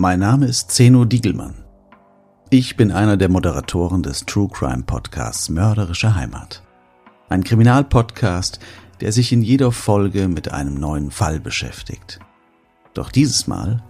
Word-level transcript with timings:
Mein 0.00 0.20
Name 0.20 0.46
ist 0.46 0.70
Zeno 0.70 1.04
Diegelmann. 1.04 1.56
Ich 2.50 2.76
bin 2.76 2.92
einer 2.92 3.16
der 3.16 3.28
Moderatoren 3.28 4.04
des 4.04 4.24
True 4.26 4.48
Crime 4.48 4.84
Podcasts 4.84 5.48
Mörderische 5.48 6.14
Heimat. 6.14 6.62
Ein 7.28 7.42
Kriminalpodcast, 7.42 8.60
der 9.00 9.10
sich 9.10 9.32
in 9.32 9.42
jeder 9.42 9.72
Folge 9.72 10.28
mit 10.28 10.52
einem 10.52 10.74
neuen 10.74 11.10
Fall 11.10 11.40
beschäftigt. 11.40 12.20
Doch 12.94 13.10
dieses 13.10 13.48
Mal 13.48 13.82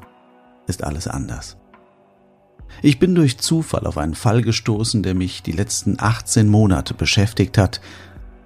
ist 0.66 0.82
alles 0.82 1.08
anders. 1.08 1.58
Ich 2.80 2.98
bin 2.98 3.14
durch 3.14 3.36
Zufall 3.36 3.86
auf 3.86 3.98
einen 3.98 4.14
Fall 4.14 4.40
gestoßen, 4.40 5.02
der 5.02 5.14
mich 5.14 5.42
die 5.42 5.52
letzten 5.52 5.96
18 6.00 6.48
Monate 6.48 6.94
beschäftigt 6.94 7.58
hat 7.58 7.82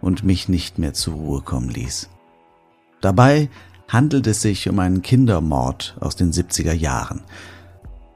und 0.01 0.25
mich 0.25 0.49
nicht 0.49 0.81
mehr 0.81 0.95
zur 0.95 1.15
Ruhe 1.15 1.43
kommen 1.43 1.69
ließ. 1.69 2.11
Dabei 3.01 3.51
handelt 3.93 4.27
es 4.27 4.41
sich 4.41 4.71
um 4.71 4.79
einen 4.79 5.03
Kindermord 5.03 5.97
aus 6.01 6.17
den 6.17 6.33
70er 6.33 6.73
Jahren. 6.73 7.21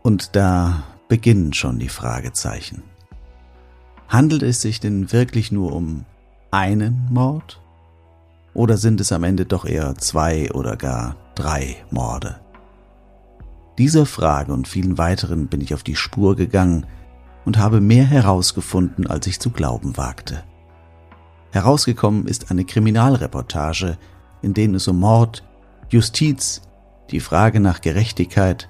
Und 0.02 0.34
da 0.34 0.84
beginnen 1.08 1.52
schon 1.52 1.78
die 1.78 1.90
Fragezeichen. 1.90 2.82
Handelt 4.08 4.42
es 4.42 4.62
sich 4.62 4.80
denn 4.80 5.12
wirklich 5.12 5.52
nur 5.52 5.74
um 5.74 6.06
einen 6.50 7.06
Mord? 7.10 7.60
Oder 8.54 8.78
sind 8.78 9.02
es 9.02 9.12
am 9.12 9.22
Ende 9.22 9.44
doch 9.44 9.66
eher 9.66 9.96
zwei 9.96 10.50
oder 10.52 10.76
gar 10.76 11.16
drei 11.34 11.76
Morde? 11.90 12.40
Dieser 13.76 14.06
Frage 14.06 14.54
und 14.54 14.66
vielen 14.66 14.96
weiteren 14.96 15.48
bin 15.48 15.60
ich 15.60 15.74
auf 15.74 15.82
die 15.82 15.96
Spur 15.96 16.36
gegangen 16.36 16.86
und 17.44 17.58
habe 17.58 17.82
mehr 17.82 18.06
herausgefunden, 18.06 19.06
als 19.06 19.26
ich 19.26 19.40
zu 19.40 19.50
glauben 19.50 19.98
wagte. 19.98 20.42
Herausgekommen 21.50 22.26
ist 22.26 22.50
eine 22.50 22.64
Kriminalreportage, 22.64 23.98
in 24.40 24.54
denen 24.54 24.76
es 24.76 24.88
um 24.88 25.00
Mord, 25.00 25.42
Justiz, 25.88 26.62
die 27.10 27.20
Frage 27.20 27.60
nach 27.60 27.80
Gerechtigkeit 27.80 28.68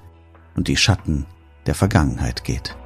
und 0.54 0.69
die 0.69 0.77
Schatten 0.77 1.27
der 1.65 1.75
Vergangenheit 1.75 2.44
geht. 2.44 2.77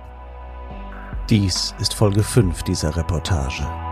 Dies 1.28 1.74
ist 1.80 1.94
Folge 1.94 2.22
5 2.22 2.62
dieser 2.62 2.96
Reportage. 2.96 3.89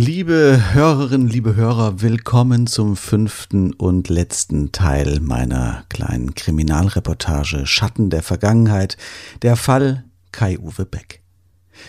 Liebe 0.00 0.62
Hörerinnen, 0.74 1.26
liebe 1.26 1.56
Hörer, 1.56 2.00
willkommen 2.00 2.68
zum 2.68 2.94
fünften 2.94 3.72
und 3.72 4.08
letzten 4.08 4.70
Teil 4.70 5.18
meiner 5.18 5.82
kleinen 5.88 6.36
Kriminalreportage 6.36 7.66
Schatten 7.66 8.08
der 8.08 8.22
Vergangenheit, 8.22 8.96
der 9.42 9.56
Fall 9.56 10.04
Kai-Uwe 10.30 10.86
Beck. 10.86 11.20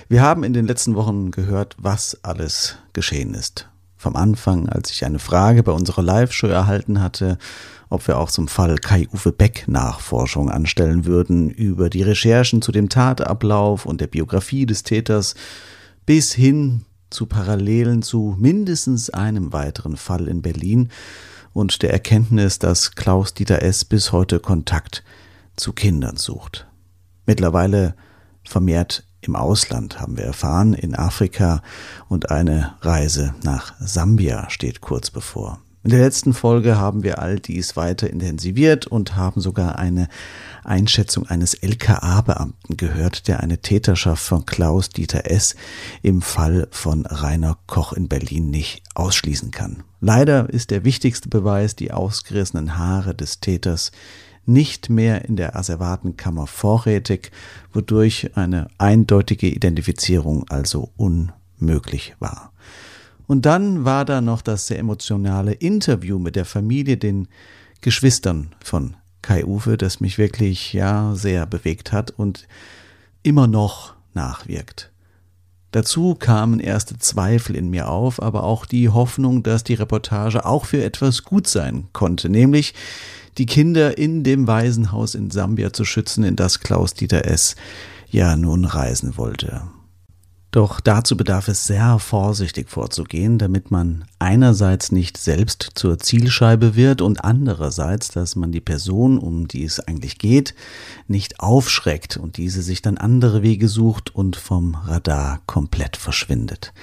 Wir 0.08 0.24
haben 0.24 0.44
in 0.44 0.54
den 0.54 0.66
letzten 0.66 0.96
Wochen 0.96 1.30
gehört, 1.30 1.76
was 1.78 2.24
alles 2.24 2.78
geschehen 2.94 3.36
ist. 3.36 3.70
Vom 3.96 4.16
Anfang, 4.16 4.68
als 4.70 4.90
ich 4.90 5.06
eine 5.06 5.20
Frage 5.20 5.62
bei 5.62 5.72
unserer 5.72 6.02
Live-Show 6.02 6.48
erhalten 6.48 7.02
hatte, 7.02 7.38
ob 7.90 8.08
wir 8.08 8.18
auch 8.18 8.32
zum 8.32 8.48
Fall 8.48 8.78
Kai-Uwe 8.78 9.34
Beck 9.34 9.68
Nachforschung 9.68 10.50
anstellen 10.50 11.06
würden, 11.06 11.52
über 11.52 11.92
die 11.92 12.02
Recherchen 12.02 12.64
zu 12.64 12.72
dem 12.72 12.90
Tatablauf 12.90 13.86
und 13.86 14.02
der 14.02 14.08
Biografie 14.08 14.66
des 14.66 14.82
Täters, 14.82 15.36
bis 16.08 16.34
hin 16.34 16.86
zu 17.10 17.26
Parallelen 17.26 18.02
zu 18.02 18.36
mindestens 18.38 19.10
einem 19.10 19.54
weiteren 19.54 19.98
Fall 19.98 20.28
in 20.28 20.42
Berlin 20.42 20.90
und 21.54 21.82
der 21.82 21.92
Erkenntnis, 21.92 22.60
dass 22.60 22.96
Klaus-Dieter 22.96 23.62
S. 23.62 23.86
bis 23.86 24.12
heute 24.12 24.40
Kontakt 24.40 25.04
zu 25.56 25.74
Kindern 25.74 26.18
sucht. 26.18 26.68
Mittlerweile 27.26 27.96
vermehrt 28.44 29.04
im 29.22 29.36
Ausland 29.36 30.00
haben 30.00 30.18
wir 30.18 30.24
erfahren, 30.24 30.74
in 30.74 30.96
Afrika 30.96 31.62
und 32.08 32.32
eine 32.32 32.76
Reise 32.82 33.36
nach 33.44 33.74
Sambia 33.80 34.50
steht 34.50 34.82
kurz 34.82 35.12
bevor. 35.12 35.60
In 35.84 35.92
der 35.92 36.00
letzten 36.00 36.34
Folge 36.34 36.78
haben 36.78 37.04
wir 37.04 37.20
all 37.20 37.40
dies 37.40 37.78
weiter 37.78 38.10
intensiviert 38.10 38.88
und 38.88 39.16
haben 39.16 39.40
sogar 39.40 39.80
eine 39.80 40.10
Einschätzung 40.70 41.28
eines 41.28 41.56
LKA-Beamten 41.56 42.78
gehört, 42.78 43.28
der 43.28 43.42
eine 43.42 43.58
Täterschaft 43.58 44.24
von 44.24 44.46
Klaus 44.46 44.90
Dieter 44.90 45.30
S. 45.30 45.56
im 46.02 46.22
Fall 46.22 46.68
von 46.72 47.06
Rainer 47.06 47.58
Koch 47.68 47.94
in 47.94 48.08
Berlin 48.08 48.50
nicht 48.50 48.84
ausschließen 48.96 49.52
kann. 49.52 49.84
Leider 50.00 50.50
ist 50.50 50.72
der 50.72 50.86
wichtigste 50.86 51.28
Beweis 51.28 51.76
die 51.76 51.92
ausgerissenen 51.92 52.78
Haare 52.78 53.16
des 53.16 53.40
Täters 53.40 53.92
nicht 54.46 54.90
mehr 54.90 55.26
in 55.26 55.36
der 55.36 55.56
Asservatenkammer 55.56 56.48
vorrätig, 56.48 57.32
wodurch 57.74 58.32
eine 58.36 58.68
eindeutige 58.78 59.48
Identifizierung 59.48 60.48
also 60.50 60.92
unmöglich 60.98 62.16
war. 62.20 62.52
Und 63.28 63.46
dann 63.46 63.86
war 63.86 64.06
da 64.06 64.22
noch 64.22 64.42
das 64.42 64.68
sehr 64.68 64.80
emotionale 64.80 65.54
Interview 65.54 66.18
mit 66.18 66.36
der 66.36 66.46
Familie, 66.46 66.98
den 66.98 67.28
Geschwistern 67.82 68.56
von 68.64 68.96
Kai 69.22 69.46
Uwe, 69.46 69.78
das 69.78 70.00
mich 70.00 70.18
wirklich 70.18 70.74
ja 70.74 71.14
sehr 71.16 71.46
bewegt 71.46 71.92
hat 71.92 72.12
und 72.12 72.48
immer 73.24 73.48
noch 73.48 73.96
nachwirkt. 74.14 74.92
Dazu 75.72 76.16
kamen 76.16 76.60
erste 76.60 76.98
Zweifel 76.98 77.56
in 77.56 77.70
mir 77.70 77.90
auf, 77.90 78.22
aber 78.22 78.44
auch 78.44 78.66
die 78.66 78.90
Hoffnung, 78.90 79.44
dass 79.44 79.64
die 79.64 79.76
Reportage 79.76 80.46
auch 80.46 80.66
für 80.66 80.84
etwas 80.84 81.24
gut 81.24 81.48
sein 81.48 81.88
konnte, 81.94 82.30
nämlich 82.30 82.74
die 83.38 83.46
Kinder 83.46 83.98
in 83.98 84.24
dem 84.24 84.48
Waisenhaus 84.48 85.14
in 85.14 85.30
Sambia 85.30 85.72
zu 85.72 85.86
schützen, 85.86 86.24
in 86.24 86.36
das 86.36 86.60
Klaus 86.60 86.96
Dieter 86.96 87.26
S. 87.26 87.56
ja 88.10 88.36
nun 88.36 88.66
reisen 88.66 89.16
wollte. 89.18 89.62
Doch 90.52 90.80
dazu 90.80 91.16
bedarf 91.16 91.48
es 91.48 91.68
sehr 91.68 92.00
vorsichtig 92.00 92.72
vorzugehen, 92.72 93.38
damit 93.38 93.70
man 93.70 94.06
einerseits 94.18 94.92
nicht 94.92 95.18
selbst 95.18 95.72
zur 95.76 96.00
Zielscheibe 96.00 96.76
wird 96.76 97.02
und 97.02 97.24
andererseits, 97.24 98.10
dass 98.10 98.36
man 98.36 98.52
die 98.52 98.60
Person, 98.60 99.20
um 99.20 99.48
die 99.48 99.64
es 99.64 99.80
eigentlich 99.80 100.18
geht, 100.18 100.56
nicht 101.08 101.40
aufschreckt 101.40 102.18
und 102.18 102.38
diese 102.38 102.64
sich 102.64 102.82
dann 102.82 102.98
andere 102.98 103.44
Wege 103.44 103.68
sucht 103.68 104.16
und 104.16 104.38
vom 104.38 104.74
Radar 104.74 105.40
komplett 105.46 105.98
verschwindet. 105.98 106.74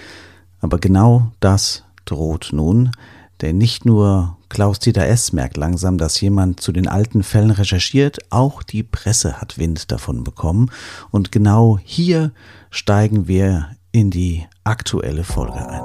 Aber 0.60 0.78
genau 0.78 1.32
das 1.40 1.82
droht 2.04 2.50
nun, 2.52 2.92
denn 3.40 3.58
nicht 3.58 3.84
nur 3.84 4.35
Klaus-Dieter 4.48 5.06
S. 5.06 5.32
merkt 5.32 5.56
langsam, 5.56 5.98
dass 5.98 6.20
jemand 6.20 6.60
zu 6.60 6.72
den 6.72 6.88
alten 6.88 7.22
Fällen 7.22 7.50
recherchiert. 7.50 8.19
Auch 8.31 8.62
die 8.62 8.82
Presse 8.82 9.40
hat 9.40 9.58
Wind 9.58 9.90
davon 9.90 10.25
bekommen. 10.25 10.70
Und 11.10 11.32
genau 11.32 11.78
hier 11.82 12.32
steigen 12.70 13.28
wir 13.28 13.70
in 13.93 14.10
die 14.10 14.46
aktuelle 14.64 15.25
Folge 15.25 15.69
ein. 15.69 15.82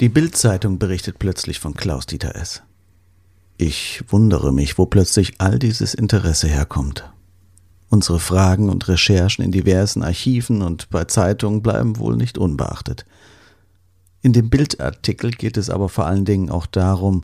Die 0.00 0.08
Bild-Zeitung 0.08 0.80
berichtet 0.80 1.20
plötzlich 1.20 1.60
von 1.60 1.74
Klaus-Dieter 1.74 2.34
S. 2.34 2.62
Ich 3.64 4.02
wundere 4.08 4.52
mich, 4.52 4.76
wo 4.76 4.86
plötzlich 4.86 5.34
all 5.38 5.60
dieses 5.60 5.94
Interesse 5.94 6.48
herkommt. 6.48 7.08
Unsere 7.90 8.18
Fragen 8.18 8.68
und 8.68 8.88
Recherchen 8.88 9.44
in 9.44 9.52
diversen 9.52 10.02
Archiven 10.02 10.62
und 10.62 10.90
bei 10.90 11.04
Zeitungen 11.04 11.62
bleiben 11.62 11.96
wohl 12.00 12.16
nicht 12.16 12.38
unbeachtet. 12.38 13.06
In 14.20 14.32
dem 14.32 14.50
Bildartikel 14.50 15.30
geht 15.30 15.56
es 15.56 15.70
aber 15.70 15.88
vor 15.88 16.06
allen 16.06 16.24
Dingen 16.24 16.50
auch 16.50 16.66
darum, 16.66 17.22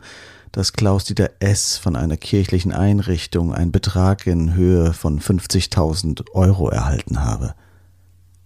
dass 0.53 0.75
Klaus-Dieter 0.75 1.29
S. 1.41 1.77
von 1.77 1.97
einer 1.97 2.17
kirchlichen 2.17 2.71
Einrichtung 2.71 3.53
einen 3.53 3.73
Betrag 3.73 4.25
in 4.29 4.55
Höhe 4.55 4.93
von 4.93 5.19
50.000 5.19 6.31
Euro 6.35 6.69
erhalten 6.69 7.25
habe. 7.25 7.57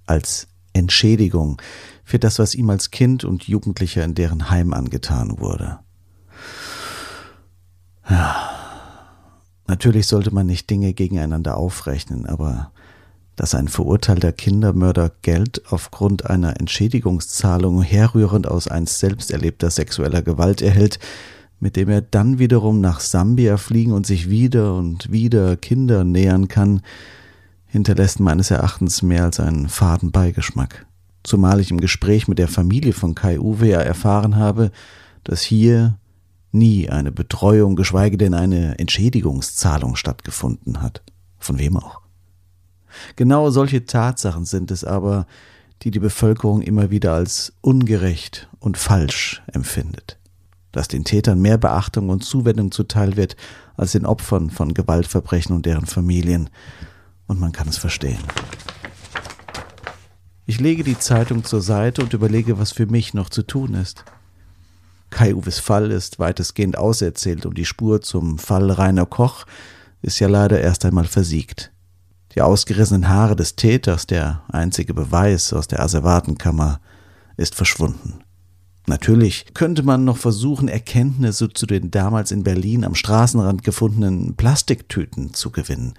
Als 0.06 0.48
Entschädigung 0.72 1.60
für 2.04 2.18
das, 2.18 2.38
was 2.38 2.54
ihm 2.54 2.70
als 2.70 2.90
Kind 2.90 3.22
und 3.24 3.46
Jugendlicher 3.46 4.02
in 4.02 4.14
deren 4.14 4.48
Heim 4.48 4.72
angetan 4.72 5.40
wurde. 5.40 5.80
Ja. 8.08 8.50
Natürlich 9.66 10.06
sollte 10.06 10.34
man 10.34 10.46
nicht 10.46 10.68
Dinge 10.68 10.92
gegeneinander 10.92 11.56
aufrechnen, 11.56 12.26
aber 12.26 12.72
dass 13.36 13.54
ein 13.54 13.68
verurteilter 13.68 14.32
Kindermörder 14.32 15.10
Geld 15.22 15.62
aufgrund 15.70 16.28
einer 16.28 16.60
Entschädigungszahlung 16.60 17.82
herrührend 17.82 18.46
aus 18.46 18.68
einst 18.68 18.98
selbst 18.98 19.30
erlebter 19.30 19.70
sexueller 19.70 20.22
Gewalt 20.22 20.60
erhält, 20.60 20.98
mit 21.58 21.76
dem 21.76 21.88
er 21.88 22.02
dann 22.02 22.38
wiederum 22.38 22.80
nach 22.80 23.00
Sambia 23.00 23.56
fliegen 23.56 23.92
und 23.92 24.06
sich 24.06 24.28
wieder 24.28 24.74
und 24.74 25.10
wieder 25.10 25.56
Kinder 25.56 26.04
nähern 26.04 26.48
kann, 26.48 26.82
hinterlässt 27.66 28.20
meines 28.20 28.50
Erachtens 28.50 29.00
mehr 29.00 29.24
als 29.24 29.40
einen 29.40 29.68
faden 29.68 30.10
Beigeschmack. 30.10 30.86
Zumal 31.22 31.60
ich 31.60 31.70
im 31.70 31.80
Gespräch 31.80 32.28
mit 32.28 32.38
der 32.38 32.48
Familie 32.48 32.92
von 32.92 33.14
Kai 33.14 33.38
Uwe 33.38 33.68
ja 33.68 33.80
erfahren 33.80 34.36
habe, 34.36 34.72
dass 35.24 35.40
hier 35.40 35.96
nie 36.52 36.88
eine 36.88 37.12
Betreuung, 37.12 37.76
geschweige 37.76 38.16
denn 38.16 38.34
eine 38.34 38.78
Entschädigungszahlung 38.78 39.96
stattgefunden 39.96 40.82
hat. 40.82 41.02
Von 41.38 41.58
wem 41.58 41.76
auch. 41.76 42.00
Genau 43.16 43.50
solche 43.50 43.84
Tatsachen 43.86 44.44
sind 44.44 44.70
es 44.70 44.84
aber, 44.84 45.26
die 45.82 45.90
die 45.90 45.98
Bevölkerung 45.98 46.62
immer 46.62 46.90
wieder 46.90 47.14
als 47.14 47.54
ungerecht 47.60 48.48
und 48.60 48.76
falsch 48.76 49.42
empfindet 49.52 50.18
dass 50.72 50.88
den 50.88 51.04
Tätern 51.04 51.40
mehr 51.40 51.58
Beachtung 51.58 52.08
und 52.08 52.24
Zuwendung 52.24 52.72
zuteil 52.72 53.16
wird 53.16 53.36
als 53.76 53.92
den 53.92 54.06
Opfern 54.06 54.50
von 54.50 54.74
Gewaltverbrechen 54.74 55.54
und 55.54 55.66
deren 55.66 55.86
Familien. 55.86 56.50
Und 57.26 57.38
man 57.38 57.52
kann 57.52 57.68
es 57.68 57.76
verstehen. 57.76 58.18
Ich 60.46 60.60
lege 60.60 60.82
die 60.82 60.98
Zeitung 60.98 61.44
zur 61.44 61.60
Seite 61.60 62.02
und 62.02 62.12
überlege, 62.14 62.58
was 62.58 62.72
für 62.72 62.86
mich 62.86 63.14
noch 63.14 63.28
zu 63.28 63.42
tun 63.42 63.74
ist. 63.74 64.04
Kai-Uwes 65.12 65.60
Fall 65.60 65.92
ist 65.92 66.18
weitestgehend 66.18 66.76
auserzählt 66.76 67.46
und 67.46 67.56
die 67.56 67.64
Spur 67.64 68.02
zum 68.02 68.38
Fall 68.38 68.70
Rainer 68.70 69.06
Koch 69.06 69.44
ist 70.00 70.18
ja 70.18 70.26
leider 70.26 70.60
erst 70.60 70.84
einmal 70.84 71.04
versiegt. 71.04 71.70
Die 72.34 72.40
ausgerissenen 72.40 73.08
Haare 73.08 73.36
des 73.36 73.54
Täters, 73.56 74.06
der 74.06 74.42
einzige 74.48 74.94
Beweis 74.94 75.52
aus 75.52 75.68
der 75.68 75.80
Asservatenkammer, 75.80 76.80
ist 77.36 77.54
verschwunden. 77.54 78.24
Natürlich 78.86 79.54
könnte 79.54 79.82
man 79.82 80.04
noch 80.04 80.16
versuchen, 80.16 80.66
Erkenntnisse 80.66 81.50
zu 81.52 81.66
den 81.66 81.90
damals 81.90 82.32
in 82.32 82.42
Berlin 82.42 82.84
am 82.84 82.94
Straßenrand 82.94 83.62
gefundenen 83.62 84.34
Plastiktüten 84.34 85.34
zu 85.34 85.50
gewinnen. 85.50 85.94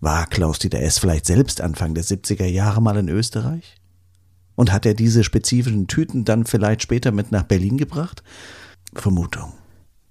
War 0.00 0.26
Klaus-Dieter 0.26 0.80
S. 0.80 0.98
vielleicht 0.98 1.26
selbst 1.26 1.60
Anfang 1.60 1.94
der 1.94 2.04
70er 2.04 2.46
Jahre 2.46 2.80
mal 2.80 2.96
in 2.96 3.08
Österreich? 3.08 3.77
Und 4.58 4.72
hat 4.72 4.86
er 4.86 4.94
diese 4.94 5.22
spezifischen 5.22 5.86
Tüten 5.86 6.24
dann 6.24 6.44
vielleicht 6.44 6.82
später 6.82 7.12
mit 7.12 7.30
nach 7.30 7.44
Berlin 7.44 7.78
gebracht? 7.78 8.24
Vermutung. 8.92 9.52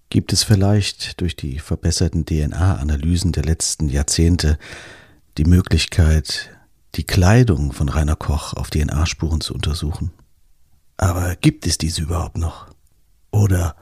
Gibt 0.10 0.32
es 0.32 0.44
vielleicht 0.44 1.20
durch 1.20 1.36
die 1.36 1.60
verbesserten 1.60 2.26
DNA-Analysen 2.26 3.34
der 3.34 3.44
letzten 3.44 3.90
Jahrzehnte 3.90 4.58
die 5.38 5.44
Möglichkeit, 5.44 6.58
die 6.96 7.04
Kleidung 7.04 7.74
von 7.74 7.90
Rainer 7.90 8.16
Koch 8.16 8.54
auf 8.54 8.70
DNA-Spuren 8.70 9.42
zu 9.42 9.54
untersuchen? 9.54 10.12
Aber 10.96 11.36
gibt 11.36 11.68
es 11.68 11.78
diese 11.78 12.04
überhaupt 12.04 12.38
noch? 12.38 12.68
Oder 13.32 13.76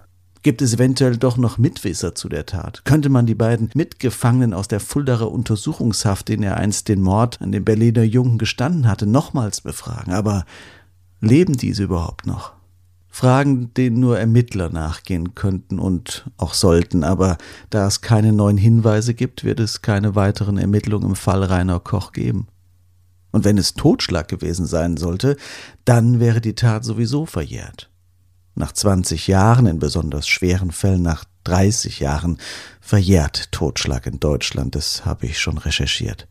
gibt 0.45 0.61
es 0.61 0.75
eventuell 0.75 1.17
doch 1.17 1.37
noch 1.37 1.57
Mitwisser 1.57 2.13
zu 2.13 2.29
der 2.29 2.45
Tat? 2.45 2.85
Könnte 2.85 3.09
man 3.09 3.25
die 3.25 3.33
beiden 3.33 3.71
Mitgefangenen 3.73 4.53
aus 4.53 4.67
der 4.67 4.79
Fuldaer 4.79 5.31
Untersuchungshaft, 5.31 6.29
in 6.29 6.43
er 6.43 6.57
einst 6.57 6.87
den 6.87 7.01
Mord 7.01 7.41
an 7.41 7.51
dem 7.51 7.65
Berliner 7.65 8.03
Jungen 8.03 8.37
gestanden 8.37 8.87
hatte, 8.87 9.07
nochmals 9.07 9.61
befragen? 9.61 10.13
Aber 10.13 10.45
leben 11.19 11.57
diese 11.57 11.85
überhaupt 11.85 12.27
noch? 12.27 12.53
Fragen, 13.07 13.73
denen 13.73 13.99
nur 13.99 14.19
Ermittler 14.19 14.69
nachgehen 14.69 15.33
könnten 15.33 15.79
und 15.79 16.29
auch 16.37 16.53
sollten, 16.53 17.03
aber 17.03 17.39
da 17.71 17.87
es 17.87 18.01
keine 18.01 18.31
neuen 18.31 18.57
Hinweise 18.57 19.15
gibt, 19.15 19.45
wird 19.45 19.59
es 19.59 19.81
keine 19.81 20.13
weiteren 20.13 20.59
Ermittlungen 20.59 21.09
im 21.09 21.15
Fall 21.15 21.43
Rainer 21.43 21.79
Koch 21.79 22.11
geben. 22.11 22.45
Und 23.31 23.45
wenn 23.45 23.57
es 23.57 23.73
Totschlag 23.73 24.27
gewesen 24.27 24.67
sein 24.67 24.97
sollte, 24.97 25.37
dann 25.85 26.19
wäre 26.19 26.39
die 26.39 26.53
Tat 26.53 26.85
sowieso 26.85 27.25
verjährt. 27.25 27.89
Nach 28.55 28.71
20 28.71 29.27
Jahren, 29.27 29.67
in 29.67 29.79
besonders 29.79 30.27
schweren 30.27 30.71
Fällen 30.71 31.01
nach 31.01 31.25
30 31.43 31.99
Jahren, 31.99 32.39
verjährt 32.79 33.51
Totschlag 33.51 34.07
in 34.07 34.19
Deutschland, 34.19 34.75
das 34.75 35.05
habe 35.05 35.25
ich 35.25 35.39
schon 35.39 35.57
recherchiert. 35.57 36.27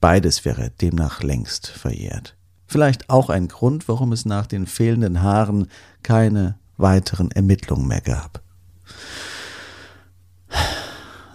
Beides 0.00 0.44
wäre 0.44 0.70
demnach 0.70 1.22
längst 1.22 1.68
verjährt. 1.68 2.36
Vielleicht 2.66 3.10
auch 3.10 3.30
ein 3.30 3.48
Grund, 3.48 3.86
warum 3.88 4.12
es 4.12 4.24
nach 4.24 4.46
den 4.46 4.66
fehlenden 4.66 5.22
Haaren 5.22 5.68
keine 6.02 6.58
weiteren 6.78 7.30
Ermittlungen 7.30 7.86
mehr 7.86 8.00
gab. 8.00 8.42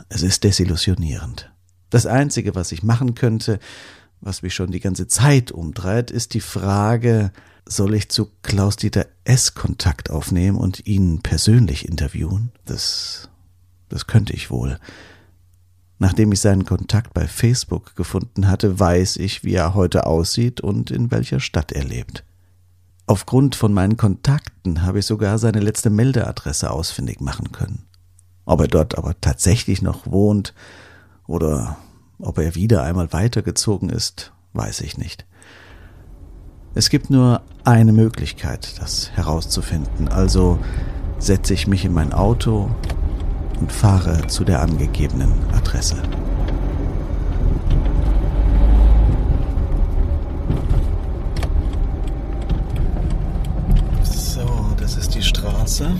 Es 0.09 0.23
ist 0.23 0.43
desillusionierend. 0.43 1.51
Das 1.89 2.05
Einzige, 2.05 2.55
was 2.55 2.71
ich 2.71 2.83
machen 2.83 3.15
könnte, 3.15 3.59
was 4.21 4.43
mich 4.43 4.53
schon 4.53 4.71
die 4.71 4.79
ganze 4.79 5.07
Zeit 5.07 5.51
umtreibt, 5.51 6.11
ist 6.11 6.33
die 6.33 6.41
Frage, 6.41 7.31
soll 7.65 7.95
ich 7.95 8.09
zu 8.09 8.29
Klaus-Dieter 8.43 9.07
S. 9.23 9.53
Kontakt 9.53 10.09
aufnehmen 10.09 10.57
und 10.57 10.85
ihn 10.87 11.21
persönlich 11.21 11.87
interviewen? 11.87 12.51
Das, 12.65 13.29
das 13.89 14.07
könnte 14.07 14.33
ich 14.33 14.51
wohl. 14.51 14.79
Nachdem 15.99 16.31
ich 16.31 16.39
seinen 16.39 16.65
Kontakt 16.65 17.13
bei 17.13 17.27
Facebook 17.27 17.95
gefunden 17.95 18.47
hatte, 18.47 18.79
weiß 18.79 19.17
ich, 19.17 19.43
wie 19.43 19.53
er 19.53 19.75
heute 19.75 20.05
aussieht 20.05 20.61
und 20.61 20.89
in 20.89 21.11
welcher 21.11 21.39
Stadt 21.39 21.71
er 21.71 21.83
lebt. 21.83 22.23
Aufgrund 23.05 23.55
von 23.55 23.73
meinen 23.73 23.97
Kontakten 23.97 24.83
habe 24.83 24.99
ich 24.99 25.05
sogar 25.05 25.37
seine 25.37 25.59
letzte 25.59 25.89
Meldeadresse 25.89 26.71
ausfindig 26.71 27.19
machen 27.21 27.51
können. 27.51 27.85
Ob 28.45 28.61
er 28.61 28.67
dort 28.67 28.97
aber 28.97 29.19
tatsächlich 29.19 29.81
noch 29.81 30.07
wohnt 30.07 30.53
oder 31.27 31.77
ob 32.21 32.37
er 32.37 32.55
wieder 32.55 32.83
einmal 32.83 33.11
weitergezogen 33.13 33.89
ist, 33.89 34.31
weiß 34.53 34.81
ich 34.81 34.97
nicht. 34.97 35.25
Es 36.73 36.89
gibt 36.89 37.09
nur 37.09 37.41
eine 37.65 37.91
Möglichkeit, 37.91 38.79
das 38.79 39.11
herauszufinden, 39.11 40.07
also 40.07 40.57
setze 41.19 41.53
ich 41.53 41.67
mich 41.67 41.85
in 41.85 41.93
mein 41.93 42.13
Auto 42.13 42.69
und 43.59 43.71
fahre 43.71 44.27
zu 44.27 44.43
der 44.43 44.61
angegebenen 44.61 45.33
Adresse. 45.53 46.01
So, 54.03 54.47
das 54.79 54.95
ist 54.95 55.13
die 55.13 55.21
Straße. 55.21 55.91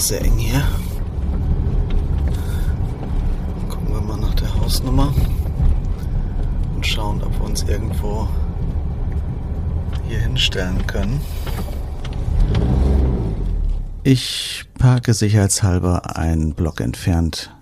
Sehr 0.00 0.22
eng 0.22 0.38
hier. 0.38 0.62
Gucken 3.68 3.94
wir 3.94 4.00
mal 4.00 4.18
nach 4.18 4.34
der 4.34 4.54
Hausnummer 4.54 5.14
und 6.74 6.86
schauen, 6.86 7.22
ob 7.22 7.32
wir 7.38 7.44
uns 7.46 7.62
irgendwo 7.62 8.28
hier 10.08 10.20
hinstellen 10.20 10.86
können. 10.86 11.20
Ich 14.02 14.64
parke 14.78 15.14
sicherheitshalber 15.14 16.16
einen 16.16 16.54
Block 16.54 16.80
entfernt 16.80 17.52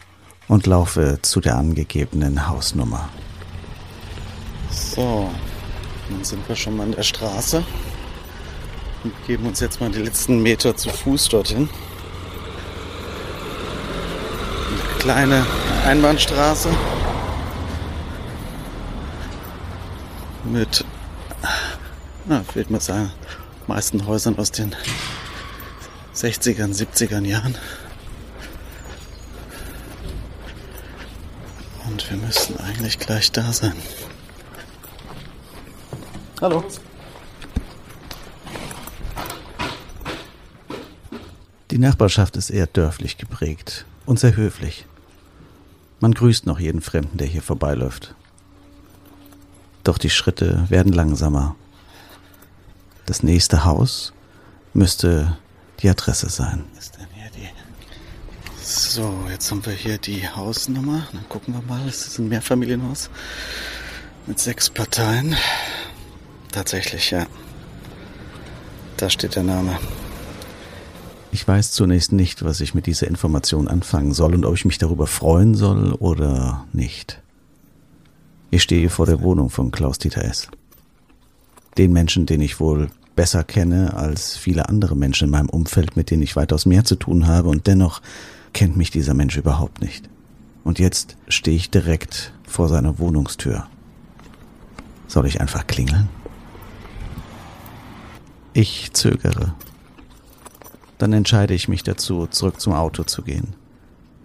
und 0.49 0.67
laufe 0.67 1.19
zu 1.23 1.41
der 1.41 1.57
angegebenen 1.57 2.49
Hausnummer. 2.49 3.09
So, 4.71 5.31
dann 6.11 6.25
sind 6.25 6.47
wir 6.49 6.57
schon 6.57 6.77
mal 6.77 6.83
an 6.83 6.93
der 6.93 7.03
Straße 7.03 7.65
und 9.05 9.13
geben 9.27 9.47
uns 9.47 9.61
jetzt 9.61 9.81
mal 9.81 9.91
die 9.91 10.03
letzten 10.03 10.43
Meter 10.43 10.77
zu 10.77 10.91
Fuß 10.91 11.29
dorthin. 11.31 11.69
Kleine 15.05 15.45
Einbahnstraße 15.85 16.71
mit, 20.45 20.83
na, 22.25 22.43
fehlt 22.43 22.71
mir 22.71 22.81
sagen, 22.81 23.13
meisten 23.67 24.07
Häusern 24.07 24.39
aus 24.39 24.51
den 24.51 24.75
60ern, 26.15 26.75
70ern 26.75 27.27
Jahren. 27.27 27.55
Und 31.87 32.11
wir 32.11 32.17
müssten 32.17 32.57
eigentlich 32.61 32.99
gleich 32.99 33.31
da 33.31 33.53
sein. 33.53 33.77
Hallo. 36.41 36.65
Die 41.71 41.79
Nachbarschaft 41.79 42.39
ist 42.39 42.49
eher 42.49 42.69
dörflich 42.69 43.19
geprägt 43.19 43.85
und 44.07 44.19
sehr 44.19 44.35
höflich. 44.35 44.87
Man 46.05 46.13
grüßt 46.13 46.45
noch 46.45 46.61
jeden 46.61 46.83
Fremden, 46.83 47.17
der 47.17 47.27
hier 47.27 47.41
vorbeiläuft. 47.41 48.15
Doch 49.85 49.97
die 49.97 50.11
Schritte 50.11 50.67
werden 50.69 50.93
langsamer. 50.93 51.57
Das 53.07 53.23
nächste 53.23 53.65
Haus 53.65 54.13
müsste 54.75 55.39
die 55.81 55.89
Adresse 55.89 56.29
sein. 56.29 56.67
So, 58.61 59.17
jetzt 59.31 59.51
haben 59.51 59.65
wir 59.65 59.73
hier 59.73 59.97
die 59.97 60.29
Hausnummer. 60.29 61.09
Dann 61.11 61.27
gucken 61.31 61.55
wir 61.55 61.63
mal. 61.63 61.89
Es 61.89 62.07
ist 62.07 62.19
ein 62.19 62.29
Mehrfamilienhaus 62.29 63.09
mit 64.27 64.39
sechs 64.39 64.69
Parteien. 64.69 65.35
Tatsächlich, 66.53 67.13
ja. 67.13 67.25
Da 68.99 69.09
steht 69.09 69.37
der 69.37 69.45
Name. 69.45 69.79
Ich 71.35 71.49
weiß 71.49 71.73
zunächst 71.73 72.13
nicht, 72.13 72.45
was 72.45 72.61
ich 72.61 72.75
mit 72.75 72.87
dieser 72.87 73.09
Information 73.09 73.67
anfangen 73.67 74.15
soll 74.15 74.37
und 74.37 74.45
ob 74.45 74.55
ich 74.55 74.65
mich 74.65 74.79
darüber 74.79 75.09
freuen 75.09 75.57
soll 75.57 75.93
oder 75.95 76.65
nicht. 76.73 77.21
Ich 78.53 78.63
stehe 78.63 78.89
vor 78.89 79.07
der 79.07 79.21
Wohnung 79.21 79.51
von 79.51 79.73
Klaus-Dieter 79.73 80.25
S. 80.25 80.47
Den 81.77 81.93
Menschen, 81.93 82.25
den 82.27 82.41
ich 82.41 82.61
wohl 82.61 82.89
besser 83.17 83.43
kenne 83.43 83.95
als 83.95 84.37
viele 84.37 84.69
andere 84.69 84.95
Menschen 84.95 85.25
in 85.25 85.33
meinem 85.33 85.49
Umfeld, 85.49 85.97
mit 85.97 86.13
denen 86.13 86.23
ich 86.23 86.37
weitaus 86.37 86.67
mehr 86.67 86.85
zu 86.85 86.95
tun 86.95 87.27
habe, 87.27 87.49
und 87.49 87.67
dennoch 87.67 88.01
kennt 88.53 88.77
mich 88.77 88.93
dieser 88.93 89.15
Mensch 89.15 89.37
überhaupt 89.37 89.81
nicht. 89.81 90.09
Und 90.63 90.79
jetzt 90.79 91.17
stehe 91.27 91.57
ich 91.57 91.69
direkt 91.69 92.33
vor 92.47 92.69
seiner 92.69 93.01
Wohnungstür. 93.01 93.67
Soll 95.09 95.27
ich 95.27 95.41
einfach 95.41 95.67
klingeln? 95.67 96.09
Ich 98.53 98.93
zögere. 98.93 99.53
Dann 100.99 101.13
entscheide 101.13 101.55
ich 101.55 101.69
mich 101.69 101.83
dazu, 101.83 102.27
zurück 102.27 102.61
zum 102.61 102.73
Auto 102.73 103.05
zu 103.05 103.23
gehen. 103.23 103.55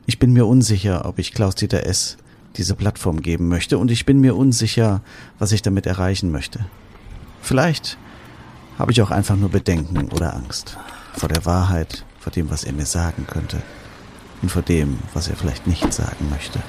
Ich 0.06 0.20
bin 0.20 0.34
mir 0.34 0.46
unsicher, 0.46 1.06
ob 1.06 1.20
ich 1.20 1.34
Klaus-Dieter 1.34 1.86
S. 1.86 2.18
diese 2.58 2.76
Plattform 2.76 3.22
geben 3.22 3.48
möchte 3.48 3.78
und 3.78 3.92
ich 3.92 4.06
bin 4.06 4.20
mir 4.20 4.36
unsicher, 4.36 5.02
was 5.38 5.52
ich 5.52 5.62
damit 5.62 5.86
erreichen 5.86 6.32
möchte. 6.32 6.66
Vielleicht 7.42 7.98
habe 8.78 8.92
ich 8.92 9.02
auch 9.02 9.12
einfach 9.12 9.36
nur 9.36 9.50
Bedenken 9.50 10.10
oder 10.12 10.36
Angst 10.36 10.78
vor 11.14 11.30
der 11.30 11.46
Wahrheit, 11.46 12.06
vor 12.20 12.32
dem, 12.32 12.50
was 12.50 12.64
er 12.64 12.74
mir 12.74 12.86
sagen 12.86 13.28
könnte 13.28 13.62
und 14.42 14.50
vor 14.50 14.62
dem, 14.62 15.00
was 15.14 15.28
er 15.28 15.36
vielleicht 15.36 15.68
nicht 15.68 15.94
sagen 15.94 16.30
möchte. 16.30 16.60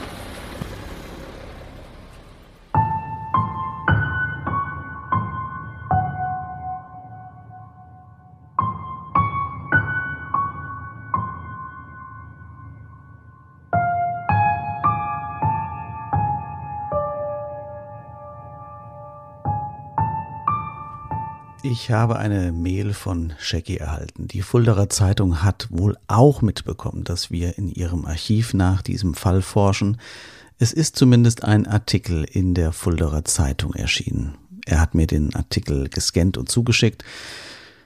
Ich 21.73 21.93
habe 21.93 22.19
eine 22.19 22.51
Mail 22.51 22.93
von 22.93 23.33
Shaggy 23.39 23.77
erhalten. 23.77 24.27
Die 24.27 24.43
Fulderer 24.43 24.89
Zeitung 24.89 25.45
hat 25.45 25.69
wohl 25.71 25.97
auch 26.09 26.43
mitbekommen, 26.43 27.05
dass 27.05 27.31
wir 27.31 27.59
in 27.59 27.69
ihrem 27.69 28.07
Archiv 28.07 28.55
nach 28.55 28.83
diesem 28.83 29.15
Fall 29.15 29.41
forschen. 29.41 30.01
Es 30.59 30.73
ist 30.73 30.97
zumindest 30.97 31.45
ein 31.45 31.69
Artikel 31.69 32.25
in 32.25 32.55
der 32.55 32.73
Fulderer 32.73 33.25
Zeitung 33.25 33.73
erschienen. 33.75 34.35
Er 34.67 34.81
hat 34.81 34.97
mir 34.97 35.07
den 35.07 35.33
Artikel 35.37 35.89
gescannt 35.89 36.37
und 36.37 36.51
zugeschickt. 36.51 37.05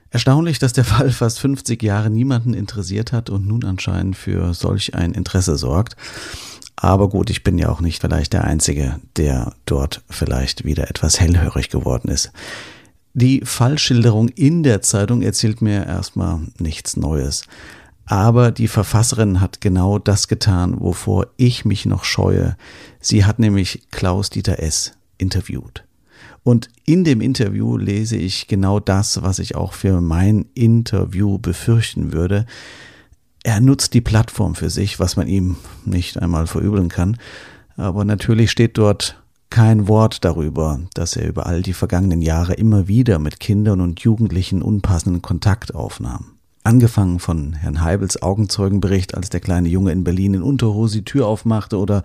Erstaunlich, 0.09 0.59
dass 0.59 0.73
der 0.73 0.87
Fall 0.87 1.11
fast 1.11 1.39
50 1.41 1.83
Jahre 1.83 2.09
niemanden 2.09 2.55
interessiert 2.55 3.13
hat 3.13 3.29
und 3.29 3.47
nun 3.47 3.67
anscheinend 3.67 4.17
für 4.17 4.55
solch 4.55 4.95
ein 4.95 5.13
Interesse 5.13 5.59
sorgt. 5.59 5.95
Aber 6.75 7.11
gut, 7.11 7.29
ich 7.29 7.45
bin 7.45 7.59
ja 7.59 7.69
auch 7.69 7.83
nicht 7.83 8.01
vielleicht 8.01 8.33
der 8.33 8.45
Einzige, 8.45 8.99
der 9.19 9.53
dort 9.67 10.03
vielleicht 10.09 10.65
wieder 10.65 10.89
etwas 10.89 11.21
hellhörig 11.21 11.69
geworden 11.69 12.09
ist. 12.09 12.33
Die 13.17 13.43
Fallschilderung 13.45 14.29
in 14.29 14.65
der 14.65 14.83
Zeitung 14.83 15.23
erzählt 15.23 15.63
mir 15.63 15.87
erstmal 15.87 16.41
nichts 16.59 16.97
Neues. 16.97 17.45
Aber 18.07 18.51
die 18.51 18.67
Verfasserin 18.67 19.41
hat 19.41 19.61
genau 19.61 20.01
das 20.01 20.27
getan, 20.27 20.81
wovor 20.81 21.29
ich 21.37 21.65
mich 21.65 21.87
noch 21.87 22.03
scheue. 22.03 22.57
Sie 23.01 23.25
hat 23.25 23.39
nämlich 23.39 23.87
Klaus 23.93 24.31
Dieter 24.31 24.59
S. 24.59 24.95
interviewt. 25.17 25.85
Und 26.43 26.69
in 26.85 27.05
dem 27.05 27.21
Interview 27.21 27.77
lese 27.77 28.17
ich 28.17 28.49
genau 28.49 28.81
das, 28.81 29.23
was 29.23 29.39
ich 29.39 29.55
auch 29.55 29.75
für 29.75 30.01
mein 30.01 30.47
Interview 30.55 31.39
befürchten 31.39 32.13
würde. 32.13 32.47
Er 33.45 33.61
nutzt 33.61 33.95
die 33.95 34.01
Plattform 34.01 34.57
für 34.57 34.71
sich, 34.71 34.99
was 34.99 35.17
man 35.17 35.29
ihm 35.29 35.57
nicht 35.85 36.21
einmal 36.21 36.49
verübeln 36.49 36.89
kann. 36.89 37.17
Aber 37.77 38.05
natürlich 38.05 38.51
steht 38.51 38.77
dort 38.77 39.23
kein 39.55 39.87
Wort 39.87 40.25
darüber, 40.25 40.81
dass 40.95 41.15
er 41.15 41.29
über 41.29 41.47
all 41.47 41.63
die 41.63 41.75
vergangenen 41.75 42.23
Jahre 42.23 42.55
immer 42.55 42.89
wieder 42.89 43.21
mit 43.21 43.39
Kindern 43.39 43.81
und 43.81 44.01
Jugendlichen 44.01 44.63
unpassenden 44.63 45.23
Kontakt 45.23 45.77
aufnahm. 45.77 46.33
Angefangen 46.65 47.21
von 47.21 47.53
Herrn 47.53 47.81
Heibels 47.81 48.21
Augenzeugenbericht, 48.21 49.15
als 49.15 49.31
der 49.31 49.39
kleine 49.39 49.69
Junge 49.69 49.93
in 49.93 50.03
Berlin 50.03 50.35
in 50.35 50.43
Unterhose 50.43 50.97
die 50.99 51.05
Tür 51.05 51.29
aufmachte, 51.29 51.79
oder 51.79 52.03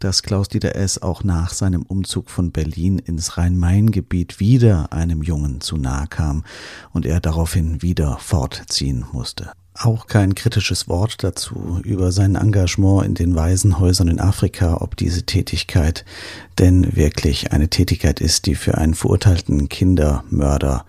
dass 0.00 0.22
Klaus-Dieter 0.22 0.76
S. 0.76 1.00
auch 1.00 1.24
nach 1.24 1.54
seinem 1.54 1.80
Umzug 1.80 2.28
von 2.28 2.52
Berlin 2.52 2.98
ins 2.98 3.38
Rhein-Main-Gebiet 3.38 4.38
wieder 4.38 4.92
einem 4.92 5.22
Jungen 5.22 5.62
zu 5.62 5.78
nahe 5.78 6.08
kam 6.08 6.44
und 6.92 7.06
er 7.06 7.20
daraufhin 7.20 7.80
wieder 7.80 8.18
fortziehen 8.18 9.06
musste 9.12 9.52
auch 9.74 10.06
kein 10.06 10.34
kritisches 10.34 10.88
Wort 10.88 11.24
dazu 11.24 11.80
über 11.84 12.12
sein 12.12 12.34
Engagement 12.34 13.06
in 13.06 13.14
den 13.14 13.34
Waisenhäusern 13.34 14.08
in 14.08 14.20
Afrika, 14.20 14.78
ob 14.80 14.96
diese 14.96 15.24
Tätigkeit 15.24 16.04
denn 16.58 16.94
wirklich 16.94 17.52
eine 17.52 17.68
Tätigkeit 17.68 18.20
ist, 18.20 18.46
die 18.46 18.54
für 18.54 18.76
einen 18.76 18.94
verurteilten 18.94 19.68
Kindermörder 19.68 20.84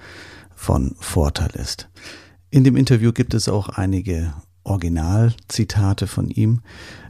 von 0.56 0.96
Vorteil 1.00 1.52
ist. 1.56 1.90
In 2.50 2.64
dem 2.64 2.76
Interview 2.76 3.14
gibt 3.14 3.34
es 3.34 3.50
auch 3.50 3.70
einige 3.70 4.34
Originalzitate 4.64 6.08
von 6.08 6.30
ihm, 6.30 6.62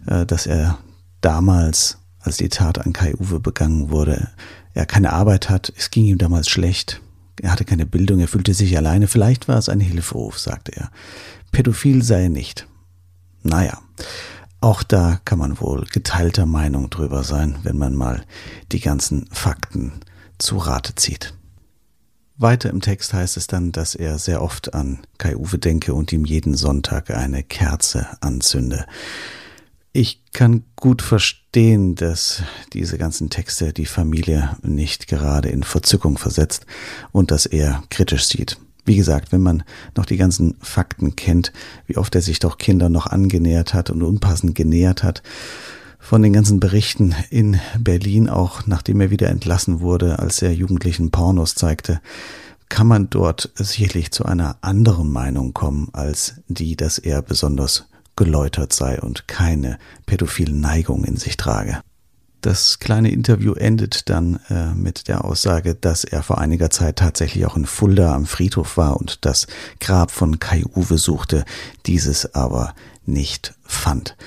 äh, 0.07 0.25
dass 0.25 0.45
er 0.45 0.77
damals, 1.21 1.97
als 2.19 2.37
die 2.37 2.49
Tat 2.49 2.79
an 2.79 2.93
Kai 2.93 3.13
Uwe 3.15 3.39
begangen 3.39 3.89
wurde, 3.89 4.29
er 4.73 4.85
keine 4.85 5.13
Arbeit 5.13 5.49
hat, 5.49 5.71
es 5.77 5.91
ging 5.91 6.05
ihm 6.05 6.17
damals 6.17 6.49
schlecht, 6.49 7.01
er 7.41 7.51
hatte 7.51 7.65
keine 7.65 7.85
Bildung, 7.85 8.19
er 8.19 8.27
fühlte 8.27 8.53
sich 8.53 8.77
alleine, 8.77 9.07
vielleicht 9.07 9.47
war 9.47 9.57
es 9.57 9.69
ein 9.69 9.79
Hilferuf, 9.79 10.39
sagte 10.39 10.71
er 10.75 10.91
pädophil 11.53 12.03
sei 12.03 12.23
er 12.23 12.29
nicht. 12.29 12.67
Naja, 13.43 13.79
auch 14.59 14.83
da 14.83 15.21
kann 15.23 15.39
man 15.39 15.61
wohl 15.61 15.85
geteilter 15.85 16.45
Meinung 16.45 16.89
drüber 16.89 17.23
sein, 17.23 17.57
wenn 17.63 17.77
man 17.77 17.95
mal 17.95 18.25
die 18.73 18.81
ganzen 18.81 19.27
Fakten 19.31 19.93
zu 20.37 20.57
Rate 20.57 20.95
zieht. 20.95 21.33
Weiter 22.35 22.69
im 22.69 22.81
Text 22.81 23.13
heißt 23.13 23.37
es 23.37 23.47
dann, 23.47 23.71
dass 23.71 23.93
er 23.93 24.17
sehr 24.17 24.41
oft 24.41 24.73
an 24.73 24.99
Kai-Uwe 25.19 25.59
denke 25.59 25.93
und 25.93 26.11
ihm 26.11 26.25
jeden 26.25 26.55
Sonntag 26.55 27.11
eine 27.11 27.43
Kerze 27.43 28.07
anzünde. 28.21 28.85
Ich 29.95 30.23
kann 30.33 30.63
gut 30.75 31.03
verstehen, 31.03 31.93
dass 31.93 32.41
diese 32.73 32.97
ganzen 32.97 33.29
Texte 33.29 33.73
die 33.73 33.85
Familie 33.85 34.57
nicht 34.63 35.07
gerade 35.07 35.49
in 35.49 35.61
Verzückung 35.61 36.17
versetzt 36.17 36.65
und 37.11 37.29
dass 37.29 37.45
er 37.45 37.83
kritisch 37.91 38.25
sieht. 38.25 38.57
Wie 38.85 38.95
gesagt, 38.95 39.31
wenn 39.31 39.41
man 39.41 39.63
noch 39.95 40.07
die 40.07 40.17
ganzen 40.17 40.55
Fakten 40.61 41.15
kennt, 41.15 41.53
wie 41.85 41.97
oft 41.97 42.15
er 42.15 42.21
sich 42.21 42.39
doch 42.39 42.57
Kinder 42.57 42.89
noch 42.89 43.05
angenähert 43.05 43.75
hat 43.75 43.91
und 43.91 44.01
unpassend 44.01 44.55
genähert 44.55 45.03
hat, 45.03 45.21
von 45.99 46.23
den 46.23 46.33
ganzen 46.33 46.59
Berichten 46.59 47.13
in 47.29 47.59
Berlin, 47.77 48.29
auch 48.29 48.65
nachdem 48.65 48.99
er 48.99 49.11
wieder 49.11 49.29
entlassen 49.29 49.79
wurde, 49.79 50.17
als 50.17 50.41
er 50.41 50.53
Jugendlichen 50.55 51.11
Pornos 51.11 51.53
zeigte, 51.53 52.01
kann 52.67 52.87
man 52.87 53.11
dort 53.11 53.51
sicherlich 53.53 54.11
zu 54.11 54.25
einer 54.25 54.57
anderen 54.61 55.11
Meinung 55.11 55.53
kommen, 55.53 55.89
als 55.93 56.41
die, 56.47 56.75
dass 56.75 56.97
er 56.97 57.21
besonders 57.21 57.85
geläutert 58.15 58.73
sei 58.73 59.01
und 59.01 59.27
keine 59.27 59.77
pädophilen 60.05 60.59
Neigungen 60.59 61.05
in 61.05 61.17
sich 61.17 61.37
trage. 61.37 61.81
Das 62.43 62.79
kleine 62.79 63.09
Interview 63.09 63.53
endet 63.53 64.09
dann 64.09 64.41
äh, 64.49 64.73
mit 64.73 65.07
der 65.07 65.23
Aussage, 65.23 65.75
dass 65.75 66.03
er 66.03 66.23
vor 66.23 66.39
einiger 66.39 66.69
Zeit 66.69 66.97
tatsächlich 66.97 67.45
auch 67.45 67.55
in 67.55 67.65
Fulda 67.65 68.13
am 68.13 68.25
Friedhof 68.25 68.75
war 68.75 68.97
und 68.97 69.23
das 69.23 69.47
Grab 69.79 70.11
von 70.11 70.39
Kai 70.39 70.63
Uwe 70.75 70.97
suchte, 70.97 71.45
dieses 71.85 72.35
aber 72.35 72.75
nicht 73.05 73.53
fand. 73.63 74.17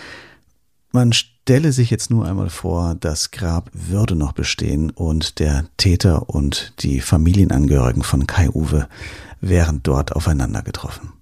Man 0.92 1.12
stelle 1.12 1.72
sich 1.72 1.90
jetzt 1.90 2.10
nur 2.10 2.26
einmal 2.26 2.48
vor, 2.48 2.94
das 2.94 3.32
Grab 3.32 3.70
würde 3.74 4.16
noch 4.16 4.32
bestehen 4.32 4.88
und 4.88 5.38
der 5.38 5.66
Täter 5.76 6.30
und 6.30 6.72
die 6.78 7.02
Familienangehörigen 7.02 8.02
von 8.02 8.26
Kai 8.26 8.48
Uwe 8.48 8.88
wären 9.42 9.82
dort 9.82 10.16
aufeinander 10.16 10.62
getroffen. 10.62 11.12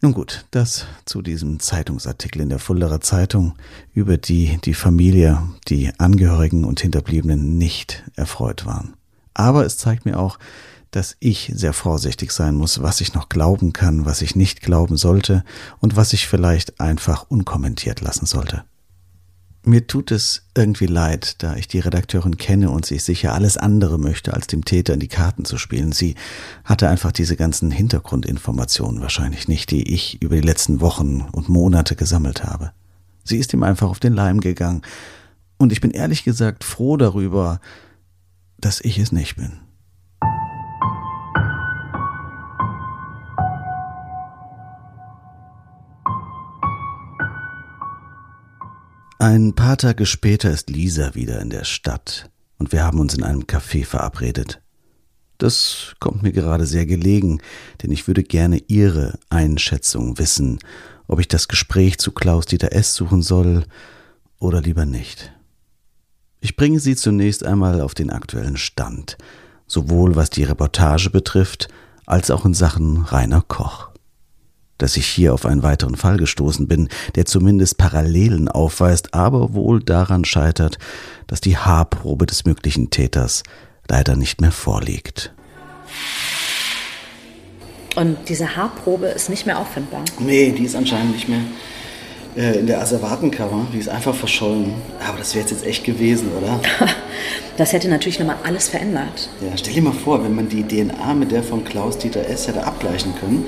Nun 0.00 0.14
gut, 0.14 0.44
das 0.52 0.86
zu 1.06 1.22
diesem 1.22 1.58
Zeitungsartikel 1.58 2.40
in 2.40 2.50
der 2.50 2.60
Fulderer 2.60 3.00
Zeitung, 3.00 3.54
über 3.92 4.16
die 4.16 4.58
die 4.64 4.74
Familie, 4.74 5.42
die 5.66 5.90
Angehörigen 5.98 6.64
und 6.64 6.78
Hinterbliebenen 6.78 7.58
nicht 7.58 8.04
erfreut 8.14 8.64
waren. 8.64 8.94
Aber 9.34 9.66
es 9.66 9.76
zeigt 9.76 10.04
mir 10.04 10.20
auch, 10.20 10.38
dass 10.92 11.16
ich 11.18 11.50
sehr 11.52 11.72
vorsichtig 11.72 12.30
sein 12.30 12.54
muss, 12.54 12.80
was 12.80 13.00
ich 13.00 13.12
noch 13.12 13.28
glauben 13.28 13.72
kann, 13.72 14.06
was 14.06 14.22
ich 14.22 14.36
nicht 14.36 14.62
glauben 14.62 14.96
sollte 14.96 15.44
und 15.80 15.96
was 15.96 16.12
ich 16.12 16.28
vielleicht 16.28 16.80
einfach 16.80 17.26
unkommentiert 17.28 18.00
lassen 18.00 18.26
sollte. 18.26 18.62
Mir 19.68 19.86
tut 19.86 20.12
es 20.12 20.44
irgendwie 20.56 20.86
leid, 20.86 21.42
da 21.42 21.54
ich 21.54 21.68
die 21.68 21.80
Redakteurin 21.80 22.38
kenne 22.38 22.70
und 22.70 22.86
sie 22.86 22.98
sicher 22.98 23.34
alles 23.34 23.58
andere 23.58 23.98
möchte, 23.98 24.32
als 24.32 24.46
dem 24.46 24.64
Täter 24.64 24.94
in 24.94 25.00
die 25.00 25.08
Karten 25.08 25.44
zu 25.44 25.58
spielen. 25.58 25.92
Sie 25.92 26.14
hatte 26.64 26.88
einfach 26.88 27.12
diese 27.12 27.36
ganzen 27.36 27.70
Hintergrundinformationen 27.70 29.02
wahrscheinlich 29.02 29.46
nicht, 29.46 29.70
die 29.70 29.92
ich 29.92 30.22
über 30.22 30.36
die 30.36 30.46
letzten 30.46 30.80
Wochen 30.80 31.20
und 31.32 31.50
Monate 31.50 31.96
gesammelt 31.96 32.44
habe. 32.44 32.72
Sie 33.24 33.36
ist 33.36 33.52
ihm 33.52 33.62
einfach 33.62 33.90
auf 33.90 34.00
den 34.00 34.14
Leim 34.14 34.40
gegangen. 34.40 34.80
Und 35.58 35.70
ich 35.70 35.82
bin 35.82 35.90
ehrlich 35.90 36.24
gesagt 36.24 36.64
froh 36.64 36.96
darüber, 36.96 37.60
dass 38.58 38.80
ich 38.80 38.98
es 38.98 39.12
nicht 39.12 39.36
bin. 39.36 39.52
Ein 49.20 49.52
paar 49.52 49.76
Tage 49.76 50.06
später 50.06 50.48
ist 50.52 50.70
Lisa 50.70 51.16
wieder 51.16 51.40
in 51.40 51.50
der 51.50 51.64
Stadt 51.64 52.30
und 52.56 52.70
wir 52.70 52.84
haben 52.84 53.00
uns 53.00 53.14
in 53.14 53.24
einem 53.24 53.42
Café 53.42 53.84
verabredet. 53.84 54.62
Das 55.38 55.96
kommt 55.98 56.22
mir 56.22 56.30
gerade 56.30 56.66
sehr 56.66 56.86
gelegen, 56.86 57.42
denn 57.82 57.90
ich 57.90 58.06
würde 58.06 58.22
gerne 58.22 58.62
Ihre 58.68 59.18
Einschätzung 59.28 60.18
wissen, 60.18 60.60
ob 61.08 61.18
ich 61.18 61.26
das 61.26 61.48
Gespräch 61.48 61.98
zu 61.98 62.12
Klaus-Dieter 62.12 62.70
S. 62.70 62.94
suchen 62.94 63.22
soll 63.22 63.64
oder 64.38 64.60
lieber 64.60 64.86
nicht. 64.86 65.32
Ich 66.38 66.54
bringe 66.54 66.78
Sie 66.78 66.94
zunächst 66.94 67.44
einmal 67.44 67.80
auf 67.80 67.94
den 67.94 68.10
aktuellen 68.10 68.56
Stand, 68.56 69.18
sowohl 69.66 70.14
was 70.14 70.30
die 70.30 70.44
Reportage 70.44 71.10
betrifft, 71.10 71.66
als 72.06 72.30
auch 72.30 72.44
in 72.44 72.54
Sachen 72.54 72.98
Rainer 72.98 73.42
Koch 73.42 73.87
dass 74.78 74.96
ich 74.96 75.06
hier 75.06 75.34
auf 75.34 75.44
einen 75.44 75.62
weiteren 75.62 75.96
Fall 75.96 76.16
gestoßen 76.16 76.66
bin, 76.66 76.88
der 77.14 77.26
zumindest 77.26 77.78
Parallelen 77.78 78.48
aufweist, 78.48 79.14
aber 79.14 79.54
wohl 79.54 79.82
daran 79.82 80.24
scheitert, 80.24 80.78
dass 81.26 81.40
die 81.40 81.56
Haarprobe 81.56 82.26
des 82.26 82.44
möglichen 82.44 82.90
Täters 82.90 83.42
leider 83.88 84.16
nicht 84.16 84.40
mehr 84.40 84.52
vorliegt. 84.52 85.32
Und 87.96 88.16
diese 88.28 88.56
Haarprobe 88.56 89.06
ist 89.06 89.28
nicht 89.28 89.46
mehr 89.46 89.58
auffindbar? 89.58 90.04
Nee, 90.20 90.52
die 90.52 90.64
ist 90.64 90.76
anscheinend 90.76 91.12
nicht 91.12 91.28
mehr 91.28 91.40
äh, 92.36 92.60
in 92.60 92.66
der 92.68 92.80
Asservatenkammer. 92.80 93.66
Die 93.72 93.78
ist 93.78 93.88
einfach 93.88 94.14
verschollen. 94.14 94.74
Aber 95.06 95.18
das 95.18 95.34
wäre 95.34 95.48
jetzt 95.48 95.66
echt 95.66 95.84
gewesen, 95.84 96.30
oder? 96.36 96.60
das 97.56 97.72
hätte 97.72 97.88
natürlich 97.88 98.20
nochmal 98.20 98.36
alles 98.44 98.68
verändert. 98.68 99.30
Ja, 99.40 99.56
stell 99.56 99.74
dir 99.74 99.82
mal 99.82 99.92
vor, 99.92 100.22
wenn 100.22 100.34
man 100.34 100.48
die 100.48 100.62
DNA 100.62 101.14
mit 101.14 101.32
der 101.32 101.42
von 101.42 101.64
Klaus-Dieter 101.64 102.28
S. 102.28 102.46
hätte 102.46 102.64
abgleichen 102.64 103.14
können 103.18 103.46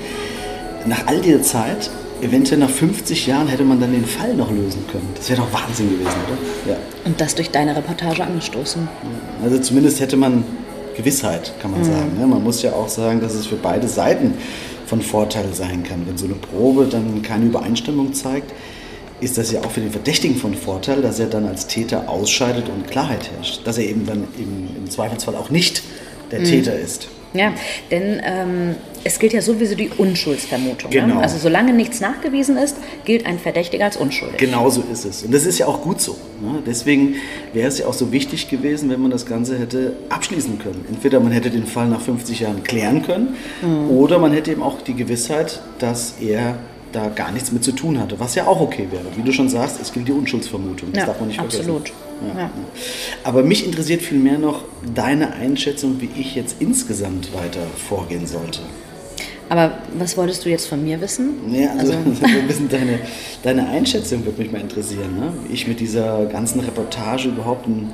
nach 0.85 1.07
all 1.07 1.21
dieser 1.21 1.41
Zeit, 1.41 1.89
eventuell 2.21 2.59
nach 2.59 2.69
50 2.69 3.27
Jahren, 3.27 3.47
hätte 3.47 3.63
man 3.63 3.79
dann 3.79 3.91
den 3.91 4.05
Fall 4.05 4.33
noch 4.33 4.51
lösen 4.51 4.85
können. 4.91 5.09
Das 5.15 5.29
wäre 5.29 5.41
doch 5.41 5.53
Wahnsinn 5.53 5.89
gewesen, 5.89 6.17
oder? 6.27 6.73
Ja. 6.73 6.77
Und 7.05 7.19
das 7.19 7.35
durch 7.35 7.49
deine 7.49 7.75
Reportage 7.75 8.23
angestoßen. 8.23 8.87
Also 9.43 9.59
zumindest 9.59 9.99
hätte 9.99 10.17
man 10.17 10.43
Gewissheit, 10.95 11.53
kann 11.61 11.71
man 11.71 11.81
mhm. 11.81 11.85
sagen. 11.85 12.19
Ne? 12.19 12.27
Man 12.27 12.43
muss 12.43 12.61
ja 12.61 12.73
auch 12.73 12.89
sagen, 12.89 13.21
dass 13.21 13.33
es 13.33 13.47
für 13.47 13.55
beide 13.55 13.87
Seiten 13.87 14.33
von 14.85 15.01
Vorteil 15.01 15.53
sein 15.53 15.83
kann. 15.83 16.05
Wenn 16.05 16.17
so 16.17 16.25
eine 16.25 16.35
Probe 16.35 16.85
dann 16.85 17.21
keine 17.21 17.45
Übereinstimmung 17.45 18.13
zeigt, 18.13 18.51
ist 19.21 19.37
das 19.37 19.51
ja 19.51 19.61
auch 19.61 19.71
für 19.71 19.81
den 19.81 19.91
Verdächtigen 19.91 20.35
von 20.35 20.53
Vorteil, 20.55 21.01
dass 21.01 21.19
er 21.19 21.27
dann 21.27 21.45
als 21.45 21.67
Täter 21.67 22.09
ausscheidet 22.09 22.69
und 22.69 22.89
Klarheit 22.89 23.29
herrscht. 23.31 23.61
Dass 23.65 23.77
er 23.77 23.85
eben 23.85 24.05
dann 24.05 24.27
im, 24.37 24.67
im 24.75 24.89
Zweifelsfall 24.89 25.35
auch 25.35 25.49
nicht 25.49 25.83
der 26.31 26.39
mhm. 26.39 26.45
Täter 26.45 26.77
ist. 26.77 27.07
Ja, 27.33 27.53
denn 27.89 28.21
ähm, 28.23 28.75
es 29.03 29.17
gilt 29.19 29.33
ja 29.33 29.41
sowieso 29.41 29.75
die 29.75 29.89
Unschuldsvermutung. 29.89 30.91
Genau. 30.91 31.15
Ne? 31.15 31.21
Also 31.21 31.37
solange 31.37 31.73
nichts 31.73 32.01
nachgewiesen 32.01 32.57
ist, 32.57 32.77
gilt 33.05 33.25
ein 33.25 33.39
Verdächtiger 33.39 33.85
als 33.85 33.97
unschuldig. 33.97 34.37
Genau 34.37 34.69
so 34.69 34.83
ist 34.91 35.05
es. 35.05 35.23
Und 35.23 35.33
das 35.33 35.45
ist 35.45 35.57
ja 35.57 35.67
auch 35.67 35.81
gut 35.81 36.01
so. 36.01 36.17
Ne? 36.41 36.61
Deswegen 36.65 37.15
wäre 37.53 37.67
es 37.67 37.79
ja 37.79 37.87
auch 37.87 37.93
so 37.93 38.11
wichtig 38.11 38.49
gewesen, 38.49 38.89
wenn 38.89 39.01
man 39.01 39.11
das 39.11 39.25
Ganze 39.25 39.57
hätte 39.57 39.93
abschließen 40.09 40.59
können. 40.59 40.85
Entweder 40.89 41.19
man 41.19 41.31
hätte 41.31 41.49
den 41.49 41.65
Fall 41.65 41.87
nach 41.87 42.01
50 42.01 42.41
Jahren 42.41 42.63
klären 42.63 43.03
können 43.03 43.35
mhm. 43.61 43.89
oder 43.89 44.19
man 44.19 44.33
hätte 44.33 44.51
eben 44.51 44.63
auch 44.63 44.81
die 44.81 44.93
Gewissheit, 44.93 45.61
dass 45.79 46.15
er 46.19 46.57
da 46.91 47.07
gar 47.07 47.31
nichts 47.31 47.51
mit 47.53 47.63
zu 47.63 47.71
tun 47.71 47.99
hatte, 47.99 48.19
was 48.19 48.35
ja 48.35 48.47
auch 48.47 48.59
okay 48.59 48.87
wäre. 48.91 49.05
Wie 49.15 49.21
du 49.21 49.31
schon 49.31 49.47
sagst, 49.47 49.79
es 49.81 49.93
gilt 49.93 50.09
die 50.09 50.11
Unschuldsvermutung. 50.11 50.91
Das 50.91 51.01
ja, 51.01 51.05
darf 51.07 51.19
man 51.19 51.29
nicht 51.29 51.37
vergessen. 51.37 51.61
Absolut. 51.61 51.93
Ja. 52.35 52.51
Aber 53.23 53.43
mich 53.43 53.65
interessiert 53.65 54.01
vielmehr 54.01 54.37
noch 54.37 54.63
deine 54.93 55.33
Einschätzung, 55.33 55.99
wie 55.99 56.09
ich 56.19 56.35
jetzt 56.35 56.57
insgesamt 56.59 57.33
weiter 57.33 57.61
vorgehen 57.89 58.27
sollte. 58.27 58.61
Aber 59.49 59.79
was 59.97 60.15
wolltest 60.15 60.45
du 60.45 60.49
jetzt 60.49 60.67
von 60.67 60.81
mir 60.81 61.01
wissen? 61.01 61.31
Ja, 61.51 61.71
also, 61.77 61.93
also 61.93 62.09
ein 62.25 62.47
bisschen 62.47 62.69
deine, 62.69 62.99
deine 63.43 63.67
Einschätzung 63.67 64.23
würde 64.23 64.41
mich 64.41 64.51
mal 64.51 64.61
interessieren, 64.61 65.19
ne? 65.19 65.33
wie 65.45 65.53
ich 65.53 65.67
mit 65.67 65.81
dieser 65.81 66.25
ganzen 66.27 66.61
Reportage 66.61 67.27
überhaupt 67.27 67.67
ein 67.67 67.91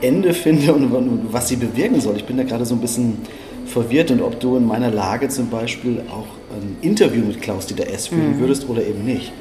Ende 0.00 0.32
finde 0.32 0.72
und, 0.72 0.92
und 0.92 1.32
was 1.32 1.48
sie 1.48 1.56
bewirken 1.56 2.00
soll. 2.00 2.16
Ich 2.16 2.26
bin 2.26 2.36
da 2.36 2.44
gerade 2.44 2.64
so 2.64 2.74
ein 2.74 2.80
bisschen 2.80 3.18
verwirrt 3.66 4.10
und 4.10 4.22
ob 4.22 4.38
du 4.40 4.56
in 4.56 4.66
meiner 4.66 4.90
Lage 4.90 5.28
zum 5.28 5.50
Beispiel 5.50 6.02
auch 6.10 6.26
ein 6.54 6.76
Interview 6.80 7.24
mit 7.24 7.42
Klaus-Dieter 7.42 7.88
S. 7.88 8.08
führen 8.08 8.36
mhm. 8.36 8.40
würdest 8.40 8.68
oder 8.68 8.86
eben 8.86 9.04
nicht. 9.04 9.32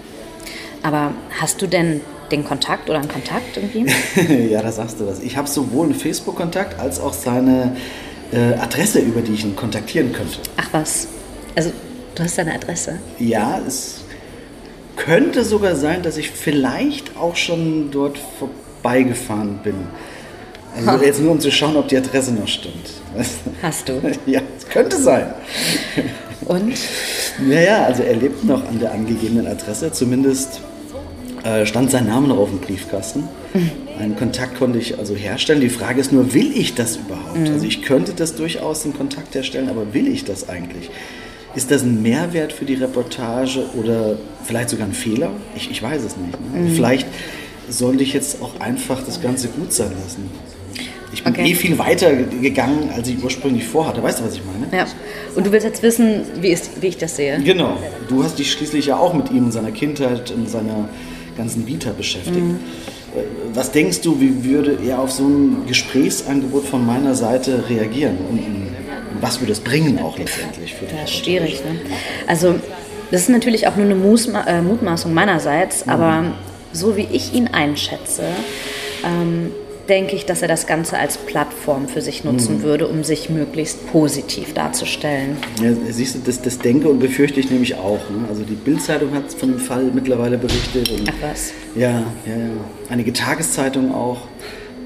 Aber 0.81 1.11
hast 1.39 1.61
du 1.61 1.67
denn 1.67 2.01
den 2.31 2.45
Kontakt 2.45 2.89
oder 2.89 2.99
einen 2.99 3.09
Kontakt 3.09 3.57
irgendwie? 3.57 3.85
ja, 4.51 4.61
da 4.61 4.71
sagst 4.71 4.99
du 4.99 5.07
was. 5.07 5.19
Ich 5.19 5.37
habe 5.37 5.47
sowohl 5.47 5.85
einen 5.85 5.95
Facebook-Kontakt 5.95 6.79
als 6.79 6.99
auch 6.99 7.13
seine 7.13 7.75
äh, 8.31 8.53
Adresse, 8.53 8.99
über 8.99 9.21
die 9.21 9.33
ich 9.33 9.43
ihn 9.43 9.55
kontaktieren 9.55 10.13
könnte. 10.13 10.39
Ach 10.57 10.67
was. 10.71 11.07
Also, 11.55 11.71
du 12.15 12.23
hast 12.23 12.35
seine 12.35 12.53
Adresse? 12.53 12.99
Ja, 13.19 13.59
es 13.65 14.01
könnte 14.95 15.43
sogar 15.43 15.75
sein, 15.75 16.03
dass 16.03 16.17
ich 16.17 16.29
vielleicht 16.29 17.17
auch 17.17 17.35
schon 17.35 17.89
dort 17.91 18.19
vorbeigefahren 18.37 19.59
bin. 19.63 19.75
Also 20.75 21.03
jetzt 21.03 21.19
nur 21.19 21.31
um 21.31 21.39
zu 21.39 21.51
schauen, 21.51 21.75
ob 21.75 21.87
die 21.87 21.97
Adresse 21.97 22.31
noch 22.31 22.47
stimmt. 22.47 22.91
Hast 23.61 23.89
du? 23.89 24.01
Ja, 24.25 24.41
es 24.57 24.67
könnte 24.67 24.97
sein. 24.97 25.33
Und? 26.45 26.77
Naja, 27.39 27.85
also 27.85 28.03
er 28.03 28.15
lebt 28.15 28.43
noch 28.43 28.67
an 28.67 28.79
der 28.79 28.91
angegebenen 28.91 29.47
Adresse. 29.47 29.91
Zumindest 29.91 30.61
äh, 31.43 31.65
stand 31.65 31.91
sein 31.91 32.07
Name 32.07 32.27
noch 32.27 32.37
auf 32.37 32.49
dem 32.49 32.59
Briefkasten. 32.59 33.23
Mhm. 33.53 33.71
Einen 33.99 34.15
Kontakt 34.15 34.57
konnte 34.57 34.79
ich 34.79 34.97
also 34.97 35.15
herstellen. 35.15 35.61
Die 35.61 35.69
Frage 35.69 35.99
ist 35.99 36.11
nur, 36.11 36.33
will 36.33 36.51
ich 36.55 36.75
das 36.75 36.97
überhaupt? 36.97 37.37
Mhm. 37.37 37.53
Also 37.53 37.65
ich 37.65 37.81
könnte 37.81 38.13
das 38.13 38.35
durchaus 38.35 38.83
den 38.83 38.93
Kontakt 38.93 39.35
herstellen, 39.35 39.69
aber 39.69 39.93
will 39.93 40.07
ich 40.07 40.25
das 40.25 40.49
eigentlich? 40.49 40.89
Ist 41.55 41.71
das 41.71 41.81
ein 41.81 42.01
Mehrwert 42.01 42.53
für 42.53 42.65
die 42.65 42.75
Reportage 42.75 43.63
oder 43.75 44.17
vielleicht 44.43 44.69
sogar 44.69 44.87
ein 44.87 44.93
Fehler? 44.93 45.31
Ich, 45.55 45.71
ich 45.71 45.81
weiß 45.81 46.03
es 46.03 46.15
nicht. 46.15 46.53
Ne? 46.53 46.61
Mhm. 46.61 46.75
Vielleicht 46.75 47.07
sollte 47.69 48.03
ich 48.03 48.13
jetzt 48.13 48.41
auch 48.41 48.59
einfach 48.59 49.03
das 49.03 49.21
Ganze 49.21 49.47
gut 49.47 49.73
sein 49.73 49.91
lassen. 50.03 50.29
Ich 51.11 51.23
bin 51.23 51.33
okay. 51.33 51.51
eh 51.51 51.55
viel 51.55 51.77
weiter 51.79 52.13
gegangen, 52.13 52.91
als 52.95 53.07
ich 53.07 53.23
ursprünglich 53.23 53.65
vorhatte. 53.65 54.03
Weißt 54.03 54.19
du, 54.19 54.25
was 54.25 54.35
ich 54.35 54.41
meine? 54.45 54.67
Ja. 54.75 54.85
Und 55.35 55.45
du 55.45 55.51
willst 55.51 55.65
jetzt 55.65 55.81
wissen, 55.81 56.21
wie, 56.39 56.49
ist, 56.49 56.81
wie 56.81 56.87
ich 56.87 56.97
das 56.97 57.15
sehe? 57.15 57.41
Genau. 57.41 57.77
Du 58.07 58.23
hast 58.23 58.37
dich 58.37 58.51
schließlich 58.51 58.85
ja 58.87 58.97
auch 58.97 59.13
mit 59.13 59.31
ihm 59.31 59.45
in 59.45 59.51
seiner 59.51 59.71
Kindheit, 59.71 60.29
in 60.29 60.45
seiner 60.45 60.87
ganzen 61.39 61.65
Vita 61.65 61.91
beschäftigt. 61.91 62.37
Mhm. 62.37 62.59
Äh, 63.15 63.23
was 63.53 63.71
denkst 63.71 64.01
du, 64.01 64.19
wie 64.19 64.43
würde 64.43 64.77
er 64.85 64.99
auf 64.99 65.11
so 65.11 65.23
ein 65.23 65.65
Gesprächsangebot 65.67 66.65
von 66.65 66.85
meiner 66.85 67.15
Seite 67.15 67.63
reagieren? 67.69 68.17
Und 68.29 68.39
was 69.21 69.39
würde 69.39 69.53
es 69.53 69.59
bringen 69.59 69.99
auch 69.99 70.17
letztendlich 70.17 70.75
für 70.75 70.85
dich? 70.85 70.95
Das 71.01 71.09
ist 71.09 71.17
schwierig. 71.17 71.63
Ne? 71.65 71.79
Also 72.27 72.55
das 73.11 73.21
ist 73.21 73.29
natürlich 73.29 73.67
auch 73.67 73.75
nur 73.75 73.85
eine 73.85 74.47
äh, 74.47 74.61
Mutmaßung 74.61 75.13
meinerseits, 75.13 75.85
mhm. 75.85 75.91
aber 75.91 76.23
so 76.71 76.95
wie 76.95 77.07
ich 77.11 77.33
ihn 77.33 77.47
einschätze, 77.47 78.23
ähm, 79.03 79.51
denke 79.89 80.15
ich, 80.15 80.25
dass 80.25 80.41
er 80.41 80.47
das 80.47 80.67
Ganze 80.67 80.97
als 80.97 81.17
Plattform 81.17 81.87
für 81.87 82.01
sich 82.01 82.23
nutzen 82.23 82.59
mhm. 82.59 82.63
würde, 82.63 82.87
um 82.87 83.03
sich 83.03 83.29
möglichst 83.29 83.91
positiv 83.91 84.53
darzustellen. 84.53 85.37
Ja, 85.61 85.71
siehst 85.89 86.15
du, 86.15 86.19
das, 86.19 86.41
das 86.41 86.59
denke 86.59 86.87
und 86.87 86.99
befürchte 86.99 87.39
ich 87.39 87.49
nämlich 87.49 87.75
auch. 87.75 88.09
Ne? 88.09 88.27
Also 88.29 88.43
die 88.43 88.55
Bildzeitung 88.55 89.13
hat 89.13 89.33
von 89.33 89.49
dem 89.49 89.59
Fall 89.59 89.91
mittlerweile 89.93 90.37
berichtet. 90.37 90.89
Ach 91.09 91.13
was? 91.29 91.51
Ja, 91.75 91.89
ja, 92.25 92.37
ja. 92.37 92.49
Einige 92.89 93.11
Tageszeitungen 93.11 93.91
auch. 93.91 94.21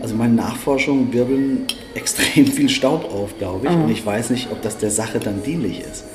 Also 0.02 0.16
meine 0.16 0.34
Nachforschungen 0.34 1.13
wirbeln 1.13 1.66
extrem 1.94 2.48
viel 2.48 2.70
Staub 2.70 3.06
auf, 3.06 3.38
glaube 3.38 3.68
ich. 3.68 3.74
Oh. 3.74 3.84
Und 3.84 3.89
ich 3.89 4.06
weiß 4.06 4.30
nicht, 4.32 4.52
ob 4.52 4.62
das 4.62 4.78
der 4.78 4.89
Sache 4.89 5.20
dann 5.20 5.44
dienlich 5.44 5.82
ist. 5.82 6.06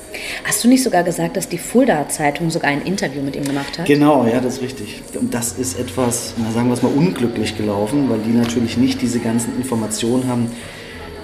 Hast 0.43 0.63
du 0.63 0.67
nicht 0.67 0.83
sogar 0.83 1.03
gesagt, 1.03 1.37
dass 1.37 1.49
die 1.49 1.57
Fulda-Zeitung 1.57 2.49
sogar 2.49 2.71
ein 2.71 2.81
Interview 2.81 3.21
mit 3.21 3.35
ihm 3.35 3.43
gemacht 3.43 3.77
hat? 3.77 3.85
Genau, 3.85 4.25
ja, 4.25 4.39
das 4.39 4.55
ist 4.55 4.61
richtig. 4.61 5.01
Und 5.19 5.33
das 5.33 5.53
ist 5.53 5.79
etwas, 5.79 6.33
na, 6.37 6.51
sagen 6.51 6.67
wir 6.67 6.73
es 6.73 6.81
mal, 6.81 6.91
unglücklich 6.91 7.57
gelaufen, 7.57 8.09
weil 8.09 8.19
die 8.19 8.31
natürlich 8.31 8.77
nicht 8.77 9.01
diese 9.01 9.19
ganzen 9.19 9.55
Informationen 9.57 10.27
haben, 10.27 10.51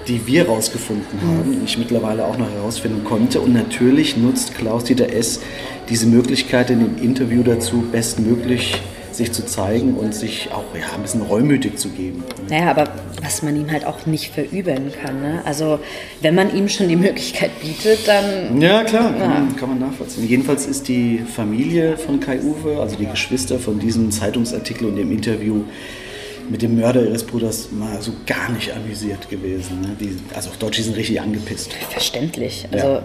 die 0.08 0.26
wir 0.26 0.44
herausgefunden 0.44 1.18
mhm. 1.20 1.38
haben, 1.38 1.62
ich 1.64 1.78
mittlerweile 1.78 2.24
auch 2.24 2.38
noch 2.38 2.50
herausfinden 2.50 3.04
konnte. 3.04 3.40
Und 3.40 3.54
natürlich 3.54 4.16
nutzt 4.16 4.54
Klaus-Dieter 4.54 5.12
S. 5.12 5.40
diese 5.88 6.06
Möglichkeit 6.06 6.70
in 6.70 6.80
dem 6.80 7.02
Interview 7.02 7.42
dazu, 7.42 7.84
bestmöglich 7.90 8.80
sich 9.16 9.32
zu 9.32 9.44
zeigen 9.46 9.94
und 9.94 10.14
sich 10.14 10.48
auch 10.52 10.64
ja, 10.78 10.94
ein 10.94 11.02
bisschen 11.02 11.22
reumütig 11.22 11.78
zu 11.78 11.88
geben. 11.88 12.24
Naja, 12.48 12.70
aber 12.70 12.84
was 13.22 13.42
man 13.42 13.56
ihm 13.56 13.70
halt 13.70 13.86
auch 13.86 14.06
nicht 14.06 14.32
verübeln 14.32 14.92
kann. 15.02 15.20
Ne? 15.20 15.42
Also 15.44 15.80
wenn 16.20 16.34
man 16.34 16.54
ihm 16.54 16.68
schon 16.68 16.88
die 16.88 16.96
Möglichkeit 16.96 17.50
bietet, 17.60 18.06
dann... 18.06 18.60
Ja, 18.60 18.84
klar, 18.84 19.12
kann, 19.12 19.28
Man, 19.28 19.56
kann 19.56 19.68
man 19.70 19.78
nachvollziehen. 19.78 20.28
Jedenfalls 20.28 20.66
ist 20.66 20.88
die 20.88 21.18
Familie 21.18 21.96
von 21.96 22.20
Kai-Uwe, 22.20 22.78
also 22.80 22.96
die 22.96 23.06
Geschwister 23.06 23.58
von 23.58 23.78
diesem 23.78 24.10
Zeitungsartikel 24.10 24.86
und 24.86 24.96
dem 24.96 25.10
Interview, 25.10 25.64
mit 26.48 26.62
dem 26.62 26.78
Mörder 26.78 27.02
ihres 27.04 27.24
Bruders 27.24 27.72
mal 27.72 28.00
so 28.00 28.12
gar 28.24 28.50
nicht 28.52 28.72
amüsiert 28.72 29.28
gewesen. 29.28 29.80
Ne? 29.80 29.96
Die, 29.98 30.16
also 30.34 30.50
auf 30.50 30.58
Deutsch, 30.58 30.76
die 30.76 30.82
sind 30.82 30.96
richtig 30.96 31.20
angepisst. 31.20 31.72
Verständlich. 31.90 32.68
Also 32.70 32.86
ja, 32.86 33.02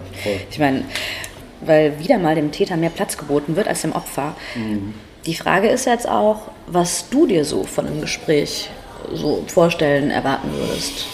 ich 0.48 0.58
meine, 0.58 0.84
weil 1.60 1.98
wieder 1.98 2.18
mal 2.18 2.34
dem 2.34 2.52
Täter 2.52 2.76
mehr 2.76 2.90
Platz 2.90 3.16
geboten 3.16 3.56
wird 3.56 3.68
als 3.68 3.82
dem 3.82 3.92
Opfer. 3.92 4.36
Mhm. 4.54 4.94
Die 5.26 5.34
Frage 5.34 5.68
ist 5.68 5.86
jetzt 5.86 6.08
auch, 6.08 6.48
was 6.66 7.08
du 7.10 7.26
dir 7.26 7.44
so 7.44 7.64
von 7.64 7.86
einem 7.86 8.00
Gespräch 8.00 8.70
so 9.12 9.44
vorstellen, 9.46 10.10
erwarten 10.10 10.48
würdest. 10.52 11.06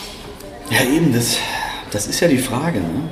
Ja, 0.71 0.83
eben, 0.83 1.13
das, 1.13 1.39
das 1.91 2.07
ist 2.07 2.21
ja 2.21 2.29
die 2.29 2.39
Frage. 2.39 2.81
Ne? 2.81 3.09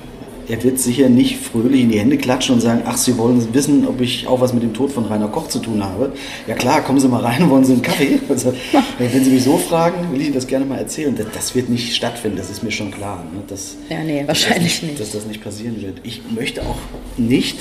er 0.48 0.62
wird 0.62 0.78
sicher 0.78 1.08
nicht 1.08 1.38
fröhlich 1.38 1.82
in 1.82 1.90
die 1.90 1.98
Hände 1.98 2.16
klatschen 2.16 2.54
und 2.54 2.60
sagen, 2.60 2.82
ach, 2.84 2.96
Sie 2.96 3.16
wollen 3.18 3.52
wissen, 3.52 3.86
ob 3.86 4.00
ich 4.00 4.26
auch 4.26 4.40
was 4.40 4.52
mit 4.52 4.62
dem 4.62 4.74
Tod 4.74 4.92
von 4.92 5.04
Rainer 5.06 5.28
Koch 5.28 5.48
zu 5.48 5.58
tun 5.58 5.82
habe. 5.82 6.12
Ja 6.46 6.54
klar, 6.54 6.82
kommen 6.82 7.00
Sie 7.00 7.08
mal 7.08 7.22
rein, 7.22 7.48
wollen 7.50 7.64
Sie 7.64 7.72
einen 7.72 7.82
Kaffee? 7.82 8.20
Also, 8.28 8.52
wenn 8.98 9.24
Sie 9.24 9.30
mich 9.30 9.44
so 9.44 9.56
fragen, 9.56 10.12
will 10.12 10.20
ich 10.20 10.26
Ihnen 10.26 10.34
das 10.34 10.46
gerne 10.46 10.64
mal 10.64 10.78
erzählen. 10.78 11.14
Das, 11.16 11.26
das 11.32 11.54
wird 11.54 11.68
nicht 11.68 11.94
stattfinden, 11.94 12.36
das 12.36 12.50
ist 12.50 12.62
mir 12.62 12.70
schon 12.70 12.90
klar. 12.90 13.24
Ne? 13.32 13.42
Dass, 13.46 13.76
ja, 13.88 14.02
nee, 14.02 14.24
wahrscheinlich 14.26 14.80
dass 14.80 14.82
nicht, 14.82 15.00
Dass 15.00 15.12
das 15.12 15.26
nicht 15.26 15.42
passieren 15.42 15.80
wird. 15.80 16.00
Ich 16.02 16.22
möchte 16.34 16.62
auch 16.62 16.78
nicht, 17.16 17.58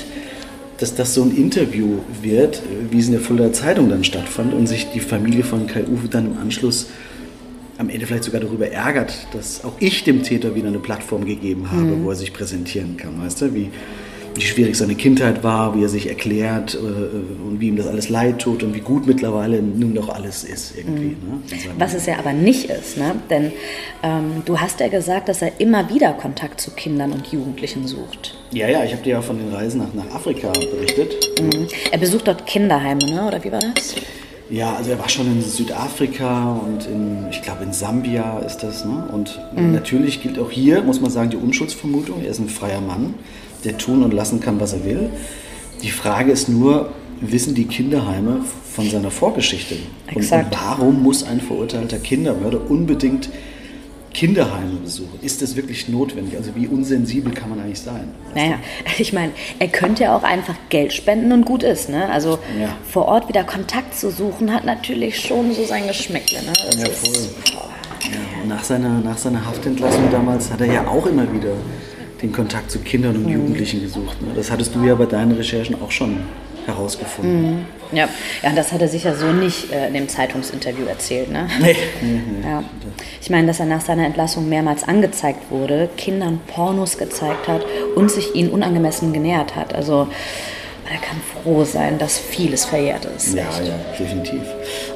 dass 0.78 0.94
das 0.94 1.14
so 1.14 1.22
ein 1.22 1.34
Interview 1.34 1.98
wird, 2.22 2.62
wie 2.90 2.98
es 2.98 3.06
in 3.06 3.12
der 3.12 3.20
Fulda 3.20 3.52
Zeitung 3.52 3.88
dann 3.88 4.04
stattfand 4.04 4.54
und 4.54 4.66
sich 4.66 4.90
die 4.90 5.00
Familie 5.00 5.44
von 5.44 5.66
Kai 5.66 5.84
Uwe 5.84 6.08
dann 6.08 6.26
im 6.26 6.38
Anschluss 6.38 6.88
am 7.78 7.88
Ende 7.88 8.06
vielleicht 8.06 8.24
sogar 8.24 8.40
darüber 8.40 8.68
ärgert, 8.68 9.26
dass 9.32 9.64
auch 9.64 9.74
ich 9.80 10.04
dem 10.04 10.22
Täter 10.22 10.54
wieder 10.54 10.68
eine 10.68 10.78
Plattform 10.78 11.24
gegeben 11.24 11.70
habe, 11.70 11.82
mhm. 11.82 12.04
wo 12.04 12.10
er 12.10 12.16
sich 12.16 12.32
präsentieren 12.32 12.96
kann. 12.96 13.20
Weißt 13.20 13.42
du, 13.42 13.54
wie, 13.54 13.70
wie 14.36 14.40
schwierig 14.42 14.76
seine 14.76 14.94
Kindheit 14.94 15.42
war, 15.42 15.74
wie 15.74 15.82
er 15.82 15.88
sich 15.88 16.08
erklärt 16.08 16.74
äh, 16.74 16.78
und 16.78 17.56
wie 17.58 17.68
ihm 17.68 17.76
das 17.76 17.86
alles 17.86 18.08
leid 18.08 18.38
tut 18.38 18.62
und 18.62 18.74
wie 18.74 18.80
gut 18.80 19.06
mittlerweile 19.06 19.62
nun 19.62 19.94
doch 19.94 20.08
alles 20.08 20.44
ist 20.44 20.76
irgendwie. 20.76 21.16
Mhm. 21.16 21.30
Ne? 21.30 21.74
Was 21.78 21.94
es 21.94 22.06
ja 22.06 22.18
aber 22.18 22.32
nicht 22.32 22.70
ist, 22.70 22.98
ne? 22.98 23.14
denn 23.30 23.52
ähm, 24.02 24.42
du 24.44 24.60
hast 24.60 24.80
ja 24.80 24.88
gesagt, 24.88 25.28
dass 25.28 25.42
er 25.42 25.60
immer 25.60 25.88
wieder 25.88 26.12
Kontakt 26.12 26.60
zu 26.60 26.70
Kindern 26.72 27.12
und 27.12 27.26
Jugendlichen 27.28 27.86
sucht. 27.86 28.36
Ja, 28.52 28.68
ja, 28.68 28.84
ich 28.84 28.92
habe 28.92 29.02
dir 29.02 29.10
ja 29.10 29.22
von 29.22 29.38
den 29.38 29.52
Reisen 29.52 29.78
nach, 29.78 29.92
nach 29.94 30.14
Afrika 30.14 30.52
berichtet. 30.52 31.16
Mhm. 31.40 31.66
Er 31.90 31.98
besucht 31.98 32.28
dort 32.28 32.46
Kinderheime, 32.46 33.04
ne? 33.04 33.26
oder 33.26 33.42
wie 33.42 33.52
war 33.52 33.60
das? 33.74 33.94
Ja, 34.48 34.74
also 34.74 34.92
er 34.92 34.98
war 34.98 35.08
schon 35.08 35.26
in 35.26 35.42
Südafrika 35.42 36.52
und 36.52 36.86
in, 36.86 37.26
ich 37.30 37.42
glaube 37.42 37.64
in 37.64 37.72
Sambia 37.72 38.38
ist 38.40 38.58
das. 38.58 38.84
Ne? 38.84 39.08
Und 39.12 39.40
mhm. 39.56 39.72
natürlich 39.72 40.22
gilt 40.22 40.38
auch 40.38 40.50
hier, 40.50 40.82
muss 40.82 41.00
man 41.00 41.10
sagen, 41.10 41.30
die 41.30 41.36
Unschuldsvermutung. 41.36 42.22
Er 42.22 42.30
ist 42.30 42.38
ein 42.38 42.48
freier 42.48 42.80
Mann, 42.80 43.14
der 43.64 43.78
tun 43.78 44.02
und 44.02 44.12
lassen 44.12 44.40
kann, 44.40 44.60
was 44.60 44.72
er 44.72 44.84
will. 44.84 45.10
Die 45.82 45.90
Frage 45.90 46.32
ist 46.32 46.48
nur, 46.48 46.92
wissen 47.20 47.54
die 47.54 47.64
Kinderheime 47.64 48.40
von 48.72 48.88
seiner 48.88 49.10
Vorgeschichte? 49.10 49.76
Und, 50.14 50.30
und 50.30 50.46
warum 50.50 51.02
muss 51.02 51.24
ein 51.24 51.40
verurteilter 51.40 51.98
Kindermörder 51.98 52.70
unbedingt 52.70 53.30
Kinderheime 54.16 54.76
besuchen. 54.76 55.18
Ist 55.20 55.42
das 55.42 55.56
wirklich 55.56 55.90
notwendig? 55.90 56.38
Also 56.38 56.54
wie 56.54 56.66
unsensibel 56.66 57.34
kann 57.34 57.50
man 57.50 57.60
eigentlich 57.60 57.80
sein? 57.80 58.08
Naja, 58.34 58.54
ich 58.98 59.12
meine, 59.12 59.32
er 59.58 59.68
könnte 59.68 60.04
ja 60.04 60.16
auch 60.16 60.22
einfach 60.22 60.54
Geld 60.70 60.94
spenden 60.94 61.32
und 61.32 61.44
gut 61.44 61.62
ist. 61.62 61.90
Ne? 61.90 62.08
Also 62.08 62.38
ja. 62.58 62.74
vor 62.88 63.04
Ort 63.08 63.28
wieder 63.28 63.44
Kontakt 63.44 63.94
zu 63.94 64.10
suchen, 64.10 64.54
hat 64.54 64.64
natürlich 64.64 65.20
schon 65.20 65.52
so 65.52 65.66
sein 65.66 65.86
Geschmäckle. 65.86 66.38
Ne? 66.38 66.52
ja, 66.78 66.86
voll. 66.86 67.12
Ist, 67.12 67.34
ja, 68.04 68.46
nach, 68.48 68.64
seiner, 68.64 69.00
nach 69.00 69.18
seiner 69.18 69.44
Haftentlassung 69.44 70.10
damals 70.10 70.50
hat 70.50 70.62
er 70.62 70.72
ja 70.72 70.88
auch 70.88 71.04
immer 71.04 71.30
wieder 71.30 71.52
den 72.22 72.32
Kontakt 72.32 72.70
zu 72.70 72.78
Kindern 72.78 73.16
und 73.16 73.26
mhm. 73.26 73.32
Jugendlichen 73.32 73.82
gesucht. 73.82 74.20
Ne? 74.22 74.28
Das 74.34 74.50
hattest 74.50 74.74
du 74.74 74.84
ja 74.84 74.94
bei 74.94 75.06
deinen 75.06 75.32
Recherchen 75.32 75.80
auch 75.80 75.90
schon 75.90 76.20
herausgefunden. 76.66 77.50
Mhm. 77.50 77.66
Ja. 77.92 78.08
ja, 78.42 78.52
das 78.54 78.72
hat 78.72 78.82
er 78.82 78.88
sicher 78.88 79.14
so 79.14 79.32
nicht 79.32 79.72
äh, 79.72 79.86
in 79.86 79.94
dem 79.94 80.08
Zeitungsinterview 80.08 80.86
erzählt. 80.86 81.30
Ne? 81.30 81.48
Nee. 81.60 81.76
Mhm. 82.02 82.42
Ja. 82.42 82.64
Ich 83.20 83.30
meine, 83.30 83.46
dass 83.46 83.60
er 83.60 83.66
nach 83.66 83.80
seiner 83.80 84.04
Entlassung 84.04 84.48
mehrmals 84.48 84.82
angezeigt 84.84 85.50
wurde, 85.50 85.88
Kindern 85.96 86.40
Pornos 86.48 86.98
gezeigt 86.98 87.46
hat 87.46 87.64
und 87.94 88.10
sich 88.10 88.34
ihnen 88.34 88.50
unangemessen 88.50 89.12
genähert 89.12 89.54
hat. 89.54 89.74
Also 89.74 90.08
er 90.90 90.98
kann 90.98 91.20
froh 91.42 91.64
sein, 91.64 91.98
dass 91.98 92.18
vieles 92.18 92.64
verjährt 92.64 93.04
ist. 93.04 93.34
Ja, 93.34 93.42
echt. 93.48 93.68
ja, 93.68 93.74
definitiv. 93.98 94.42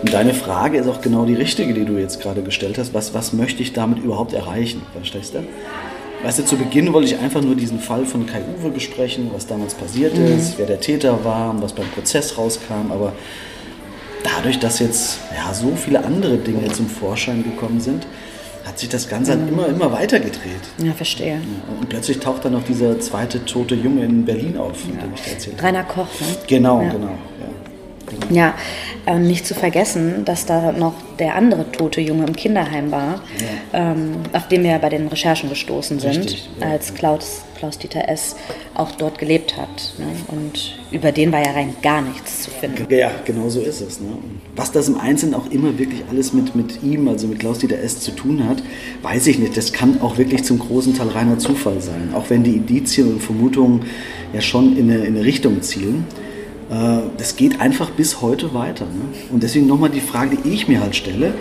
Und 0.00 0.12
deine 0.12 0.35
Frage 0.35 0.78
ist 0.78 0.88
auch 0.88 1.00
genau 1.00 1.24
die 1.24 1.35
richtige, 1.35 1.74
die 1.74 1.85
du 1.85 1.98
jetzt 1.98 2.20
gerade 2.20 2.42
gestellt 2.42 2.78
hast. 2.78 2.94
Was, 2.94 3.14
was 3.14 3.33
möchte 3.33 3.62
ich 3.62 3.72
damit 3.72 3.98
überhaupt 3.98 4.33
erreichen? 4.33 4.83
Verstehst 4.92 5.35
du? 5.35 5.40
Weißt 6.22 6.38
du, 6.38 6.44
zu 6.44 6.56
Beginn 6.56 6.92
wollte 6.92 7.09
ich 7.09 7.18
einfach 7.18 7.40
nur 7.40 7.54
diesen 7.54 7.80
Fall 7.80 8.04
von 8.04 8.26
Kai 8.26 8.42
Uwe 8.42 8.70
besprechen, 8.70 9.30
was 9.33 9.46
damals 9.46 9.74
passiert 9.74 10.16
mhm. 10.16 10.26
ist, 10.38 10.59
wer 10.59 10.66
der 10.66 10.80
Täter 10.80 11.24
war 11.24 11.50
und 11.50 11.62
was 11.62 11.72
beim 11.72 11.88
Prozess 11.88 12.37
rauskam. 12.37 12.90
Aber 12.90 13.14
dadurch, 14.22 14.59
dass 14.59 14.80
jetzt 14.80 15.18
ja, 15.35 15.54
so 15.54 15.74
viele 15.76 16.04
andere 16.04 16.37
Dinge 16.37 16.70
zum 16.72 16.88
Vorschein 16.88 17.42
gekommen 17.42 17.80
sind, 17.80 18.06
hat 18.66 18.78
sich 18.78 18.90
das 18.90 19.09
Ganze 19.09 19.35
mhm. 19.35 19.40
halt 19.40 19.48
immer, 19.50 19.66
immer 19.68 19.92
weiter 19.92 20.20
gedreht. 20.20 20.61
Ja, 20.78 20.92
verstehe. 20.92 21.37
Ja, 21.37 21.80
und 21.80 21.88
plötzlich 21.88 22.18
taucht 22.18 22.44
dann 22.44 22.52
noch 22.52 22.64
dieser 22.64 23.00
zweite 23.00 23.44
tote 23.46 23.74
Junge 23.74 24.04
in 24.04 24.26
Berlin 24.26 24.59
auf, 24.59 24.78
von 24.78 24.94
ja. 24.94 25.00
dem 25.00 25.14
ich 25.14 25.22
dir 25.22 25.33
erzählt 25.33 25.56
habe. 25.56 25.66
Rainer 25.66 25.85
Koch, 25.85 26.20
ne? 26.20 26.26
Genau, 26.46 26.83
ja. 26.83 26.92
genau. 26.92 27.06
Ja, 27.06 27.46
äh, 29.07 29.18
nicht 29.18 29.46
zu 29.46 29.55
vergessen, 29.55 30.25
dass 30.25 30.46
da 30.46 30.73
noch 30.73 30.94
der 31.18 31.35
andere 31.35 31.70
tote 31.70 32.01
Junge 32.01 32.27
im 32.27 32.35
Kinderheim 32.35 32.90
war, 32.90 33.23
ja. 33.73 33.92
ähm, 33.92 34.16
auf 34.33 34.49
den 34.49 34.64
wir 34.64 34.79
bei 34.79 34.88
den 34.88 35.09
Recherchen 35.09 35.49
gestoßen 35.51 36.01
sind, 36.01 36.16
Richtig, 36.16 36.49
ja. 36.59 36.70
als 36.70 36.94
Klaus, 36.94 37.42
Klaus-Dieter 37.59 38.09
S. 38.09 38.37
auch 38.75 38.92
dort 38.92 39.18
gelebt 39.18 39.57
hat. 39.57 39.94
Ne? 39.99 40.07
Und 40.29 40.79
über 40.90 41.12
den 41.12 41.31
war 41.31 41.44
ja 41.44 41.53
rein 41.53 41.75
gar 41.83 42.01
nichts 42.01 42.42
zu 42.44 42.51
finden. 42.51 42.87
Ja, 42.92 43.11
genau 43.25 43.49
so 43.49 43.61
ist 43.61 43.81
es. 43.83 44.01
Ne? 44.01 44.09
Was 44.57 44.73
das 44.73 44.88
im 44.88 44.99
Einzelnen 44.99 45.35
auch 45.35 45.51
immer 45.51 45.79
wirklich 45.79 46.03
alles 46.09 46.33
mit, 46.33 46.55
mit 46.57 46.83
ihm, 46.83 47.07
also 47.09 47.27
mit 47.27 47.38
Klaus-Dieter 47.38 47.79
S. 47.79 48.01
zu 48.01 48.12
tun 48.12 48.49
hat, 48.49 48.62
weiß 49.03 49.27
ich 49.27 49.38
nicht. 49.38 49.57
Das 49.57 49.73
kann 49.73 50.01
auch 50.01 50.16
wirklich 50.16 50.44
zum 50.44 50.59
großen 50.59 50.94
Teil 50.94 51.09
reiner 51.09 51.38
Zufall 51.38 51.81
sein. 51.81 52.12
Auch 52.14 52.31
wenn 52.31 52.42
die 52.42 52.57
Indizien 52.57 53.12
und 53.12 53.23
Vermutungen 53.23 53.85
ja 54.33 54.40
schon 54.40 54.77
in 54.77 54.90
eine, 54.90 55.05
in 55.05 55.16
eine 55.16 55.25
Richtung 55.25 55.61
zielen. 55.62 56.07
Äh, 56.70 57.00
das 57.18 57.37
geht 57.37 57.61
einfach 57.61 57.90
bis 57.90 58.20
heute 58.20 58.54
weiter. 58.54 58.85
Ne? 58.85 59.02
Und 59.30 59.42
deswegen 59.42 59.66
nochmal 59.66 59.90
die 59.90 60.00
Frage, 60.00 60.37
die 60.37 60.50
ich 60.50 60.68
mir 60.68 60.80
halt 60.80 60.94
stelle, 60.94 61.35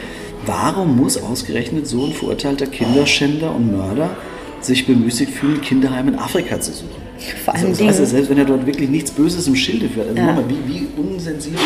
warum 0.46 0.98
muss 0.98 1.22
ausgerechnet 1.22 1.88
so 1.88 2.06
ein 2.06 2.14
verurteilter 2.14 2.68
Kinderschänder 2.68 3.54
und 3.54 3.72
Mörder 3.72 4.10
sich 4.62 4.86
bemüßigt 4.86 5.32
fühlen, 5.32 5.62
Kinderheime 5.62 6.12
in 6.12 6.20
Afrika 6.20 6.60
zu 6.60 6.74
suchen? 6.74 7.10
Vor 7.44 7.54
allem 7.54 7.68
also, 7.68 7.86
heißt, 7.86 8.06
selbst 8.06 8.30
wenn 8.30 8.38
er 8.38 8.46
dort 8.46 8.66
wirklich 8.66 8.90
nichts 8.90 9.12
Böses 9.12 9.46
im 9.48 9.56
Schilde 9.56 9.90
führt, 9.90 10.08
also 10.08 10.22
ja. 10.22 10.34
mal, 10.34 10.44
wie, 10.48 10.74
wie 10.74 10.88
unsensibel 10.98 11.60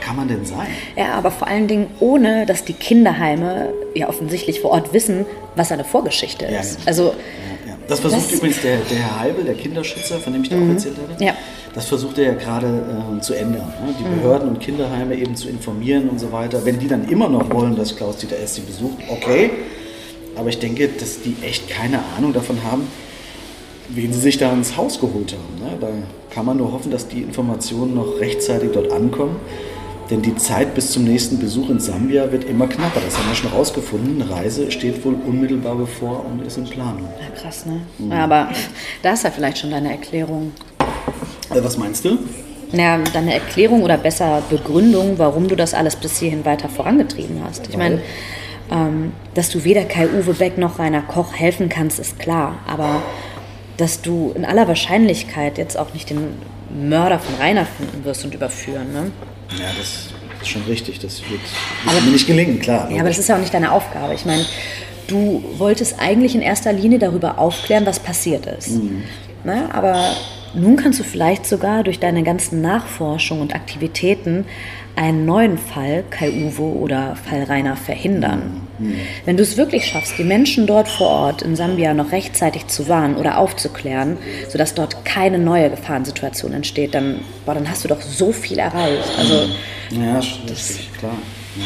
kann 0.00 0.16
man 0.16 0.28
denn 0.28 0.44
sein? 0.44 0.66
Ja, 0.96 1.14
aber 1.14 1.30
vor 1.30 1.48
allen 1.48 1.66
Dingen 1.66 1.86
ohne, 1.98 2.46
dass 2.46 2.64
die 2.64 2.74
Kinderheime 2.74 3.72
ja 3.94 4.08
offensichtlich 4.08 4.60
vor 4.60 4.70
Ort 4.70 4.92
wissen, 4.92 5.24
was 5.56 5.68
seine 5.68 5.84
Vorgeschichte 5.84 6.44
ist. 6.44 6.80
Ja. 6.80 6.86
Also 6.86 7.14
ja, 7.66 7.76
das 7.88 8.00
versucht 8.00 8.26
das 8.26 8.32
übrigens 8.32 8.60
der, 8.60 8.76
der 8.78 8.98
Herr 8.98 9.20
Heibel, 9.20 9.44
der 9.44 9.54
Kinderschützer, 9.54 10.18
von 10.18 10.32
dem 10.34 10.42
ich 10.42 10.50
dir 10.50 10.56
mhm. 10.56 10.70
auch 10.70 10.74
erzählt 10.74 10.96
hatte. 10.96 11.24
Ja. 11.24 11.34
Das 11.78 11.86
versucht 11.86 12.18
er 12.18 12.24
ja 12.24 12.34
gerade 12.34 12.66
äh, 12.66 13.20
zu 13.20 13.34
ändern. 13.34 13.72
Ne? 13.86 13.94
Die 13.96 14.02
mhm. 14.02 14.16
Behörden 14.16 14.48
und 14.48 14.58
Kinderheime 14.58 15.14
eben 15.14 15.36
zu 15.36 15.48
informieren 15.48 16.08
und 16.08 16.18
so 16.18 16.32
weiter. 16.32 16.64
Wenn 16.64 16.80
die 16.80 16.88
dann 16.88 17.08
immer 17.08 17.28
noch 17.28 17.54
wollen, 17.54 17.76
dass 17.76 17.94
Klaus-Dieter 17.94 18.36
S. 18.36 18.56
sie 18.56 18.62
besucht, 18.62 18.96
okay. 19.08 19.52
Aber 20.34 20.48
ich 20.48 20.58
denke, 20.58 20.88
dass 20.88 21.22
die 21.22 21.36
echt 21.40 21.68
keine 21.70 22.00
Ahnung 22.16 22.32
davon 22.32 22.58
haben, 22.64 22.88
wen 23.90 24.12
sie 24.12 24.18
sich 24.18 24.38
da 24.38 24.52
ins 24.52 24.76
Haus 24.76 24.98
geholt 24.98 25.32
haben. 25.32 25.70
Ne? 25.70 25.78
Da 25.80 25.86
kann 26.34 26.46
man 26.46 26.56
nur 26.56 26.72
hoffen, 26.72 26.90
dass 26.90 27.06
die 27.06 27.22
Informationen 27.22 27.94
noch 27.94 28.18
rechtzeitig 28.18 28.72
dort 28.72 28.90
ankommen. 28.90 29.36
Denn 30.10 30.20
die 30.20 30.34
Zeit 30.34 30.74
bis 30.74 30.90
zum 30.90 31.04
nächsten 31.04 31.38
Besuch 31.38 31.70
in 31.70 31.78
Sambia 31.78 32.32
wird 32.32 32.42
immer 32.42 32.66
knapper. 32.66 33.00
Das 33.04 33.16
haben 33.16 33.28
wir 33.28 33.36
schon 33.36 33.50
rausgefunden. 33.50 34.20
Eine 34.20 34.28
Reise 34.28 34.72
steht 34.72 35.04
wohl 35.04 35.14
unmittelbar 35.14 35.76
bevor 35.76 36.26
und 36.26 36.44
ist 36.44 36.58
in 36.58 36.64
Planung. 36.64 37.08
Ja, 37.20 37.40
krass, 37.40 37.66
ne? 37.66 37.82
Mhm. 37.98 38.10
Aber 38.10 38.48
da 39.00 39.12
ist 39.12 39.22
ja 39.22 39.30
vielleicht 39.30 39.58
schon 39.58 39.70
deine 39.70 39.92
Erklärung. 39.92 40.50
Äh, 41.50 41.62
was 41.62 41.76
meinst 41.76 42.04
du? 42.04 42.18
Ja, 42.72 42.98
deine 42.98 43.34
Erklärung 43.34 43.82
oder 43.82 43.96
besser 43.96 44.42
Begründung, 44.50 45.18
warum 45.18 45.48
du 45.48 45.56
das 45.56 45.72
alles 45.72 45.96
bis 45.96 46.18
hierhin 46.18 46.44
weiter 46.44 46.68
vorangetrieben 46.68 47.42
hast. 47.42 47.66
Ich 47.68 47.76
meine, 47.76 48.00
ähm, 48.70 49.12
dass 49.34 49.48
du 49.50 49.64
weder 49.64 49.84
Kai-Uwe 49.84 50.34
Beck 50.34 50.58
noch 50.58 50.78
Rainer 50.78 51.02
Koch 51.02 51.34
helfen 51.34 51.70
kannst, 51.70 51.98
ist 51.98 52.18
klar. 52.18 52.58
Aber 52.66 53.02
dass 53.78 54.02
du 54.02 54.32
in 54.34 54.44
aller 54.44 54.68
Wahrscheinlichkeit 54.68 55.56
jetzt 55.56 55.78
auch 55.78 55.94
nicht 55.94 56.10
den 56.10 56.34
Mörder 56.88 57.18
von 57.18 57.34
Rainer 57.36 57.64
finden 57.64 58.04
wirst 58.04 58.24
und 58.24 58.34
überführen, 58.34 58.92
ne? 58.92 59.10
Ja, 59.58 59.70
das 59.78 60.10
ist 60.42 60.48
schon 60.48 60.62
richtig. 60.64 60.98
Das 60.98 61.22
wird, 61.22 61.40
wird 61.84 62.04
mir 62.04 62.10
nicht 62.10 62.26
gelingen, 62.26 62.60
klar. 62.60 62.90
Ja, 62.90 63.00
aber 63.00 63.08
das 63.08 63.18
ist 63.18 63.28
ja 63.28 63.36
auch 63.36 63.40
nicht 63.40 63.54
deine 63.54 63.72
Aufgabe. 63.72 64.12
Ich 64.12 64.26
meine, 64.26 64.44
du 65.06 65.42
wolltest 65.56 65.98
eigentlich 65.98 66.34
in 66.34 66.42
erster 66.42 66.72
Linie 66.74 66.98
darüber 66.98 67.38
aufklären, 67.38 67.86
was 67.86 67.98
passiert 67.98 68.44
ist. 68.44 68.72
Mhm. 68.72 69.04
Ne? 69.44 69.68
Aber 69.72 70.10
nun 70.54 70.76
kannst 70.76 70.98
du 71.00 71.04
vielleicht 71.04 71.46
sogar 71.46 71.84
durch 71.84 72.00
deine 72.00 72.22
ganzen 72.22 72.60
Nachforschungen 72.60 73.42
und 73.42 73.54
Aktivitäten 73.54 74.44
einen 74.96 75.24
neuen 75.26 75.58
Fall, 75.58 76.02
Kai 76.10 76.30
Uwe 76.30 76.62
oder 76.62 77.14
Fall 77.14 77.44
Rainer, 77.44 77.76
verhindern. 77.76 78.62
Mhm. 78.78 78.94
Wenn 79.24 79.36
du 79.36 79.44
es 79.44 79.56
wirklich 79.56 79.86
schaffst, 79.86 80.18
die 80.18 80.24
Menschen 80.24 80.66
dort 80.66 80.88
vor 80.88 81.08
Ort 81.08 81.42
in 81.42 81.54
Sambia 81.54 81.94
noch 81.94 82.10
rechtzeitig 82.10 82.66
zu 82.66 82.88
warnen 82.88 83.16
oder 83.16 83.38
aufzuklären, 83.38 84.18
sodass 84.48 84.74
dort 84.74 85.04
keine 85.04 85.38
neue 85.38 85.70
Gefahrensituation 85.70 86.52
entsteht, 86.52 86.94
dann, 86.94 87.20
boah, 87.46 87.54
dann 87.54 87.70
hast 87.70 87.84
du 87.84 87.88
doch 87.88 88.00
so 88.00 88.32
viel 88.32 88.58
erreicht. 88.58 89.08
Also, 89.16 89.48
ja, 89.90 90.14
das 90.14 90.70
ist 90.70 90.98
klar. 90.98 91.16
Ja. 91.56 91.64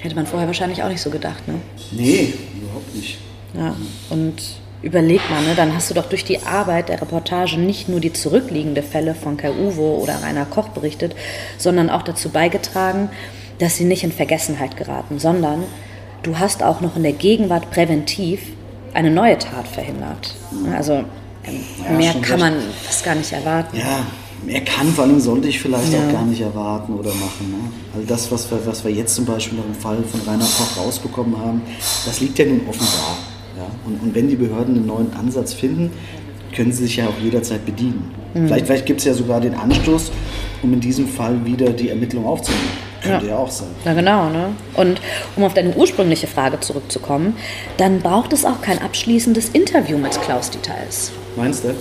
Hätte 0.00 0.14
man 0.14 0.26
vorher 0.26 0.46
wahrscheinlich 0.46 0.82
auch 0.82 0.88
nicht 0.88 1.02
so 1.02 1.10
gedacht, 1.10 1.46
ne? 1.46 1.56
Nee, 1.92 2.32
überhaupt 2.58 2.94
nicht. 2.94 3.18
Ja, 3.54 3.76
und 4.08 4.34
überleg 4.82 5.20
mal, 5.30 5.42
ne, 5.42 5.54
dann 5.54 5.74
hast 5.74 5.90
du 5.90 5.94
doch 5.94 6.06
durch 6.06 6.24
die 6.24 6.42
Arbeit 6.42 6.88
der 6.88 7.00
Reportage 7.00 7.58
nicht 7.58 7.88
nur 7.88 8.00
die 8.00 8.12
zurückliegende 8.12 8.82
Fälle 8.82 9.14
von 9.14 9.36
Kai 9.36 9.52
Uwe 9.52 9.80
oder 9.80 10.22
Rainer 10.22 10.46
Koch 10.46 10.68
berichtet, 10.68 11.14
sondern 11.58 11.90
auch 11.90 12.02
dazu 12.02 12.30
beigetragen, 12.30 13.10
dass 13.58 13.76
sie 13.76 13.84
nicht 13.84 14.04
in 14.04 14.12
Vergessenheit 14.12 14.76
geraten, 14.76 15.18
sondern 15.18 15.64
du 16.22 16.38
hast 16.38 16.62
auch 16.62 16.80
noch 16.80 16.96
in 16.96 17.02
der 17.02 17.12
Gegenwart 17.12 17.70
präventiv 17.70 18.40
eine 18.94 19.10
neue 19.10 19.38
Tat 19.38 19.68
verhindert. 19.68 20.34
Also 20.74 21.04
ähm, 21.44 21.60
ja, 21.84 21.92
mehr 21.92 22.12
kann 22.14 22.22
recht. 22.22 22.38
man 22.38 22.54
fast 22.82 23.04
gar 23.04 23.14
nicht 23.14 23.32
erwarten. 23.32 23.76
Ja, 23.76 24.06
mehr 24.44 24.62
kann, 24.64 24.88
vor 24.92 25.04
allem 25.04 25.20
sollte 25.20 25.48
ich 25.48 25.60
vielleicht 25.60 25.92
ja. 25.92 26.06
auch 26.06 26.12
gar 26.12 26.24
nicht 26.24 26.40
erwarten 26.40 26.94
oder 26.94 27.10
machen. 27.10 27.50
Ne? 27.50 27.58
Also 27.94 28.06
das, 28.06 28.32
was 28.32 28.50
wir, 28.50 28.66
was 28.66 28.82
wir 28.82 28.90
jetzt 28.90 29.14
zum 29.14 29.26
Beispiel 29.26 29.58
noch 29.58 29.66
im 29.66 29.74
Fall 29.74 30.02
von 30.02 30.20
Rainer 30.26 30.44
Koch 30.44 30.82
rausbekommen 30.82 31.38
haben, 31.38 31.62
das 32.06 32.20
liegt 32.20 32.38
ja 32.38 32.46
nun 32.46 32.62
offen 32.66 32.80
da. 32.80 33.29
Ja? 33.56 33.66
Und, 33.86 34.02
und 34.02 34.14
wenn 34.14 34.28
die 34.28 34.36
Behörden 34.36 34.76
einen 34.76 34.86
neuen 34.86 35.12
Ansatz 35.14 35.52
finden, 35.52 35.90
können 36.54 36.72
sie 36.72 36.84
sich 36.84 36.96
ja 36.96 37.06
auch 37.06 37.18
jederzeit 37.22 37.64
bedienen. 37.64 38.10
Mhm. 38.34 38.46
Vielleicht, 38.46 38.66
vielleicht 38.66 38.86
gibt 38.86 39.00
es 39.00 39.06
ja 39.06 39.14
sogar 39.14 39.40
den 39.40 39.54
Anstoß, 39.54 40.10
um 40.62 40.72
in 40.72 40.80
diesem 40.80 41.06
Fall 41.08 41.44
wieder 41.44 41.70
die 41.70 41.90
Ermittlung 41.90 42.26
aufzunehmen. 42.26 42.90
Könnte 43.02 43.26
ja. 43.26 43.32
ja 43.32 43.38
auch 43.38 43.50
sein. 43.50 43.68
Ja, 43.84 43.94
genau. 43.94 44.28
Ne? 44.28 44.50
Und 44.74 45.00
um 45.36 45.44
auf 45.44 45.54
deine 45.54 45.74
ursprüngliche 45.74 46.26
Frage 46.26 46.60
zurückzukommen, 46.60 47.34
dann 47.78 48.00
braucht 48.00 48.32
es 48.32 48.44
auch 48.44 48.60
kein 48.60 48.80
abschließendes 48.80 49.50
Interview 49.50 49.96
mit 49.96 50.20
Klaus 50.22 50.50
Details. 50.50 51.10
Meinst 51.36 51.64
du? 51.64 51.74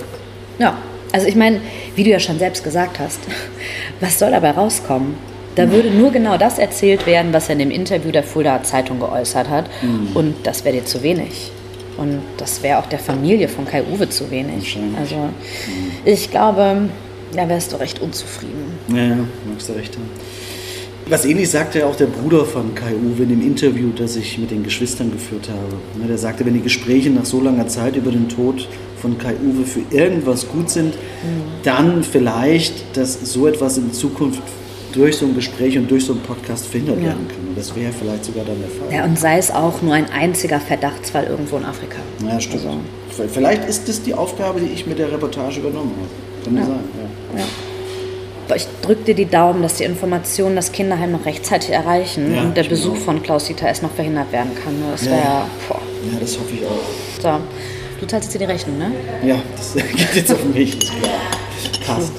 Ja. 0.60 0.78
Also 1.12 1.28
ich 1.28 1.36
meine, 1.36 1.60
wie 1.96 2.04
du 2.04 2.12
ja 2.12 2.20
schon 2.20 2.38
selbst 2.38 2.64
gesagt 2.64 3.00
hast, 3.00 3.20
was 4.00 4.20
soll 4.20 4.32
dabei 4.32 4.52
rauskommen? 4.52 5.18
Da 5.56 5.66
mhm. 5.66 5.72
würde 5.72 5.92
nur 5.92 6.12
genau 6.12 6.38
das 6.38 6.58
erzählt 6.60 7.06
werden, 7.06 7.34
was 7.34 7.50
er 7.50 7.54
in 7.54 7.60
dem 7.60 7.72
Interview 7.72 8.12
der 8.12 8.24
Fulda 8.24 8.64
Zeitung 8.64 9.00
geäußert 9.00 9.50
hat. 9.50 9.66
Mhm. 9.82 10.16
Und 10.16 10.36
das 10.44 10.64
wäre 10.64 10.76
dir 10.76 10.86
zu 10.86 11.04
wenig. 11.04 11.52
Und 11.98 12.22
das 12.38 12.64
wäre 12.64 12.80
auch 12.80 12.86
der 12.86 13.00
Familie 13.00 13.48
von 13.48 13.66
Kai 13.66 13.84
Uwe 13.84 14.10
zu 14.10 14.32
wenig. 14.32 14.78
Also 14.98 15.16
mhm. 15.16 15.32
ich 16.06 16.32
glaube, 16.32 16.90
da 17.36 17.50
wärst 17.50 17.74
du 17.74 17.78
recht 17.78 18.02
unzufrieden. 18.02 18.78
Ja, 18.90 19.04
ja, 19.04 19.18
magst 19.50 19.70
du 19.70 19.74
recht 19.74 19.96
haben. 19.96 20.10
Was 21.10 21.26
ähnlich 21.26 21.50
sagte 21.50 21.80
ja 21.80 21.88
auch 21.88 21.96
der 21.96 22.06
Bruder 22.06 22.46
von 22.46 22.76
Kai 22.76 22.94
Uwe 22.94 23.24
in 23.24 23.30
dem 23.30 23.42
Interview, 23.42 23.90
das 23.96 24.16
ich 24.16 24.38
mit 24.38 24.52
den 24.52 24.64
Geschwistern 24.64 25.12
geführt 25.12 25.50
habe. 25.50 26.00
Ne, 26.00 26.08
der 26.08 26.20
sagte, 26.20 26.46
wenn 26.46 26.54
die 26.54 26.62
Gespräche 26.62 27.10
nach 27.10 27.26
so 27.26 27.42
langer 27.42 27.68
Zeit 27.68 27.96
über 27.96 28.12
den 28.12 28.30
Tod 28.30 28.68
von 29.02 29.18
Kai 29.18 29.34
Uwe 29.44 29.66
für 29.66 29.82
irgendwas 29.90 30.48
gut 30.48 30.70
sind, 30.70 30.94
mhm. 30.94 31.64
dann 31.64 32.04
vielleicht, 32.04 32.96
dass 32.96 33.20
so 33.34 33.48
etwas 33.48 33.80
in 33.80 33.92
Zukunft 33.92 34.44
durch 34.94 35.18
so 35.18 35.26
ein 35.26 35.36
Gespräch 35.36 35.78
und 35.78 35.90
durch 35.90 36.06
so 36.06 36.14
einen 36.14 36.22
Podcast 36.22 36.68
verhindert 36.68 36.98
ja. 36.98 37.08
werden 37.08 37.28
kann. 37.28 37.48
Und 37.50 37.58
das 37.58 37.76
wäre 37.76 37.92
vielleicht 37.92 38.26
sogar 38.26 38.46
dann 38.46 38.60
der 38.60 38.70
Fall. 38.70 38.94
Ja, 38.94 39.06
und 39.06 39.18
sei 39.20 39.38
es 39.38 39.52
auch 39.52 39.82
nur 39.82 39.94
ein 39.94 40.10
einziger 40.12 40.60
Verdachtsfall 40.60 41.26
irgendwo 41.26 41.58
in 41.58 41.66
Afrika. 41.66 41.98
Ja, 42.26 42.40
stimmt. 42.40 42.66
Also. 42.66 43.28
Vielleicht 43.34 43.68
ist 43.68 43.90
das 43.90 44.02
die 44.02 44.14
Aufgabe, 44.14 44.62
die 44.62 44.68
ich 44.68 44.86
mit 44.86 44.98
der 44.98 45.12
Reportage 45.12 45.60
übernommen 45.60 45.94
habe. 45.98 46.46
Kann 46.46 46.58
ja. 46.58 46.66
sein. 46.66 46.84
Ja. 47.34 47.40
ja. 47.40 48.56
Ich 48.56 48.68
drücke 48.82 49.04
dir 49.04 49.14
die 49.14 49.26
Daumen, 49.26 49.62
dass 49.62 49.76
die 49.76 49.84
Informationen 49.84 50.56
das 50.56 50.72
Kinderheim 50.72 51.12
noch 51.12 51.26
rechtzeitig 51.26 51.70
erreichen 51.70 52.34
ja, 52.34 52.42
und 52.42 52.58
der 52.58 52.64
Besuch 52.64 52.98
von 52.98 53.22
Klaus 53.22 53.46
Dieter 53.46 53.68
erst 53.68 53.84
noch 53.84 53.92
verhindert 53.92 54.32
werden 54.32 54.52
kann. 54.64 54.74
Das 54.90 55.06
wäre. 55.06 55.18
Ja. 55.18 55.46
ja, 55.70 56.20
das 56.20 56.40
hoffe 56.40 56.56
ich 56.56 56.66
auch. 56.66 57.22
So. 57.22 57.40
Du 58.00 58.08
zahlst 58.08 58.32
hier 58.32 58.40
die 58.40 58.46
Rechnung, 58.46 58.78
ne? 58.80 58.92
Ja, 59.24 59.36
das 59.56 59.76
geht 59.96 60.16
jetzt 60.16 60.32
auf 60.32 60.44
mich, 60.46 60.78
ist 60.78 60.94
klar. 61.82 61.98
Passt. 61.98 62.14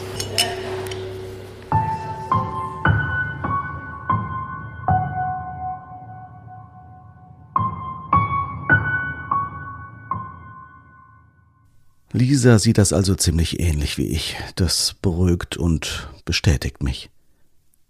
Lisa 12.13 12.59
sieht 12.59 12.79
das 12.79 12.93
also 12.93 13.15
ziemlich 13.15 13.61
ähnlich 13.61 13.97
wie 13.97 14.07
ich. 14.07 14.37
Das 14.57 14.95
beruhigt 15.01 15.57
und 15.57 16.09
bestätigt 16.25 16.83
mich. 16.83 17.11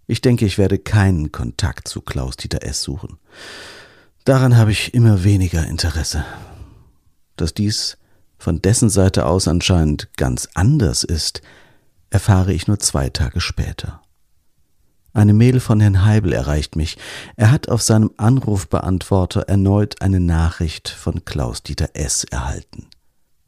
Ich 0.05 0.21
denke, 0.21 0.45
ich 0.45 0.57
werde 0.57 0.77
keinen 0.77 1.31
Kontakt 1.31 1.87
zu 1.87 2.01
Klaus-Dieter 2.01 2.63
S. 2.63 2.83
suchen. 2.83 3.17
Daran 4.23 4.57
habe 4.57 4.71
ich 4.71 4.93
immer 4.93 5.23
weniger 5.23 5.65
Interesse. 5.65 6.23
Dass 7.35 7.53
dies 7.55 7.97
von 8.37 8.61
dessen 8.61 8.89
Seite 8.89 9.25
aus 9.25 9.47
anscheinend 9.47 10.09
ganz 10.17 10.49
anders 10.53 11.03
ist, 11.03 11.41
erfahre 12.11 12.53
ich 12.53 12.67
nur 12.67 12.77
zwei 12.77 13.09
Tage 13.09 13.41
später. 13.41 14.01
Eine 15.13 15.33
Mail 15.33 15.59
von 15.59 15.79
Herrn 15.79 16.05
Heibel 16.05 16.31
erreicht 16.31 16.75
mich. 16.75 16.97
Er 17.35 17.51
hat 17.51 17.69
auf 17.69 17.81
seinem 17.81 18.11
Anrufbeantworter 18.17 19.41
erneut 19.41 20.01
eine 20.01 20.19
Nachricht 20.19 20.89
von 20.89 21.25
Klaus-Dieter 21.25 21.89
S. 21.95 22.23
erhalten. 22.25 22.87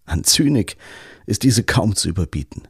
An 0.06 0.24
Zynik 0.24 0.78
ist 1.26 1.44
diese 1.44 1.64
kaum 1.64 1.96
zu 1.96 2.10
überbieten. 2.10 2.64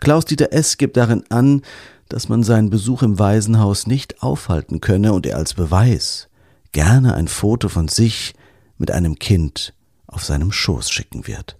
Klaus-Dieter 0.00 0.52
S. 0.52 0.76
gibt 0.76 0.96
darin 0.96 1.24
an, 1.30 1.62
dass 2.08 2.28
man 2.28 2.42
seinen 2.42 2.70
Besuch 2.70 3.02
im 3.02 3.18
Waisenhaus 3.18 3.86
nicht 3.86 4.22
aufhalten 4.22 4.80
könne 4.80 5.12
und 5.12 5.26
er 5.26 5.36
als 5.36 5.54
Beweis 5.54 6.28
gerne 6.72 7.14
ein 7.14 7.28
Foto 7.28 7.68
von 7.68 7.88
sich 7.88 8.34
mit 8.78 8.90
einem 8.90 9.18
Kind 9.18 9.74
auf 10.06 10.24
seinem 10.24 10.52
Schoß 10.52 10.90
schicken 10.90 11.26
wird. 11.26 11.58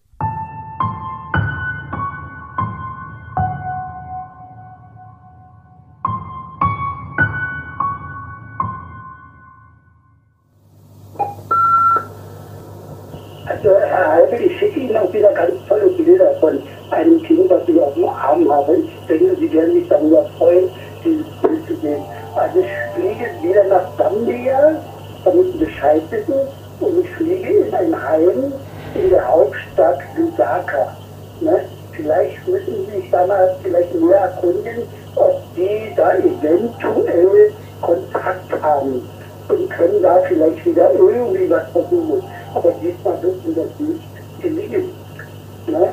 Auch 14.99 15.13
wieder 15.13 15.33
ganz 15.33 15.53
tolle 15.69 15.89
Bilder 15.91 16.33
von 16.41 16.59
einem 16.91 17.23
Kind, 17.23 17.51
das 17.51 17.63
ich 17.67 17.81
auf 17.81 17.95
dem 17.95 18.09
Arm 18.09 18.51
habe. 18.51 18.77
Ich 18.77 19.07
denke, 19.09 19.37
Sie 19.37 19.53
werden 19.53 19.75
sich 19.75 19.89
darüber 19.89 20.25
freuen, 20.39 20.69
dieses 21.05 21.27
Bild 21.43 21.67
zu 21.67 21.75
sehen. 21.77 22.03
Also 22.35 22.61
ich 22.61 22.67
fliege 22.95 23.27
wieder 23.43 23.65
nach 23.65 23.87
Sambia, 23.97 24.77
damit 25.25 25.53
Sie 25.53 25.59
Bescheid 25.59 26.03
wissen, 26.11 26.35
und 26.81 27.05
ich 27.05 27.11
fliege 27.11 27.49
in 27.49 27.75
ein 27.75 28.09
Heim 28.09 28.53
in 28.95 29.11
der 29.11 29.27
Hauptstadt 29.27 29.99
Lusaka. 30.17 30.97
Ne? 31.41 31.61
Vielleicht 31.93 32.47
müssen 32.47 32.87
Sie 32.87 33.01
sich 33.01 33.11
da 33.11 33.27
mal 33.27 33.57
vielleicht 33.63 33.93
mehr 33.95 34.19
erkundigen, 34.19 34.83
ob 35.17 35.43
die 35.57 35.93
da 35.97 36.15
eventuell 36.15 37.53
Kontakt 37.81 38.63
haben 38.63 39.03
und 39.49 39.71
können 39.71 40.03
da 40.03 40.21
vielleicht 40.29 40.65
wieder 40.65 40.93
irgendwie 40.95 41.51
was 41.51 41.69
versuchen 41.73 42.23
aber 42.55 42.73
diesmal 42.83 43.23
wird 43.23 43.47
mir 43.47 43.55
das 43.55 43.79
nicht 43.79 44.18
gelingen. 44.41 44.91
Ne? 45.67 45.89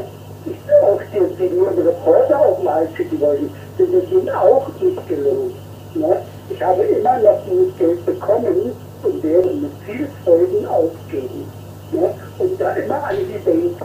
Ich 0.46 0.84
auch 0.84 1.02
die, 1.12 1.36
die 1.36 1.56
nur 1.56 1.70
Reporter 1.70 2.40
auf 2.40 2.60
den 2.60 2.70
Hals 2.70 2.96
schicken 2.96 3.20
wollten, 3.20 3.50
das 3.78 3.88
ist 3.88 4.12
ihnen 4.12 4.30
auch 4.30 4.68
nicht 4.80 5.08
gelungen. 5.08 5.54
Ne? 5.96 6.22
Ich 6.50 6.62
habe 6.62 6.84
immer 6.84 7.20
noch 7.20 7.40
dieses 7.50 7.78
Geld 7.78 8.06
bekommen 8.06 8.72
und 9.04 9.24
werde 9.24 9.50
mit 9.50 9.72
viel 9.86 10.08
Freuden 10.24 10.66
ausgeben. 10.68 11.46
Ne? 11.92 12.14
Und 12.38 12.62
da 12.62 12.74
immer 12.74 13.04
an 13.04 13.16
sie 13.18 13.40
denken. 13.40 13.76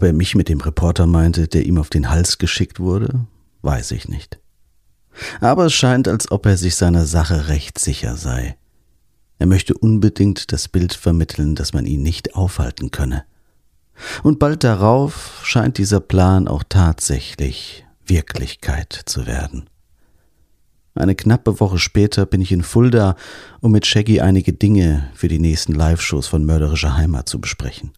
Ob 0.00 0.04
er 0.04 0.14
mich 0.14 0.34
mit 0.34 0.48
dem 0.48 0.62
Reporter 0.62 1.06
meinte, 1.06 1.46
der 1.46 1.66
ihm 1.66 1.76
auf 1.76 1.90
den 1.90 2.08
Hals 2.08 2.38
geschickt 2.38 2.80
wurde, 2.80 3.26
weiß 3.60 3.90
ich 3.90 4.08
nicht. 4.08 4.38
Aber 5.42 5.66
es 5.66 5.74
scheint, 5.74 6.08
als 6.08 6.30
ob 6.30 6.46
er 6.46 6.56
sich 6.56 6.74
seiner 6.76 7.04
Sache 7.04 7.48
recht 7.48 7.78
sicher 7.78 8.16
sei. 8.16 8.56
Er 9.38 9.44
möchte 9.46 9.74
unbedingt 9.76 10.52
das 10.52 10.68
Bild 10.68 10.94
vermitteln, 10.94 11.54
dass 11.54 11.74
man 11.74 11.84
ihn 11.84 12.02
nicht 12.02 12.34
aufhalten 12.34 12.90
könne. 12.90 13.24
Und 14.22 14.38
bald 14.38 14.64
darauf 14.64 15.42
scheint 15.44 15.76
dieser 15.76 16.00
Plan 16.00 16.48
auch 16.48 16.64
tatsächlich 16.66 17.84
Wirklichkeit 18.06 19.02
zu 19.04 19.26
werden. 19.26 19.68
Eine 20.94 21.14
knappe 21.14 21.60
Woche 21.60 21.78
später 21.78 22.24
bin 22.24 22.40
ich 22.40 22.52
in 22.52 22.62
Fulda, 22.62 23.16
um 23.60 23.70
mit 23.70 23.84
Shaggy 23.84 24.22
einige 24.22 24.54
Dinge 24.54 25.10
für 25.12 25.28
die 25.28 25.40
nächsten 25.40 25.74
Live-Shows 25.74 26.26
von 26.26 26.46
Mörderischer 26.46 26.96
Heimat 26.96 27.28
zu 27.28 27.38
besprechen. 27.38 27.92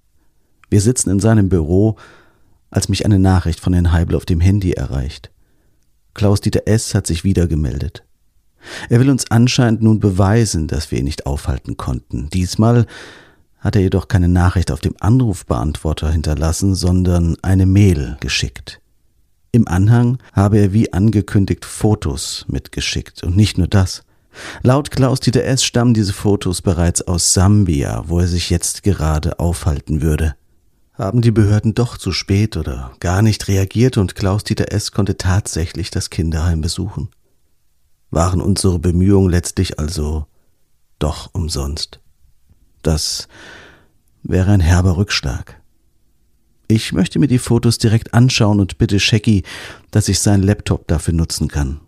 Wir 0.72 0.80
sitzen 0.80 1.10
in 1.10 1.20
seinem 1.20 1.50
Büro, 1.50 1.96
als 2.70 2.88
mich 2.88 3.04
eine 3.04 3.18
Nachricht 3.18 3.60
von 3.60 3.74
Herrn 3.74 3.92
Heibel 3.92 4.16
auf 4.16 4.24
dem 4.24 4.40
Handy 4.40 4.72
erreicht. 4.72 5.30
Klaus-Dieter 6.14 6.62
S. 6.64 6.94
hat 6.94 7.06
sich 7.06 7.24
wieder 7.24 7.46
gemeldet. 7.46 8.04
Er 8.88 8.98
will 8.98 9.10
uns 9.10 9.30
anscheinend 9.30 9.82
nun 9.82 10.00
beweisen, 10.00 10.68
dass 10.68 10.90
wir 10.90 10.98
ihn 10.98 11.04
nicht 11.04 11.26
aufhalten 11.26 11.76
konnten. 11.76 12.30
Diesmal 12.30 12.86
hat 13.58 13.76
er 13.76 13.82
jedoch 13.82 14.08
keine 14.08 14.28
Nachricht 14.28 14.70
auf 14.70 14.80
dem 14.80 14.94
Anrufbeantworter 14.98 16.10
hinterlassen, 16.10 16.74
sondern 16.74 17.36
eine 17.42 17.66
Mail 17.66 18.16
geschickt. 18.20 18.80
Im 19.50 19.68
Anhang 19.68 20.16
habe 20.32 20.56
er 20.56 20.72
wie 20.72 20.90
angekündigt 20.90 21.66
Fotos 21.66 22.46
mitgeschickt 22.48 23.22
und 23.22 23.36
nicht 23.36 23.58
nur 23.58 23.68
das. 23.68 24.04
Laut 24.62 24.90
Klaus-Dieter 24.90 25.44
S. 25.44 25.64
stammen 25.64 25.92
diese 25.92 26.14
Fotos 26.14 26.62
bereits 26.62 27.02
aus 27.02 27.34
Sambia, 27.34 28.04
wo 28.06 28.20
er 28.20 28.26
sich 28.26 28.48
jetzt 28.48 28.82
gerade 28.82 29.38
aufhalten 29.38 30.00
würde. 30.00 30.34
Haben 31.02 31.20
die 31.20 31.32
Behörden 31.32 31.74
doch 31.74 31.98
zu 31.98 32.12
spät 32.12 32.56
oder 32.56 32.92
gar 33.00 33.22
nicht 33.22 33.48
reagiert 33.48 33.96
und 33.96 34.14
Klaus-Dieter 34.14 34.70
S. 34.70 34.92
konnte 34.92 35.16
tatsächlich 35.16 35.90
das 35.90 36.10
Kinderheim 36.10 36.60
besuchen? 36.60 37.08
Waren 38.12 38.40
unsere 38.40 38.78
Bemühungen 38.78 39.28
letztlich 39.28 39.80
also 39.80 40.26
doch 41.00 41.30
umsonst? 41.32 41.98
Das 42.82 43.26
wäre 44.22 44.52
ein 44.52 44.60
herber 44.60 44.96
Rückschlag. 44.96 45.60
Ich 46.68 46.92
möchte 46.92 47.18
mir 47.18 47.26
die 47.26 47.40
Fotos 47.40 47.78
direkt 47.78 48.14
anschauen 48.14 48.60
und 48.60 48.78
bitte 48.78 49.00
Shaggy, 49.00 49.42
dass 49.90 50.08
ich 50.08 50.20
seinen 50.20 50.44
Laptop 50.44 50.86
dafür 50.86 51.14
nutzen 51.14 51.48
kann. 51.48 51.80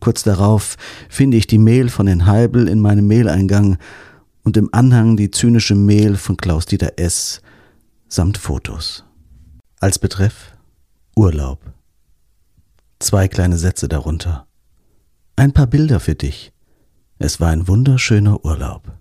Kurz 0.00 0.24
darauf 0.24 0.76
finde 1.08 1.36
ich 1.36 1.46
die 1.46 1.58
Mail 1.58 1.90
von 1.90 2.06
den 2.06 2.26
Heibel 2.26 2.66
in 2.66 2.80
meinem 2.80 3.06
Maileingang 3.06 3.78
und 4.42 4.56
im 4.56 4.68
Anhang 4.72 5.16
die 5.16 5.30
zynische 5.30 5.76
Mail 5.76 6.16
von 6.16 6.36
Klaus-Dieter 6.36 6.94
S. 6.96 7.40
samt 8.08 8.38
Fotos. 8.38 9.04
Als 9.80 9.98
Betreff 9.98 10.56
Urlaub. 11.14 11.60
Zwei 12.98 13.28
kleine 13.28 13.58
Sätze 13.58 13.86
darunter. 13.86 14.46
Ein 15.36 15.52
paar 15.52 15.66
Bilder 15.66 16.00
für 16.00 16.14
dich. 16.14 16.52
Es 17.18 17.38
war 17.38 17.50
ein 17.50 17.68
wunderschöner 17.68 18.44
Urlaub. 18.44 18.92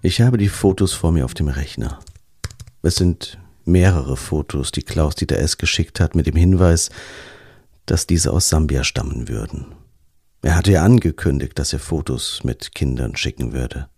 Ich 0.00 0.20
habe 0.20 0.38
die 0.38 0.48
Fotos 0.48 0.92
vor 0.92 1.12
mir 1.12 1.24
auf 1.24 1.34
dem 1.34 1.48
Rechner. 1.48 1.98
Es 2.82 2.96
sind 2.96 3.38
mehrere 3.64 4.16
Fotos, 4.16 4.72
die 4.72 4.82
Klaus 4.82 5.14
Dieter 5.14 5.38
S. 5.38 5.58
geschickt 5.58 6.00
hat, 6.00 6.14
mit 6.14 6.26
dem 6.26 6.36
Hinweis, 6.36 6.90
dass 7.86 8.06
diese 8.06 8.32
aus 8.32 8.48
Sambia 8.48 8.84
stammen 8.84 9.28
würden. 9.28 9.74
Er 10.42 10.56
hatte 10.56 10.72
ja 10.72 10.84
angekündigt, 10.84 11.58
dass 11.58 11.72
er 11.72 11.78
Fotos 11.78 12.44
mit 12.44 12.74
Kindern 12.74 13.16
schicken 13.16 13.52
würde. 13.52 13.88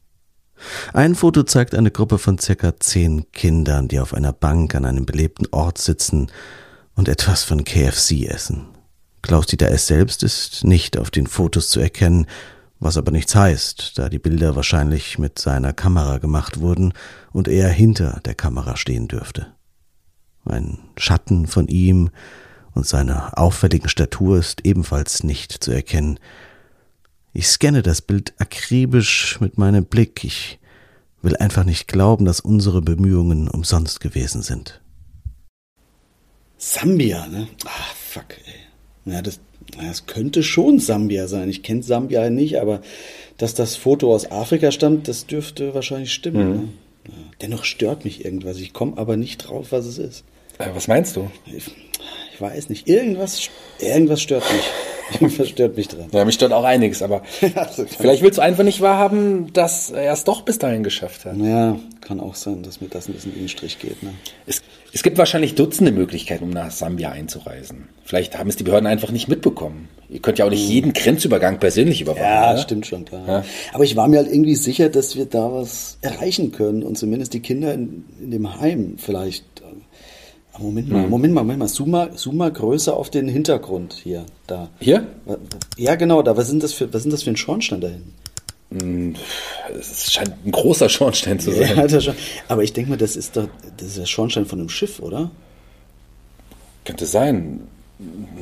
Ein 0.92 1.14
Foto 1.14 1.42
zeigt 1.42 1.74
eine 1.74 1.90
Gruppe 1.90 2.18
von 2.18 2.38
circa 2.38 2.78
zehn 2.78 3.30
Kindern, 3.32 3.88
die 3.88 4.00
auf 4.00 4.14
einer 4.14 4.32
Bank 4.32 4.74
an 4.74 4.84
einem 4.84 5.06
belebten 5.06 5.46
Ort 5.50 5.78
sitzen 5.78 6.30
und 6.94 7.08
etwas 7.08 7.44
von 7.44 7.64
KFC 7.64 8.26
essen. 8.26 8.68
Klaus 9.22 9.46
Dieter 9.46 9.70
S. 9.70 9.86
selbst 9.86 10.22
ist 10.22 10.64
nicht 10.64 10.96
auf 10.96 11.10
den 11.10 11.26
Fotos 11.26 11.68
zu 11.68 11.80
erkennen, 11.80 12.26
was 12.78 12.96
aber 12.96 13.10
nichts 13.10 13.34
heißt, 13.34 13.98
da 13.98 14.08
die 14.08 14.18
Bilder 14.18 14.54
wahrscheinlich 14.54 15.18
mit 15.18 15.38
seiner 15.38 15.72
Kamera 15.72 16.18
gemacht 16.18 16.60
wurden 16.60 16.92
und 17.32 17.48
er 17.48 17.68
hinter 17.68 18.20
der 18.24 18.34
Kamera 18.34 18.76
stehen 18.76 19.08
dürfte. 19.08 19.48
Ein 20.44 20.78
Schatten 20.96 21.46
von 21.46 21.66
ihm 21.66 22.10
und 22.76 22.86
seiner 22.86 23.38
auffälligen 23.38 23.88
Statur 23.88 24.38
ist 24.38 24.64
ebenfalls 24.64 25.24
nicht 25.24 25.52
zu 25.52 25.72
erkennen. 25.72 26.20
Ich 27.32 27.48
scanne 27.48 27.82
das 27.82 28.02
Bild 28.02 28.34
akribisch 28.38 29.40
mit 29.40 29.58
meinem 29.58 29.86
Blick. 29.86 30.22
Ich 30.24 30.58
will 31.22 31.36
einfach 31.36 31.64
nicht 31.64 31.88
glauben, 31.88 32.26
dass 32.26 32.40
unsere 32.40 32.82
Bemühungen 32.82 33.48
umsonst 33.48 34.00
gewesen 34.00 34.42
sind. 34.42 34.80
Sambia, 36.58 37.26
ne? 37.26 37.48
Ah, 37.64 37.94
fuck, 37.94 38.36
ey. 38.46 39.12
Ja, 39.12 39.22
das, 39.22 39.40
es 39.90 40.06
könnte 40.06 40.42
schon 40.42 40.78
Sambia 40.78 41.28
sein. 41.28 41.48
Ich 41.48 41.62
kenne 41.62 41.82
Sambia 41.82 42.28
nicht, 42.30 42.60
aber 42.60 42.82
dass 43.38 43.54
das 43.54 43.76
Foto 43.76 44.14
aus 44.14 44.30
Afrika 44.30 44.70
stammt, 44.70 45.08
das 45.08 45.26
dürfte 45.26 45.74
wahrscheinlich 45.74 46.12
stimmen. 46.12 46.48
Mhm. 46.48 46.56
Ne? 46.56 46.68
Ja. 47.08 47.14
Dennoch 47.42 47.64
stört 47.64 48.04
mich 48.04 48.24
irgendwas. 48.24 48.58
Ich 48.58 48.72
komme 48.72 48.98
aber 48.98 49.16
nicht 49.16 49.48
drauf, 49.48 49.72
was 49.72 49.86
es 49.86 49.98
ist. 49.98 50.24
Äh, 50.58 50.70
was 50.74 50.88
meinst 50.88 51.16
du? 51.16 51.30
Ich, 52.36 52.40
weiß 52.42 52.68
nicht. 52.68 52.86
Irgendwas, 52.86 53.48
irgendwas 53.78 54.20
stört 54.20 54.44
mich. 54.52 54.70
Irgendwas 55.20 55.48
stört 55.48 55.76
mich 55.76 55.88
dran. 55.88 56.08
Ja, 56.12 56.24
mich 56.24 56.34
stört 56.34 56.52
auch 56.52 56.64
einiges, 56.64 57.00
aber 57.00 57.22
vielleicht 57.98 58.22
willst 58.22 58.38
du 58.38 58.42
einfach 58.42 58.64
nicht 58.64 58.80
wahrhaben, 58.80 59.52
dass 59.52 59.90
er 59.90 60.12
es 60.12 60.24
doch 60.24 60.42
bis 60.42 60.58
dahin 60.58 60.82
geschafft 60.82 61.24
hat. 61.24 61.36
Ja, 61.36 61.78
kann 62.00 62.20
auch 62.20 62.34
sein, 62.34 62.62
dass 62.62 62.80
mir 62.80 62.88
das 62.88 63.08
ein 63.08 63.14
bisschen 63.14 63.32
in 63.32 63.38
den 63.38 63.48
Strich 63.48 63.78
geht. 63.78 64.02
Ne? 64.02 64.10
Es, 64.46 64.62
es 64.92 65.02
gibt 65.02 65.16
wahrscheinlich 65.16 65.54
Dutzende 65.54 65.92
Möglichkeiten, 65.92 66.44
um 66.44 66.50
nach 66.50 66.72
Sambia 66.72 67.10
einzureisen. 67.10 67.88
Vielleicht 68.04 68.36
haben 68.36 68.50
es 68.50 68.56
die 68.56 68.64
Behörden 68.64 68.86
einfach 68.86 69.12
nicht 69.12 69.28
mitbekommen. 69.28 69.88
Ihr 70.08 70.20
könnt 70.20 70.38
ja 70.38 70.44
auch 70.44 70.50
nicht 70.50 70.64
hm. 70.64 70.70
jeden 70.70 70.92
Grenzübergang 70.92 71.58
persönlich 71.58 72.00
überwachen. 72.00 72.24
Ja, 72.24 72.50
oder? 72.52 72.58
stimmt 72.58 72.86
schon, 72.86 73.04
klar. 73.04 73.24
Ja. 73.26 73.44
Aber 73.72 73.84
ich 73.84 73.96
war 73.96 74.08
mir 74.08 74.18
halt 74.18 74.28
irgendwie 74.28 74.56
sicher, 74.56 74.88
dass 74.88 75.16
wir 75.16 75.26
da 75.26 75.52
was 75.52 75.98
erreichen 76.02 76.52
können 76.52 76.82
und 76.82 76.98
zumindest 76.98 77.32
die 77.32 77.40
Kinder 77.40 77.72
in, 77.72 78.04
in 78.20 78.30
dem 78.32 78.60
Heim 78.60 78.96
vielleicht 78.98 79.44
Moment 80.58 80.88
mal, 80.90 81.02
hm. 81.02 81.10
Moment 81.10 81.34
mal, 81.34 81.40
Moment 81.42 81.58
mal. 81.58 81.68
Zoom 81.68 81.90
mal, 81.90 82.10
zoom 82.16 82.36
mal 82.36 82.52
größer 82.52 82.96
auf 82.96 83.10
den 83.10 83.28
Hintergrund 83.28 83.94
hier, 84.02 84.24
da. 84.46 84.68
Hier? 84.80 85.06
Ja, 85.76 85.94
genau, 85.96 86.22
da. 86.22 86.36
Was 86.36 86.48
sind 86.48 86.62
das 86.62 86.72
für, 86.72 86.92
was 86.92 87.02
sind 87.02 87.12
das 87.12 87.22
für 87.22 87.30
ein 87.30 87.36
Schornstein 87.36 87.80
da 87.80 87.88
hinten? 87.88 88.14
Hm, 88.70 89.14
es 89.78 90.12
scheint 90.12 90.32
ein 90.44 90.50
großer 90.50 90.88
Schornstein 90.88 91.38
zu 91.38 91.52
sein. 91.52 91.88
Ja. 91.88 92.14
Aber 92.48 92.62
ich 92.64 92.72
denke 92.72 92.90
mal, 92.90 92.96
das 92.96 93.16
ist 93.16 93.36
doch, 93.36 93.48
das 93.76 93.88
ist 93.88 93.98
der 93.98 94.06
Schornstein 94.06 94.46
von 94.46 94.58
einem 94.58 94.68
Schiff, 94.68 95.00
oder? 95.00 95.30
Könnte 96.84 97.06
sein. 97.06 97.60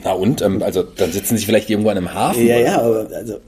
Na 0.03 0.13
und? 0.13 0.43
Ähm, 0.43 0.63
also, 0.63 0.83
dann 0.83 1.13
sitzen 1.13 1.37
sie 1.37 1.45
vielleicht 1.45 1.71
irgendwo 1.71 1.91
an 1.91 1.99
einem 1.99 2.15
Hafen. 2.15 2.47
Ja, 2.47 2.57
oder? 2.57 2.65
ja, 2.65 2.81
aber, 2.81 3.09
also, 3.15 3.41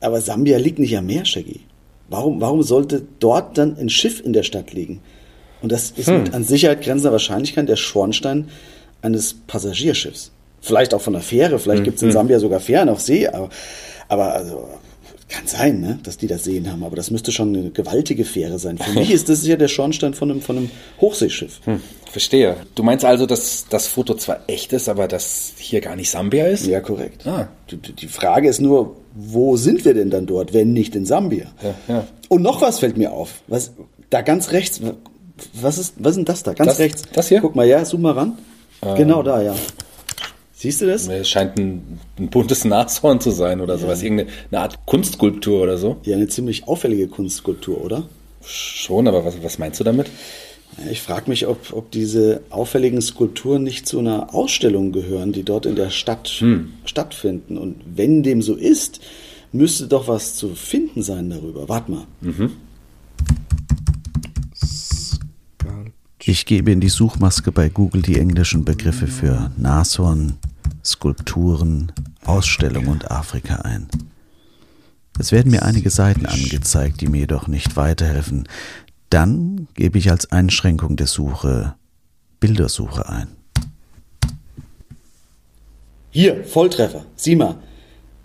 aber 0.00 0.20
Sambia 0.20 0.58
liegt 0.58 0.78
nicht 0.78 0.96
am 0.96 1.06
Meer, 1.06 1.24
Shaggy. 1.24 1.60
Warum, 2.08 2.40
warum 2.40 2.62
sollte 2.62 3.02
dort 3.20 3.56
dann 3.56 3.76
ein 3.78 3.88
Schiff 3.88 4.20
in 4.24 4.32
der 4.32 4.42
Stadt 4.42 4.72
liegen? 4.72 5.00
Und 5.62 5.72
das 5.72 5.92
ist 5.92 6.08
hm. 6.08 6.24
mit 6.24 6.34
an 6.34 6.44
Sicherheit 6.44 6.82
grenzender 6.82 7.12
Wahrscheinlichkeit 7.12 7.68
der 7.68 7.76
Schornstein 7.76 8.48
eines 9.00 9.34
Passagierschiffs. 9.46 10.32
Vielleicht 10.60 10.94
auch 10.94 11.00
von 11.00 11.14
einer 11.14 11.24
Fähre, 11.24 11.58
vielleicht 11.58 11.78
hm. 11.78 11.84
gibt 11.84 11.96
es 11.96 12.02
in 12.02 12.08
hm. 12.08 12.12
Sambia 12.12 12.38
sogar 12.38 12.60
Fähren 12.60 12.88
auf 12.88 13.00
See, 13.00 13.26
aber, 13.26 13.48
aber 14.08 14.34
also, 14.34 14.68
kann 15.32 15.46
sein, 15.46 15.80
ne, 15.80 15.98
dass 16.02 16.18
die 16.18 16.26
das 16.26 16.44
sehen 16.44 16.70
haben, 16.70 16.84
aber 16.84 16.94
das 16.94 17.10
müsste 17.10 17.32
schon 17.32 17.56
eine 17.56 17.70
gewaltige 17.70 18.24
Fähre 18.24 18.58
sein. 18.58 18.76
Für 18.78 18.92
mich 18.92 19.10
ist 19.14 19.28
das 19.28 19.46
ja 19.46 19.56
der 19.56 19.68
Schornstein 19.68 20.14
von 20.14 20.30
einem, 20.30 20.40
von 20.42 20.58
einem 20.58 20.70
Hochseeschiff. 21.00 21.60
Hm, 21.64 21.80
verstehe. 22.10 22.56
Du 22.74 22.82
meinst 22.82 23.04
also, 23.04 23.24
dass 23.24 23.66
das 23.68 23.86
Foto 23.86 24.14
zwar 24.14 24.40
echt 24.46 24.72
ist, 24.72 24.88
aber 24.88 25.08
dass 25.08 25.54
hier 25.56 25.80
gar 25.80 25.96
nicht 25.96 26.10
Sambia 26.10 26.46
ist? 26.46 26.66
Ja, 26.66 26.80
korrekt. 26.80 27.26
Ah. 27.26 27.48
Die, 27.70 27.78
die 27.78 28.08
Frage 28.08 28.48
ist 28.48 28.60
nur, 28.60 28.96
wo 29.14 29.56
sind 29.56 29.84
wir 29.84 29.94
denn 29.94 30.10
dann 30.10 30.26
dort, 30.26 30.52
wenn 30.52 30.72
nicht 30.72 30.94
in 30.94 31.06
Sambia? 31.06 31.46
Ja, 31.62 31.74
ja. 31.88 32.08
Und 32.28 32.42
noch 32.42 32.60
was 32.60 32.78
fällt 32.78 32.98
mir 32.98 33.12
auf. 33.12 33.42
Was, 33.46 33.72
da 34.10 34.20
ganz 34.20 34.52
rechts, 34.52 34.80
was 35.54 35.78
ist, 35.78 35.94
was 35.98 36.10
ist 36.10 36.16
denn 36.16 36.24
das 36.24 36.42
da? 36.42 36.52
Ganz 36.54 36.70
das, 36.70 36.78
rechts. 36.78 37.02
Das 37.12 37.28
hier? 37.28 37.40
Guck 37.40 37.54
mal, 37.54 37.66
ja, 37.66 37.84
zoom 37.84 38.02
mal 38.02 38.12
ran. 38.12 38.38
Ähm, 38.82 38.96
genau 38.96 39.22
da, 39.22 39.42
ja. 39.42 39.54
Siehst 40.52 40.80
du 40.80 40.86
das? 40.86 41.08
Es 41.08 41.28
scheint 41.28 41.58
ein, 41.58 41.98
ein 42.18 42.28
buntes 42.28 42.64
Nashorn 42.66 43.20
zu 43.20 43.30
sein 43.30 43.60
oder 43.60 43.74
ja. 43.74 43.80
sowas. 43.80 44.02
Irgendeine 44.02 44.30
Art 44.52 44.78
Kunstskulptur 44.86 45.62
oder 45.62 45.76
so. 45.76 45.96
Ja, 46.04 46.16
eine 46.16 46.28
ziemlich 46.28 46.68
auffällige 46.68 47.08
Kunstskulptur, 47.08 47.84
oder? 47.84 48.08
Schon, 48.44 49.08
aber 49.08 49.24
was, 49.24 49.42
was 49.42 49.58
meinst 49.58 49.80
du 49.80 49.84
damit? 49.84 50.08
Ich 50.90 51.02
frage 51.02 51.28
mich, 51.28 51.46
ob, 51.46 51.72
ob 51.72 51.90
diese 51.90 52.42
auffälligen 52.50 53.02
Skulpturen 53.02 53.62
nicht 53.62 53.86
zu 53.86 53.98
einer 53.98 54.34
Ausstellung 54.34 54.92
gehören, 54.92 55.32
die 55.32 55.42
dort 55.42 55.66
in 55.66 55.76
der 55.76 55.90
Stadt 55.90 56.28
hm. 56.28 56.72
stattfinden. 56.84 57.58
Und 57.58 57.82
wenn 57.94 58.22
dem 58.22 58.40
so 58.40 58.54
ist, 58.54 59.00
müsste 59.52 59.86
doch 59.86 60.08
was 60.08 60.36
zu 60.36 60.54
finden 60.54 61.02
sein 61.02 61.28
darüber. 61.28 61.68
Warte 61.68 61.90
mal. 61.90 62.06
Mhm. 62.20 62.52
Ich 66.24 66.46
gebe 66.46 66.70
in 66.70 66.78
die 66.78 66.88
Suchmaske 66.88 67.50
bei 67.50 67.68
Google 67.68 68.00
die 68.00 68.16
englischen 68.16 68.64
Begriffe 68.64 69.08
für 69.08 69.50
Nashorn, 69.56 70.38
Skulpturen, 70.84 71.90
Ausstellung 72.24 72.86
und 72.86 73.10
Afrika 73.10 73.56
ein. 73.56 73.88
Es 75.18 75.32
werden 75.32 75.50
mir 75.50 75.64
einige 75.64 75.90
Seiten 75.90 76.26
angezeigt, 76.26 77.00
die 77.00 77.08
mir 77.08 77.18
jedoch 77.18 77.48
nicht 77.48 77.76
weiterhelfen. 77.76 78.48
Dann 79.10 79.66
gebe 79.74 79.98
ich 79.98 80.12
als 80.12 80.30
Einschränkung 80.30 80.94
der 80.94 81.08
Suche 81.08 81.74
Bildersuche 82.38 83.08
ein. 83.08 83.26
Hier, 86.10 86.44
Volltreffer. 86.44 87.04
Sieh 87.16 87.34
mal 87.34 87.56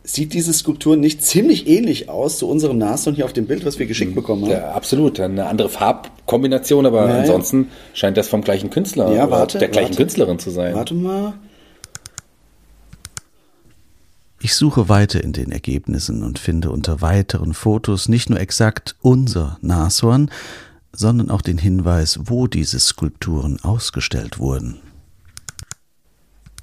sieht 0.07 0.33
diese 0.33 0.53
Skulptur 0.53 0.95
nicht 0.95 1.21
ziemlich 1.21 1.67
ähnlich 1.67 2.09
aus 2.09 2.37
zu 2.37 2.47
unserem 2.47 2.77
Nashorn 2.77 3.15
hier 3.15 3.25
auf 3.25 3.33
dem 3.33 3.45
Bild, 3.45 3.65
was 3.65 3.77
wir 3.77 3.85
geschickt 3.85 4.11
mhm. 4.11 4.15
bekommen 4.15 4.43
haben? 4.43 4.51
Ja, 4.51 4.71
absolut. 4.71 5.19
Eine 5.19 5.47
andere 5.47 5.69
Farbkombination, 5.69 6.85
aber 6.85 7.05
naja. 7.05 7.19
ansonsten 7.19 7.69
scheint 7.93 8.15
das 8.15 8.29
vom 8.29 8.41
gleichen 8.41 8.69
Künstler 8.69 9.13
ja, 9.13 9.29
warte, 9.29 9.59
der 9.59 9.67
gleichen 9.67 9.89
warte. 9.89 10.03
Künstlerin 10.03 10.39
zu 10.39 10.49
sein. 10.49 10.73
Warte 10.73 10.93
mal. 10.93 11.33
Ich 14.39 14.55
suche 14.55 14.87
weiter 14.87 15.21
in 15.21 15.33
den 15.33 15.51
Ergebnissen 15.51 16.23
und 16.23 16.39
finde 16.39 16.71
unter 16.71 17.01
weiteren 17.01 17.53
Fotos 17.53 18.07
nicht 18.07 18.29
nur 18.29 18.39
exakt 18.39 18.95
unser 19.01 19.57
Nashorn, 19.61 20.31
sondern 20.93 21.29
auch 21.29 21.41
den 21.41 21.57
Hinweis, 21.57 22.19
wo 22.23 22.47
diese 22.47 22.79
Skulpturen 22.79 23.59
ausgestellt 23.61 24.39
wurden. 24.39 24.77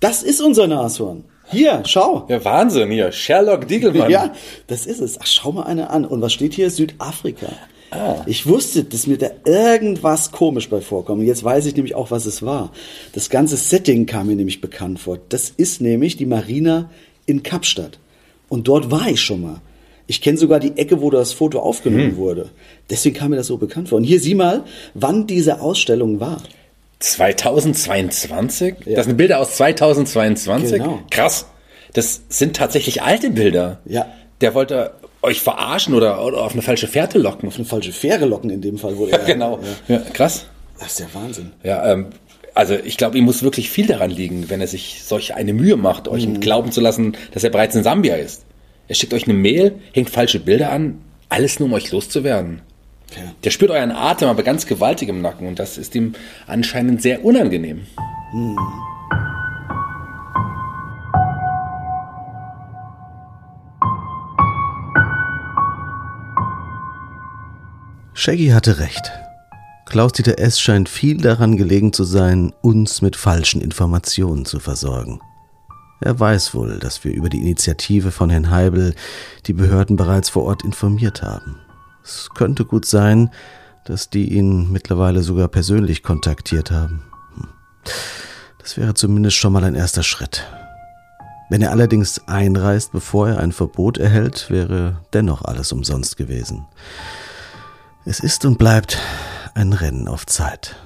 Das 0.01 0.23
ist 0.23 0.41
unser 0.41 0.67
Nashorn. 0.67 1.25
Hier, 1.51 1.83
schau. 1.87 2.25
Ja, 2.29 2.45
Wahnsinn 2.45 2.91
hier. 2.91 3.13
Sherlock 3.13 3.69
Diegelmann. 3.69 4.11
Ja, 4.11 4.33
das 4.67 4.87
ist 4.87 5.01
es. 5.01 5.21
Ach, 5.21 5.27
schau 5.27 5.53
mal 5.53 5.65
eine 5.65 5.91
an. 5.91 6.05
Und 6.05 6.21
was 6.21 6.33
steht 6.33 6.55
hier? 6.55 6.71
Südafrika. 6.71 7.49
Ich 8.27 8.47
wusste, 8.47 8.83
dass 8.83 9.07
mir 9.07 9.19
da 9.19 9.29
irgendwas 9.45 10.33
komisch 10.33 10.69
bei 10.69 10.81
vorkommt. 10.81 11.23
Jetzt 11.23 11.45
weiß 11.45 11.67
ich 11.67 11.77
nämlich 11.77 11.95
auch, 11.95 12.11
was 12.11 12.27
es 12.27 12.43
war. 12.43 12.73
Das 13.13 13.31
ganze 13.31 13.57
Setting 13.57 14.07
kam 14.07 14.27
mir 14.27 14.35
nämlich 14.37 14.61
bekannt 14.61 14.99
vor. 14.99 15.19
Das 15.29 15.51
ist 15.51 15.81
nämlich 15.81 16.17
die 16.17 16.27
Marina 16.27 16.91
in 17.27 17.45
Kapstadt. 17.45 18.01
Und 18.49 18.67
dort 18.67 18.91
war 18.91 19.09
ich 19.09 19.21
schon 19.21 19.43
mal. 19.43 19.61
Ich 20.07 20.21
kenne 20.21 20.37
sogar 20.37 20.61
die 20.61 20.77
Ecke, 20.77 21.01
wo 21.01 21.11
das 21.11 21.33
Foto 21.33 21.61
aufgenommen 21.61 22.17
wurde. 22.17 22.51
Deswegen 22.91 23.17
kam 23.17 23.31
mir 23.31 23.37
das 23.37 23.47
so 23.47 23.57
bekannt 23.57 23.89
vor. 23.89 23.99
Und 23.99 24.05
hier 24.05 24.21
sieh 24.21 24.35
mal, 24.35 24.65
wann 24.95 25.27
diese 25.27 25.61
Ausstellung 25.61 26.19
war. 26.21 26.43
2022? 27.13 28.75
Das 28.95 29.07
sind 29.07 29.17
Bilder 29.17 29.39
aus 29.41 29.57
2022? 29.57 30.79
Genau. 30.79 31.01
Krass. 31.11 31.47
Das 31.93 32.23
sind 32.29 32.57
tatsächlich 32.57 33.03
alte 33.03 33.31
Bilder. 33.31 33.81
Ja. 33.85 34.07
Der 34.41 34.55
wollte 34.55 34.93
euch 35.23 35.41
verarschen 35.41 35.95
oder, 35.95 36.25
oder 36.25 36.43
auf 36.43 36.53
eine 36.53 36.63
falsche 36.63 36.87
Fährte 36.89 37.19
locken. 37.19 37.51
Eine 37.55 37.65
falsche 37.65 37.93
Fähre 37.93 38.27
locken 38.27 38.51
in 38.51 38.61
dem 38.61 38.79
Fall. 38.79 38.97
Wurde 38.97 39.13
er, 39.13 39.19
genau. 39.27 39.59
Ja, 39.89 39.99
krass. 40.13 40.47
Das 40.79 40.89
ist 40.89 41.01
der 41.01 41.15
Wahnsinn. 41.15 41.53
Ja, 41.63 41.93
ähm, 41.93 42.07
also 42.55 42.75
ich 42.75 42.97
glaube, 42.97 43.17
ihm 43.19 43.25
muss 43.25 43.43
wirklich 43.43 43.71
viel 43.71 43.87
daran 43.87 44.11
liegen, 44.11 44.51
wenn 44.51 44.61
er 44.61 44.67
sich 44.67 45.03
solch 45.05 45.35
eine 45.35 45.53
Mühe 45.53 45.77
macht, 45.77 46.09
euch 46.09 46.27
Mhm. 46.27 46.41
glauben 46.41 46.73
zu 46.73 46.81
lassen, 46.81 47.17
dass 47.33 47.45
er 47.45 47.51
bereits 47.51 47.75
in 47.77 47.83
Sambia 47.85 48.17
ist. 48.17 48.45
Er 48.89 48.95
schickt 48.95 49.15
euch 49.15 49.25
eine 49.25 49.35
Mail, 49.35 49.77
hängt 49.93 50.11
falsche 50.11 50.41
Bilder 50.41 50.71
an, 50.71 51.01
alles 51.29 51.59
nur 51.59 51.69
um 51.69 51.75
euch 51.75 51.91
loszuwerden. 51.91 52.61
Ja. 53.11 53.33
Der 53.45 53.51
spürt 53.51 53.71
euren 53.71 53.93
Atem 53.93 54.29
aber 54.29 54.43
ganz 54.43 54.67
gewaltig 54.67 55.09
im 55.09 55.23
Nacken 55.23 55.47
und 55.47 55.59
das 55.59 55.79
ist 55.79 55.95
ihm 55.95 56.15
anscheinend 56.47 57.03
sehr 57.03 57.25
unangenehm. 57.25 57.87
Shaggy 68.15 68.49
hatte 68.49 68.79
recht. 68.79 69.13
Klaus-Dieter 69.87 70.39
S. 70.39 70.59
scheint 70.59 70.89
viel 70.89 71.19
daran 71.19 71.57
gelegen 71.57 71.93
zu 71.93 72.05
sein, 72.05 72.53
uns 72.63 73.03
mit 73.03 73.17
falschen 73.17 73.61
Informationen 73.61 74.45
zu 74.45 74.61
versorgen. 74.61 75.21
Er 76.01 76.19
weiß 76.19 76.55
wohl, 76.55 76.79
dass 76.79 77.05
wir 77.05 77.13
über 77.13 77.29
die 77.29 77.43
Initiative 77.43 78.11
von 78.11 78.31
Herrn 78.31 78.51
Heibel 78.51 78.95
die 79.47 79.53
Behörden 79.53 79.97
bereits 79.97 80.31
vor 80.31 80.45
Ort 80.45 80.65
informiert 80.65 81.23
haben. 81.23 81.64
Es 82.05 82.29
könnte 82.35 82.67
gut 82.67 82.85
sein, 82.85 83.31
dass 83.85 84.11
die 84.11 84.35
ihn 84.35 84.71
mittlerweile 84.71 85.23
sogar 85.23 85.49
persönlich 85.49 86.03
kontaktiert 86.03 86.71
haben. 86.71 87.03
Hm. 87.35 87.49
Das 88.59 88.77
wäre 88.77 88.95
zumindest 88.95 89.37
schon 89.37 89.53
mal 89.55 89.65
ein 89.65 89.75
erster 89.75 90.03
Schritt. 90.03 90.47
Wenn 91.49 91.63
er 91.63 91.71
allerdings 91.71 92.27
einreist, 92.27 92.93
bevor 92.93 93.29
er 93.29 93.41
ein 93.41 93.53
Verbot 93.53 93.99
erhält, 93.99 94.51
wäre 94.51 95.01
dennoch 95.13 95.43
alles 95.43 95.73
umsonst 95.73 96.17
gewesen. 96.17 96.67
Es 98.05 98.21
ist 98.21 98.45
und 98.45 98.59
bleibt 98.59 98.99
ein 99.55 99.73
Rennen 99.73 100.09
auf 100.09 100.27
Zeit. 100.27 100.77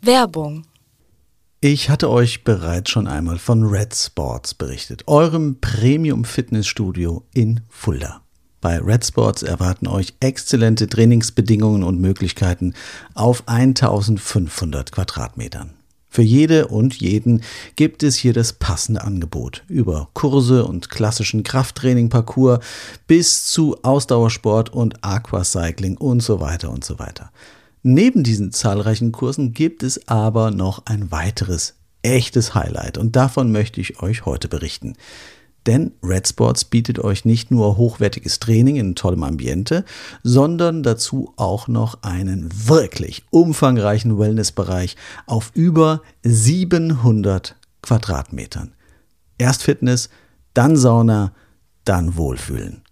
Werbung. 0.00 0.64
Ich 1.60 1.90
hatte 1.90 2.08
euch 2.08 2.44
bereits 2.44 2.88
schon 2.88 3.08
einmal 3.08 3.36
von 3.36 3.64
Red 3.64 3.92
Sports 3.92 4.54
berichtet, 4.54 5.02
eurem 5.08 5.56
Premium-Fitnessstudio 5.60 7.24
in 7.34 7.62
Fulda. 7.68 8.20
Bei 8.60 8.78
Red 8.78 9.04
Sports 9.04 9.42
erwarten 9.42 9.88
euch 9.88 10.14
exzellente 10.20 10.86
Trainingsbedingungen 10.86 11.82
und 11.82 12.00
Möglichkeiten 12.00 12.74
auf 13.14 13.42
1500 13.46 14.92
Quadratmetern. 14.92 15.74
Für 16.08 16.22
jede 16.22 16.68
und 16.68 16.94
jeden 16.94 17.42
gibt 17.74 18.04
es 18.04 18.14
hier 18.14 18.32
das 18.32 18.52
passende 18.52 19.02
Angebot. 19.02 19.64
Über 19.66 20.10
Kurse 20.14 20.64
und 20.64 20.90
klassischen 20.90 21.42
Krafttraining-Parcours 21.42 22.60
bis 23.08 23.46
zu 23.46 23.76
Ausdauersport 23.82 24.70
und 24.70 25.02
Aquacycling 25.02 25.96
und 25.96 26.20
so 26.20 26.38
weiter 26.38 26.70
und 26.70 26.84
so 26.84 27.00
weiter. 27.00 27.32
Neben 27.82 28.22
diesen 28.22 28.52
zahlreichen 28.52 29.12
Kursen 29.12 29.52
gibt 29.52 29.82
es 29.82 30.08
aber 30.08 30.50
noch 30.50 30.86
ein 30.86 31.10
weiteres 31.10 31.74
echtes 32.02 32.54
Highlight 32.54 32.98
und 32.98 33.16
davon 33.16 33.52
möchte 33.52 33.80
ich 33.80 34.02
euch 34.02 34.24
heute 34.24 34.48
berichten. 34.48 34.94
Denn 35.66 35.92
Red 36.02 36.26
Sports 36.26 36.64
bietet 36.64 36.98
euch 36.98 37.24
nicht 37.24 37.50
nur 37.50 37.76
hochwertiges 37.76 38.40
Training 38.40 38.76
in 38.76 38.94
tollem 38.94 39.22
Ambiente, 39.22 39.84
sondern 40.22 40.82
dazu 40.82 41.34
auch 41.36 41.68
noch 41.68 42.02
einen 42.02 42.48
wirklich 42.52 43.24
umfangreichen 43.30 44.18
Wellnessbereich 44.18 44.96
auf 45.26 45.50
über 45.54 46.00
700 46.22 47.56
Quadratmetern. 47.82 48.72
Erst 49.36 49.62
Fitness, 49.62 50.08
dann 50.54 50.76
Sauna, 50.76 51.32
dann 51.84 52.16
Wohlfühlen. 52.16 52.82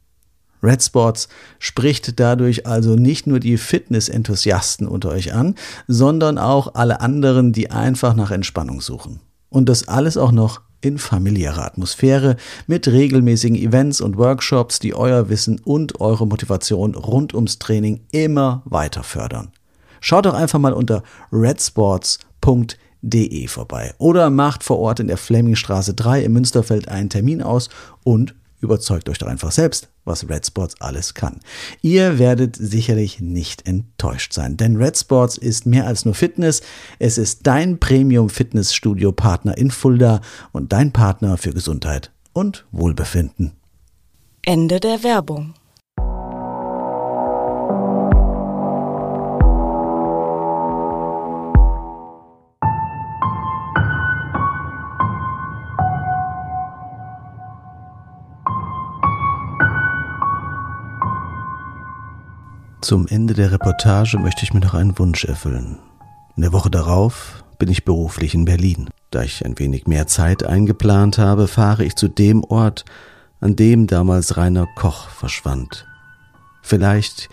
Red 0.67 0.83
Sports 0.83 1.29
spricht 1.59 2.19
dadurch 2.19 2.67
also 2.67 2.97
nicht 2.97 3.27
nur 3.27 3.41
die 3.41 3.57
Fitness-Enthusiasten 3.57 4.89
unter 4.89 5.11
euch 5.11 5.33
an, 5.33 5.55
sondern 5.87 6.39
auch 6.39 6.75
alle 6.75 7.01
anderen, 7.01 7.53
die 7.53 7.71
einfach 7.71 8.14
nach 8.14 8.31
Entspannung 8.31 8.81
suchen. 8.81 9.21
Und 9.49 9.69
das 9.69 9.89
alles 9.89 10.17
auch 10.17 10.33
noch 10.33 10.61
in 10.81 10.99
familiärer 10.99 11.64
Atmosphäre 11.64 12.37
mit 12.67 12.89
regelmäßigen 12.89 13.57
Events 13.57 14.01
und 14.01 14.19
Workshops, 14.19 14.79
die 14.79 14.95
euer 14.95 15.29
Wissen 15.29 15.61
und 15.64 16.01
eure 16.01 16.27
Motivation 16.27 16.95
rund 16.95 17.35
ums 17.35 17.59
Training 17.59 18.01
immer 18.12 18.62
weiter 18.64 19.03
fördern. 19.03 19.53
Schaut 20.01 20.27
doch 20.27 20.35
einfach 20.35 20.59
mal 20.59 20.73
unter 20.73 21.03
redsports.de 21.33 23.49
vorbei 23.49 23.95
oder 23.99 24.31
macht 24.31 24.62
vor 24.62 24.79
Ort 24.79 25.01
in 25.01 25.09
der 25.09 25.17
Flemingstraße 25.17 25.95
3 25.95 26.25
im 26.25 26.35
Münsterfeld 26.35 26.89
einen 26.89 27.09
Termin 27.09 27.43
aus 27.43 27.71
und 28.05 28.35
überzeugt 28.61 29.09
euch 29.09 29.19
doch 29.19 29.27
einfach 29.27 29.53
selbst, 29.53 29.89
was 30.05 30.29
Red 30.29 30.47
Sports 30.47 30.81
alles 30.81 31.15
kann. 31.15 31.41
Ihr 31.83 32.19
werdet 32.19 32.57
sicherlich 32.57 33.21
nicht 33.21 33.67
enttäuscht 33.67 34.33
sein, 34.33 34.57
denn 34.57 34.77
Red 34.77 34.97
Sports 34.97 35.37
ist 35.37 35.67
mehr 35.67 35.87
als 35.87 36.05
nur 36.05 36.15
Fitness. 36.15 36.63
Es 36.99 37.19
ist 37.19 37.47
dein 37.47 37.79
Premium-Fitnessstudio-Partner 37.79 39.57
in 39.59 39.71
Fulda 39.71 40.21
und 40.53 40.73
dein 40.73 40.93
Partner 40.93 41.37
für 41.37 41.53
Gesundheit 41.53 42.13
und 42.33 42.67
Wohlbefinden. 42.71 43.53
Ende 44.43 44.79
der 44.79 45.03
Werbung. 45.03 45.55
Zum 62.87 63.09
Ende 63.09 63.34
der 63.34 63.51
Reportage 63.51 64.16
möchte 64.16 64.45
ich 64.45 64.55
mir 64.55 64.61
noch 64.61 64.74
einen 64.74 64.97
Wunsch 64.97 65.24
erfüllen. 65.24 65.80
In 66.37 66.43
der 66.43 66.53
Woche 66.53 66.70
darauf 66.70 67.43
bin 67.59 67.68
ich 67.68 67.84
beruflich 67.84 68.32
in 68.32 68.45
Berlin. 68.45 68.91
Da 69.11 69.22
ich 69.22 69.45
ein 69.45 69.59
wenig 69.59 69.89
mehr 69.89 70.07
Zeit 70.07 70.45
eingeplant 70.45 71.18
habe, 71.18 71.49
fahre 71.49 71.84
ich 71.84 71.97
zu 71.97 72.07
dem 72.07 72.45
Ort, 72.45 72.84
an 73.41 73.57
dem 73.57 73.89
damals 73.89 74.37
Rainer 74.37 74.68
Koch 74.76 75.09
verschwand. 75.09 75.84
Vielleicht 76.62 77.28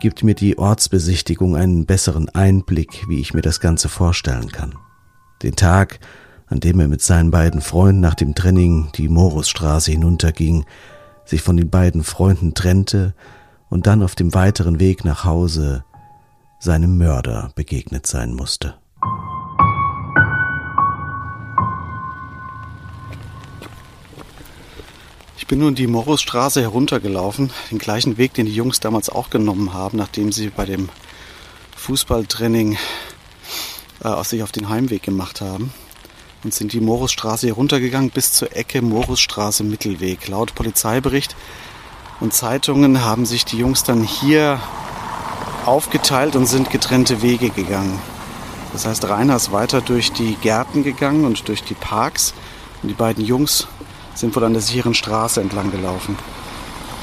gibt 0.00 0.22
mir 0.22 0.34
die 0.34 0.56
Ortsbesichtigung 0.56 1.54
einen 1.54 1.84
besseren 1.84 2.30
Einblick, 2.30 3.04
wie 3.06 3.20
ich 3.20 3.34
mir 3.34 3.42
das 3.42 3.60
Ganze 3.60 3.90
vorstellen 3.90 4.52
kann. 4.52 4.74
Den 5.42 5.54
Tag, 5.54 6.00
an 6.46 6.60
dem 6.60 6.80
er 6.80 6.88
mit 6.88 7.02
seinen 7.02 7.30
beiden 7.30 7.60
Freunden 7.60 8.00
nach 8.00 8.14
dem 8.14 8.34
Training 8.34 8.88
die 8.94 9.10
Morusstraße 9.10 9.90
hinunterging, 9.90 10.64
sich 11.26 11.42
von 11.42 11.58
den 11.58 11.68
beiden 11.68 12.04
Freunden 12.04 12.54
trennte 12.54 13.12
und 13.70 13.86
dann 13.86 14.02
auf 14.02 14.14
dem 14.14 14.34
weiteren 14.34 14.80
Weg 14.80 15.04
nach 15.04 15.24
Hause 15.24 15.84
seinem 16.58 16.96
Mörder 16.96 17.50
begegnet 17.54 18.06
sein 18.06 18.34
musste. 18.34 18.74
Ich 25.36 25.46
bin 25.46 25.58
nun 25.58 25.74
die 25.74 25.86
Morusstraße 25.86 26.62
heruntergelaufen, 26.62 27.50
den 27.70 27.78
gleichen 27.78 28.16
Weg, 28.16 28.32
den 28.32 28.46
die 28.46 28.54
Jungs 28.54 28.80
damals 28.80 29.10
auch 29.10 29.28
genommen 29.28 29.74
haben, 29.74 29.98
nachdem 29.98 30.32
sie 30.32 30.48
bei 30.48 30.64
dem 30.64 30.88
Fußballtraining 31.76 32.78
äh, 34.02 34.24
sich 34.24 34.42
auf 34.42 34.52
den 34.52 34.70
Heimweg 34.70 35.02
gemacht 35.02 35.42
haben. 35.42 35.74
Und 36.44 36.54
sind 36.54 36.72
die 36.72 36.80
Morusstraße 36.80 37.46
heruntergegangen 37.46 38.08
bis 38.08 38.32
zur 38.32 38.56
Ecke 38.56 38.80
Morusstraße 38.80 39.64
Mittelweg. 39.64 40.28
Laut 40.28 40.54
Polizeibericht 40.54 41.36
und 42.24 42.32
Zeitungen 42.32 43.04
haben 43.04 43.26
sich 43.26 43.44
die 43.44 43.58
Jungs 43.58 43.84
dann 43.84 44.02
hier 44.02 44.58
aufgeteilt 45.66 46.36
und 46.36 46.46
sind 46.46 46.70
getrennte 46.70 47.20
Wege 47.20 47.50
gegangen. 47.50 47.98
Das 48.72 48.86
heißt, 48.86 49.06
Rainer 49.10 49.36
ist 49.36 49.52
weiter 49.52 49.82
durch 49.82 50.10
die 50.10 50.34
Gärten 50.36 50.84
gegangen 50.84 51.26
und 51.26 51.46
durch 51.48 51.62
die 51.64 51.74
Parks 51.74 52.32
und 52.82 52.88
die 52.88 52.94
beiden 52.94 53.22
Jungs 53.22 53.68
sind 54.14 54.34
wohl 54.34 54.44
an 54.44 54.54
der 54.54 54.62
sicheren 54.62 54.94
Straße 54.94 55.38
entlang 55.42 55.70
gelaufen. 55.70 56.16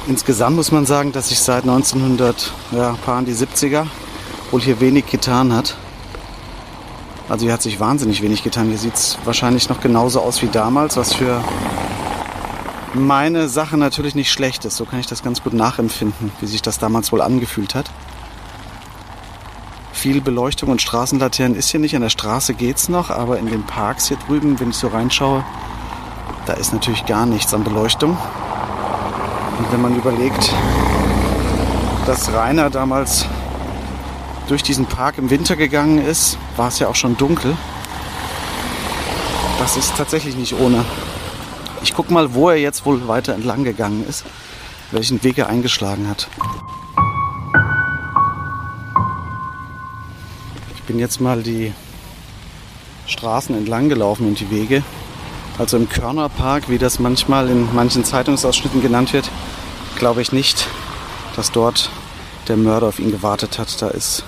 Insgesamt 0.07 0.55
muss 0.55 0.71
man 0.71 0.87
sagen, 0.87 1.11
dass 1.11 1.29
sich 1.29 1.39
seit 1.39 1.65
1900, 1.65 2.51
ja, 2.71 2.97
paar 3.05 3.21
die 3.21 3.35
70er, 3.35 3.85
wohl 4.49 4.61
hier 4.61 4.79
wenig 4.79 5.05
getan 5.05 5.53
hat. 5.53 5.77
Also 7.29 7.45
hier 7.45 7.53
hat 7.53 7.61
sich 7.61 7.79
wahnsinnig 7.79 8.23
wenig 8.23 8.41
getan. 8.41 8.69
Hier 8.69 8.79
sieht 8.79 8.95
es 8.95 9.19
wahrscheinlich 9.23 9.69
noch 9.69 9.81
genauso 9.81 10.19
aus 10.19 10.41
wie 10.41 10.47
damals, 10.47 10.97
was 10.97 11.13
für 11.13 11.43
meine 12.93 13.47
Sache 13.47 13.77
natürlich 13.77 14.15
nicht 14.15 14.31
schlecht 14.31 14.65
ist. 14.65 14.77
So 14.77 14.85
kann 14.85 14.99
ich 14.99 15.07
das 15.07 15.23
ganz 15.23 15.43
gut 15.43 15.53
nachempfinden, 15.53 16.31
wie 16.39 16.47
sich 16.47 16.61
das 16.61 16.77
damals 16.77 17.11
wohl 17.11 17.21
angefühlt 17.21 17.75
hat. 17.75 17.89
Viel 19.93 20.21
Beleuchtung 20.21 20.69
und 20.69 20.81
Straßenlaternen 20.81 21.57
ist 21.57 21.69
hier 21.69 21.79
nicht. 21.79 21.95
An 21.95 22.01
der 22.01 22.09
Straße 22.09 22.53
geht 22.53 22.77
es 22.77 22.89
noch, 22.89 23.09
aber 23.09 23.37
in 23.37 23.45
den 23.45 23.63
Parks 23.63 24.07
hier 24.07 24.17
drüben, 24.17 24.59
wenn 24.59 24.71
ich 24.71 24.77
so 24.77 24.87
reinschaue, 24.87 25.43
da 26.45 26.53
ist 26.53 26.73
natürlich 26.73 27.05
gar 27.05 27.25
nichts 27.25 27.53
an 27.53 27.63
Beleuchtung. 27.63 28.17
Und 29.57 29.71
wenn 29.71 29.81
man 29.81 29.95
überlegt, 29.95 30.51
dass 32.07 32.33
Rainer 32.33 32.69
damals 32.71 33.27
durch 34.47 34.63
diesen 34.63 34.87
Park 34.87 35.17
im 35.17 35.29
Winter 35.29 35.55
gegangen 35.55 35.99
ist, 35.99 36.37
war 36.57 36.69
es 36.69 36.79
ja 36.79 36.87
auch 36.87 36.95
schon 36.95 37.15
dunkel. 37.15 37.55
Das 39.59 39.77
ist 39.77 39.95
tatsächlich 39.95 40.35
nicht 40.35 40.59
ohne. 40.59 40.83
Ich 41.83 41.93
gucke 41.93 42.13
mal, 42.13 42.33
wo 42.33 42.49
er 42.49 42.57
jetzt 42.57 42.85
wohl 42.85 43.07
weiter 43.07 43.33
entlang 43.33 43.63
gegangen 43.63 44.05
ist, 44.07 44.23
welchen 44.91 45.23
Weg 45.23 45.37
er 45.37 45.47
eingeschlagen 45.47 46.07
hat. 46.07 46.27
Ich 50.75 50.83
bin 50.83 50.99
jetzt 50.99 51.19
mal 51.19 51.41
die 51.41 51.73
Straßen 53.07 53.55
entlang 53.55 53.89
gelaufen 53.89 54.27
und 54.27 54.39
die 54.39 54.51
Wege. 54.51 54.83
Also 55.57 55.77
im 55.77 55.89
Körnerpark, 55.89 56.69
wie 56.69 56.77
das 56.77 56.99
manchmal 56.99 57.49
in 57.49 57.73
manchen 57.73 58.03
Zeitungsausschnitten 58.05 58.81
genannt 58.81 59.13
wird, 59.13 59.29
glaube 59.97 60.21
ich 60.21 60.31
nicht, 60.31 60.67
dass 61.35 61.51
dort 61.51 61.89
der 62.47 62.57
Mörder 62.57 62.87
auf 62.87 62.99
ihn 62.99 63.11
gewartet 63.11 63.59
hat. 63.59 63.81
Da 63.81 63.89
ist 63.89 64.23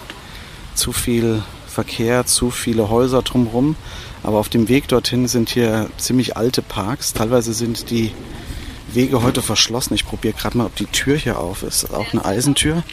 zu 0.76 0.92
viel 0.92 1.44
Verkehr, 1.74 2.26
zu 2.26 2.52
viele 2.52 2.90
Häuser 2.90 3.22
drumherum. 3.22 3.76
Aber 4.24 4.38
auf 4.38 4.48
dem 4.48 4.70
Weg 4.70 4.88
dorthin 4.88 5.28
sind 5.28 5.50
hier 5.50 5.90
ziemlich 5.98 6.38
alte 6.38 6.62
Parks. 6.62 7.14
Teilweise 7.14 7.54
sind 7.54 7.90
die 7.90 8.12
Wege 8.94 9.24
heute 9.24 9.42
verschlossen. 9.42 9.96
Ich 9.96 10.06
probiere 10.06 10.34
gerade 10.34 10.58
mal, 10.58 10.66
ob 10.66 10.76
die 10.76 10.86
Tür 10.86 11.18
hier 11.18 11.40
auf 11.40 11.64
ist. 11.64 11.94
Auch 11.94 12.14
eine 12.14 12.24
Eisentür. 12.24 12.84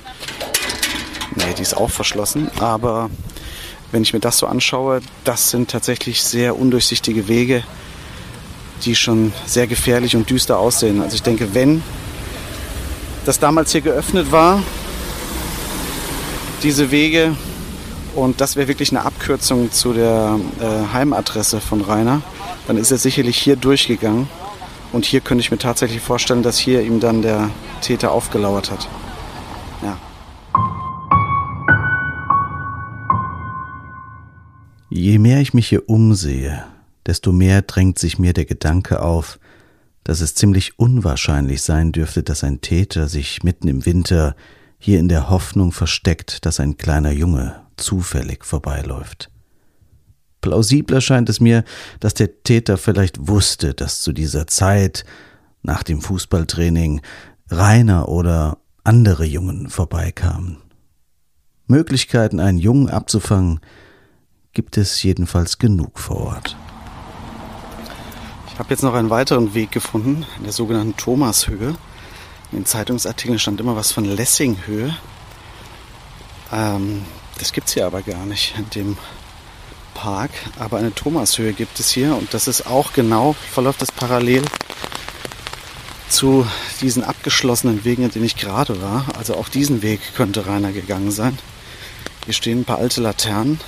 Nee, 1.36 1.54
die 1.56 1.62
ist 1.62 1.76
auch 1.76 1.90
verschlossen. 1.90 2.50
Aber 2.58 3.10
wenn 3.92 4.02
ich 4.02 4.12
mir 4.12 4.20
das 4.20 4.38
so 4.38 4.46
anschaue, 4.46 5.00
das 5.24 5.50
sind 5.50 5.70
tatsächlich 5.70 6.22
sehr 6.22 6.58
undurchsichtige 6.58 7.28
Wege, 7.28 7.62
die 8.84 8.96
schon 8.96 9.32
sehr 9.46 9.66
gefährlich 9.66 10.16
und 10.16 10.30
düster 10.30 10.58
aussehen. 10.58 11.02
Also 11.02 11.14
ich 11.14 11.22
denke, 11.22 11.54
wenn 11.54 11.82
das 13.24 13.38
damals 13.38 13.72
hier 13.72 13.82
geöffnet 13.82 14.32
war, 14.32 14.62
diese 16.62 16.90
Wege, 16.90 17.36
und 18.14 18.40
das 18.40 18.56
wäre 18.56 18.68
wirklich 18.68 18.90
eine 18.90 19.04
Abkürzung 19.04 19.70
zu 19.70 19.92
der 19.92 20.38
äh, 20.60 20.92
Heimadresse 20.92 21.60
von 21.60 21.80
Rainer. 21.80 22.22
Dann 22.66 22.76
ist 22.76 22.90
er 22.90 22.98
sicherlich 22.98 23.38
hier 23.38 23.56
durchgegangen. 23.56 24.28
Und 24.92 25.04
hier 25.04 25.20
könnte 25.20 25.40
ich 25.40 25.50
mir 25.50 25.58
tatsächlich 25.58 26.00
vorstellen, 26.00 26.42
dass 26.42 26.58
hier 26.58 26.82
ihm 26.82 26.98
dann 26.98 27.22
der 27.22 27.50
Täter 27.80 28.10
aufgelauert 28.10 28.70
hat. 28.70 28.88
Ja. 29.82 29.98
Je 34.88 35.18
mehr 35.18 35.40
ich 35.40 35.54
mich 35.54 35.68
hier 35.68 35.88
umsehe, 35.88 36.64
desto 37.06 37.30
mehr 37.30 37.62
drängt 37.62 37.98
sich 38.00 38.18
mir 38.18 38.32
der 38.32 38.44
Gedanke 38.44 39.00
auf, 39.02 39.38
dass 40.02 40.20
es 40.20 40.34
ziemlich 40.34 40.78
unwahrscheinlich 40.78 41.62
sein 41.62 41.92
dürfte, 41.92 42.24
dass 42.24 42.42
ein 42.42 42.60
Täter 42.60 43.06
sich 43.06 43.44
mitten 43.44 43.68
im 43.68 43.86
Winter 43.86 44.34
hier 44.78 44.98
in 44.98 45.08
der 45.08 45.30
Hoffnung 45.30 45.70
versteckt, 45.70 46.44
dass 46.46 46.58
ein 46.58 46.78
kleiner 46.78 47.12
Junge 47.12 47.60
zufällig 47.80 48.44
vorbeiläuft. 48.44 49.30
Plausibler 50.40 51.00
scheint 51.00 51.28
es 51.28 51.40
mir, 51.40 51.64
dass 52.00 52.14
der 52.14 52.42
Täter 52.42 52.78
vielleicht 52.78 53.28
wusste, 53.28 53.74
dass 53.74 54.00
zu 54.00 54.12
dieser 54.12 54.46
Zeit, 54.46 55.04
nach 55.62 55.82
dem 55.82 56.00
Fußballtraining, 56.00 57.02
Rainer 57.50 58.08
oder 58.08 58.58
andere 58.84 59.24
Jungen 59.24 59.68
vorbeikamen. 59.68 60.58
Möglichkeiten, 61.66 62.40
einen 62.40 62.58
Jungen 62.58 62.88
abzufangen, 62.88 63.60
gibt 64.52 64.76
es 64.76 65.02
jedenfalls 65.02 65.58
genug 65.58 65.98
vor 65.98 66.16
Ort. 66.16 66.56
Ich 68.52 68.58
habe 68.58 68.70
jetzt 68.70 68.82
noch 68.82 68.94
einen 68.94 69.10
weiteren 69.10 69.54
Weg 69.54 69.70
gefunden, 69.70 70.26
in 70.38 70.44
der 70.44 70.52
sogenannten 70.52 70.96
Thomashöhe. 70.96 71.76
In 72.52 72.58
den 72.58 72.66
Zeitungsartikeln 72.66 73.38
stand 73.38 73.60
immer 73.60 73.76
was 73.76 73.92
von 73.92 74.04
Lessinghöhe. 74.04 74.96
Ähm, 76.52 77.02
das 77.40 77.52
gibt 77.52 77.68
es 77.68 77.74
hier 77.74 77.86
aber 77.86 78.02
gar 78.02 78.26
nicht 78.26 78.54
in 78.56 78.70
dem 78.70 78.98
Park. 79.94 80.30
Aber 80.58 80.78
eine 80.78 80.94
Thomashöhe 80.94 81.52
gibt 81.52 81.80
es 81.80 81.90
hier 81.90 82.14
und 82.14 82.32
das 82.34 82.46
ist 82.46 82.66
auch 82.66 82.92
genau, 82.92 83.34
verläuft 83.50 83.82
das 83.82 83.90
parallel 83.90 84.42
zu 86.08 86.46
diesen 86.80 87.02
abgeschlossenen 87.02 87.84
Wegen, 87.84 88.02
in 88.02 88.10
denen 88.10 88.24
ich 88.24 88.36
gerade 88.36 88.82
war. 88.82 89.06
Also 89.16 89.34
auch 89.36 89.48
diesen 89.48 89.82
Weg 89.82 90.00
könnte 90.16 90.46
Rainer 90.46 90.72
gegangen 90.72 91.10
sein. 91.10 91.38
Hier 92.24 92.34
stehen 92.34 92.60
ein 92.60 92.64
paar 92.64 92.78
alte 92.78 93.00
Laternen, 93.00 93.60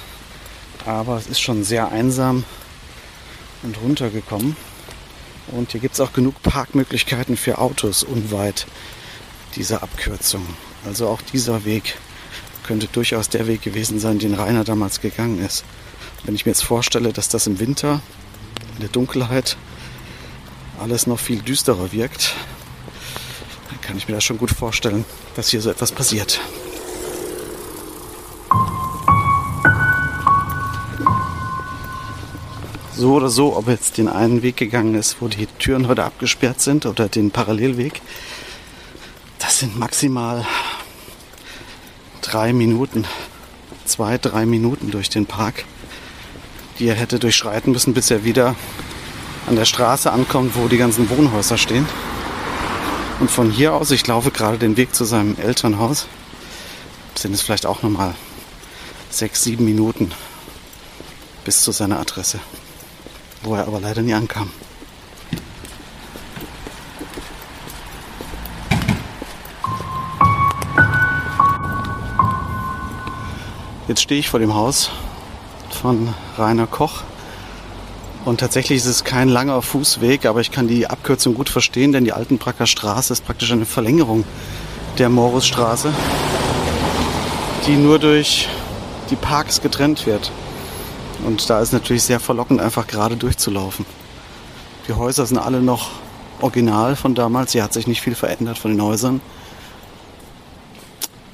aber 0.84 1.16
es 1.16 1.26
ist 1.26 1.40
schon 1.40 1.64
sehr 1.64 1.90
einsam 1.90 2.44
und 3.62 3.80
runtergekommen. 3.80 4.56
Und 5.48 5.72
hier 5.72 5.80
gibt 5.80 5.94
es 5.94 6.00
auch 6.00 6.12
genug 6.12 6.42
Parkmöglichkeiten 6.42 7.36
für 7.36 7.58
Autos 7.58 8.02
unweit 8.02 8.66
dieser 9.56 9.82
Abkürzung. 9.82 10.46
Also 10.84 11.08
auch 11.08 11.22
dieser 11.22 11.64
Weg 11.64 11.96
könnte 12.62 12.86
durchaus 12.86 13.28
der 13.28 13.46
Weg 13.46 13.62
gewesen 13.62 13.98
sein, 13.98 14.18
den 14.18 14.34
Rainer 14.34 14.64
damals 14.64 15.00
gegangen 15.00 15.44
ist. 15.44 15.64
Wenn 16.24 16.34
ich 16.34 16.46
mir 16.46 16.52
jetzt 16.52 16.64
vorstelle, 16.64 17.12
dass 17.12 17.28
das 17.28 17.46
im 17.46 17.58
Winter 17.58 18.00
in 18.74 18.80
der 18.80 18.88
Dunkelheit 18.88 19.56
alles 20.80 21.06
noch 21.06 21.18
viel 21.18 21.42
düsterer 21.42 21.92
wirkt, 21.92 22.34
dann 23.70 23.80
kann 23.80 23.96
ich 23.96 24.08
mir 24.08 24.14
das 24.14 24.24
schon 24.24 24.38
gut 24.38 24.50
vorstellen, 24.50 25.04
dass 25.34 25.48
hier 25.48 25.60
so 25.60 25.70
etwas 25.70 25.92
passiert. 25.92 26.40
So 32.94 33.14
oder 33.14 33.30
so, 33.30 33.56
ob 33.56 33.66
jetzt 33.66 33.98
den 33.98 34.06
einen 34.06 34.42
Weg 34.42 34.56
gegangen 34.56 34.94
ist, 34.94 35.16
wo 35.20 35.26
die 35.26 35.46
Türen 35.58 35.88
heute 35.88 36.04
abgesperrt 36.04 36.60
sind 36.60 36.86
oder 36.86 37.08
den 37.08 37.32
Parallelweg, 37.32 38.00
das 39.40 39.58
sind 39.58 39.76
maximal 39.76 40.46
drei 42.32 42.54
Minuten, 42.54 43.04
zwei, 43.84 44.16
drei 44.16 44.46
Minuten 44.46 44.90
durch 44.90 45.10
den 45.10 45.26
Park, 45.26 45.66
die 46.78 46.86
er 46.86 46.94
hätte 46.94 47.18
durchschreiten 47.18 47.72
müssen, 47.72 47.92
bis 47.92 48.10
er 48.10 48.24
wieder 48.24 48.56
an 49.46 49.56
der 49.56 49.66
Straße 49.66 50.10
ankommt, 50.10 50.56
wo 50.56 50.66
die 50.66 50.78
ganzen 50.78 51.10
Wohnhäuser 51.10 51.58
stehen. 51.58 51.86
Und 53.20 53.30
von 53.30 53.50
hier 53.50 53.74
aus, 53.74 53.90
ich 53.90 54.06
laufe 54.06 54.30
gerade 54.30 54.56
den 54.56 54.78
Weg 54.78 54.94
zu 54.94 55.04
seinem 55.04 55.36
Elternhaus, 55.38 56.06
sind 57.14 57.34
es 57.34 57.42
vielleicht 57.42 57.66
auch 57.66 57.82
nochmal 57.82 58.14
sechs, 59.10 59.44
sieben 59.44 59.66
Minuten 59.66 60.10
bis 61.44 61.60
zu 61.60 61.70
seiner 61.70 62.00
Adresse, 62.00 62.40
wo 63.42 63.54
er 63.56 63.66
aber 63.66 63.78
leider 63.78 64.00
nie 64.00 64.14
ankam. 64.14 64.50
Jetzt 73.88 74.00
stehe 74.00 74.20
ich 74.20 74.28
vor 74.28 74.38
dem 74.38 74.54
Haus 74.54 74.90
von 75.70 76.14
Rainer 76.38 76.68
Koch. 76.68 77.02
Und 78.24 78.38
tatsächlich 78.38 78.78
ist 78.78 78.86
es 78.86 79.02
kein 79.02 79.28
langer 79.28 79.60
Fußweg, 79.60 80.24
aber 80.26 80.40
ich 80.40 80.52
kann 80.52 80.68
die 80.68 80.86
Abkürzung 80.86 81.34
gut 81.34 81.48
verstehen, 81.48 81.90
denn 81.90 82.04
die 82.04 82.12
Altenbracker 82.12 82.66
Straße 82.66 83.12
ist 83.12 83.26
praktisch 83.26 83.50
eine 83.50 83.66
Verlängerung 83.66 84.24
der 84.98 85.08
Morusstraße, 85.08 85.92
die 87.66 87.74
nur 87.74 87.98
durch 87.98 88.48
die 89.10 89.16
Parks 89.16 89.60
getrennt 89.60 90.06
wird. 90.06 90.30
Und 91.26 91.50
da 91.50 91.60
ist 91.60 91.72
natürlich 91.72 92.04
sehr 92.04 92.20
verlockend, 92.20 92.60
einfach 92.60 92.86
gerade 92.86 93.16
durchzulaufen. 93.16 93.84
Die 94.86 94.92
Häuser 94.92 95.26
sind 95.26 95.38
alle 95.38 95.60
noch 95.60 95.90
original 96.40 96.94
von 96.94 97.16
damals. 97.16 97.50
Hier 97.50 97.64
hat 97.64 97.72
sich 97.72 97.88
nicht 97.88 98.00
viel 98.00 98.14
verändert 98.14 98.58
von 98.58 98.70
den 98.70 98.82
Häusern. 98.82 99.20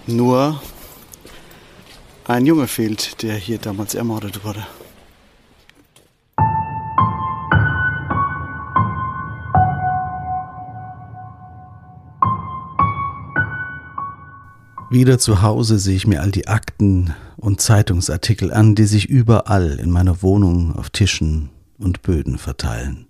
Nur 0.07 0.63
ein 2.29 2.45
Junge 2.45 2.69
fehlt, 2.69 3.23
der 3.23 3.35
hier 3.35 3.59
damals 3.59 3.95
ermordet 3.95 4.45
wurde. 4.45 4.67
Wieder 14.91 15.19
zu 15.19 15.43
Hause 15.43 15.79
sehe 15.79 15.97
ich 15.97 16.07
mir 16.07 16.23
all 16.23 16.31
die 16.31 16.49
Akten 16.49 17.15
und 17.37 17.61
Zeitungsartikel 17.61 18.53
an, 18.53 18.75
die 18.75 18.87
sich 18.87 19.07
überall 19.07 19.79
in 19.79 19.91
meiner 19.91 20.23
Wohnung 20.23 20.75
auf 20.75 20.91
Tischen 20.91 21.51
und 21.79 22.03
Böden 22.03 22.39
verteilen. 22.39 23.07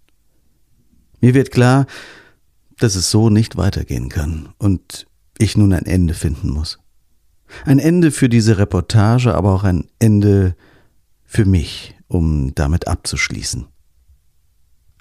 Mir 1.20 1.34
wird 1.34 1.50
klar, 1.50 1.86
dass 2.78 2.94
es 2.94 3.10
so 3.10 3.30
nicht 3.30 3.56
weitergehen 3.56 4.08
kann 4.08 4.50
und 4.58 5.06
ich 5.38 5.56
nun 5.56 5.72
ein 5.72 5.86
Ende 5.86 6.14
finden 6.14 6.50
muss. 6.50 6.78
Ein 7.64 7.78
Ende 7.78 8.10
für 8.10 8.28
diese 8.28 8.58
Reportage, 8.58 9.34
aber 9.34 9.54
auch 9.54 9.64
ein 9.64 9.88
Ende 9.98 10.54
für 11.24 11.44
mich, 11.44 11.94
um 12.08 12.54
damit 12.54 12.88
abzuschließen. 12.88 13.66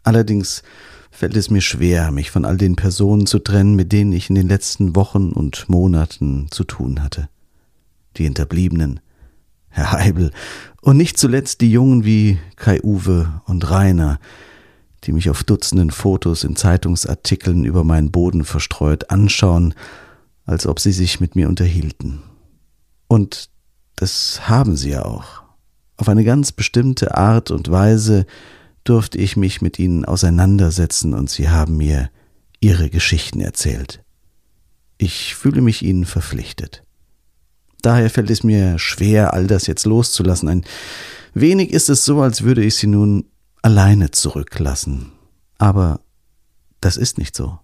Allerdings 0.04 0.64
fällt 1.12 1.36
es 1.36 1.50
mir 1.50 1.62
schwer, 1.62 2.12
mich 2.12 2.32
von 2.32 2.46
all 2.46 2.58
den 2.58 2.76
Personen 2.76 3.26
zu 3.26 3.40
trennen, 3.40 3.76
mit 3.76 3.92
denen 3.92 4.14
ich 4.14 4.30
in 4.30 4.36
den 4.36 4.48
letzten 4.48 4.96
Wochen 4.96 5.32
und 5.32 5.68
Monaten 5.68 6.48
zu 6.52 6.64
tun 6.64 7.02
hatte. 7.02 7.30
Die 8.18 8.24
Hinterbliebenen, 8.24 9.00
Herr 9.70 9.92
Heibel 9.92 10.32
und 10.82 10.98
nicht 10.98 11.18
zuletzt 11.18 11.62
die 11.62 11.72
Jungen 11.72 12.06
wie 12.06 12.40
Kai 12.56 12.82
Uwe 12.84 13.42
und 13.46 13.70
Rainer, 13.70 14.20
die 15.04 15.12
mich 15.12 15.30
auf 15.30 15.44
Dutzenden 15.44 15.92
Fotos 15.92 16.44
in 16.44 16.56
Zeitungsartikeln 16.56 17.64
über 17.64 17.84
meinen 17.84 18.12
Boden 18.12 18.44
verstreut 18.44 19.10
anschauen, 19.10 19.74
als 20.46 20.66
ob 20.66 20.80
sie 20.80 20.92
sich 20.92 21.20
mit 21.20 21.36
mir 21.36 21.48
unterhielten. 21.50 22.22
Und 23.08 23.50
das 23.96 24.48
haben 24.48 24.76
sie 24.76 24.92
ja 24.92 25.06
auch. 25.06 25.44
Auf 25.98 26.10
eine 26.10 26.24
ganz 26.24 26.52
bestimmte 26.52 27.16
Art 27.16 27.52
und 27.52 27.72
Weise 27.72 28.26
durfte 28.84 29.18
ich 29.18 29.36
mich 29.36 29.62
mit 29.62 29.80
ihnen 29.80 30.06
auseinandersetzen 30.06 31.14
und 31.14 31.30
sie 31.30 31.50
haben 31.50 31.78
mir 31.78 32.10
ihre 32.60 32.90
Geschichten 32.90 33.42
erzählt. 33.42 34.04
Ich 34.98 35.36
fühle 35.36 35.62
mich 35.62 35.84
ihnen 35.84 36.06
verpflichtet. 36.06 36.84
Daher 37.82 38.10
fällt 38.10 38.30
es 38.30 38.44
mir 38.44 38.80
schwer, 38.80 39.34
all 39.34 39.48
das 39.48 39.68
jetzt 39.68 39.86
loszulassen. 39.86 40.50
Ein 40.50 40.66
wenig 41.34 41.72
ist 41.72 41.90
es 41.90 42.06
so, 42.06 42.22
als 42.22 42.44
würde 42.44 42.64
ich 42.64 42.76
sie 42.76 42.88
nun 42.88 43.26
alleine 43.62 44.12
zurücklassen. 44.12 45.12
Aber 45.58 46.00
das 46.82 46.98
ist 46.98 47.18
nicht 47.18 47.36
so. 47.36 47.60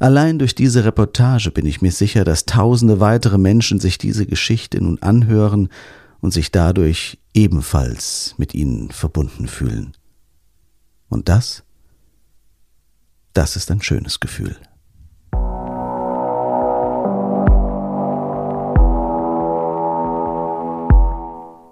Allein 0.00 0.38
durch 0.38 0.54
diese 0.54 0.84
Reportage 0.84 1.50
bin 1.50 1.66
ich 1.66 1.82
mir 1.82 1.92
sicher, 1.92 2.24
dass 2.24 2.46
tausende 2.46 3.00
weitere 3.00 3.38
Menschen 3.38 3.80
sich 3.80 3.98
diese 3.98 4.26
Geschichte 4.26 4.80
nun 4.80 5.00
anhören 5.02 5.68
und 6.20 6.32
sich 6.32 6.50
dadurch 6.50 7.18
ebenfalls 7.34 8.34
mit 8.38 8.54
ihnen 8.54 8.90
verbunden 8.90 9.48
fühlen. 9.48 9.96
Und 11.08 11.28
das, 11.28 11.62
das 13.32 13.56
ist 13.56 13.70
ein 13.70 13.82
schönes 13.82 14.20
Gefühl. 14.20 14.56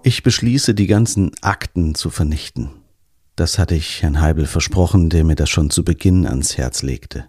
Ich 0.07 0.23
beschließe, 0.23 0.75
die 0.75 0.87
ganzen 0.87 1.31
Akten 1.41 1.95
zu 1.95 2.11
vernichten. 2.11 2.69
Das 3.37 3.59
hatte 3.59 3.75
ich 3.75 4.03
Herrn 4.03 4.21
Heibel 4.21 4.47
versprochen, 4.47 5.09
der 5.09 5.25
mir 5.25 5.35
das 5.35 5.49
schon 5.49 5.71
zu 5.71 5.83
Beginn 5.83 6.27
ans 6.27 6.59
Herz 6.59 6.83
legte. 6.83 7.25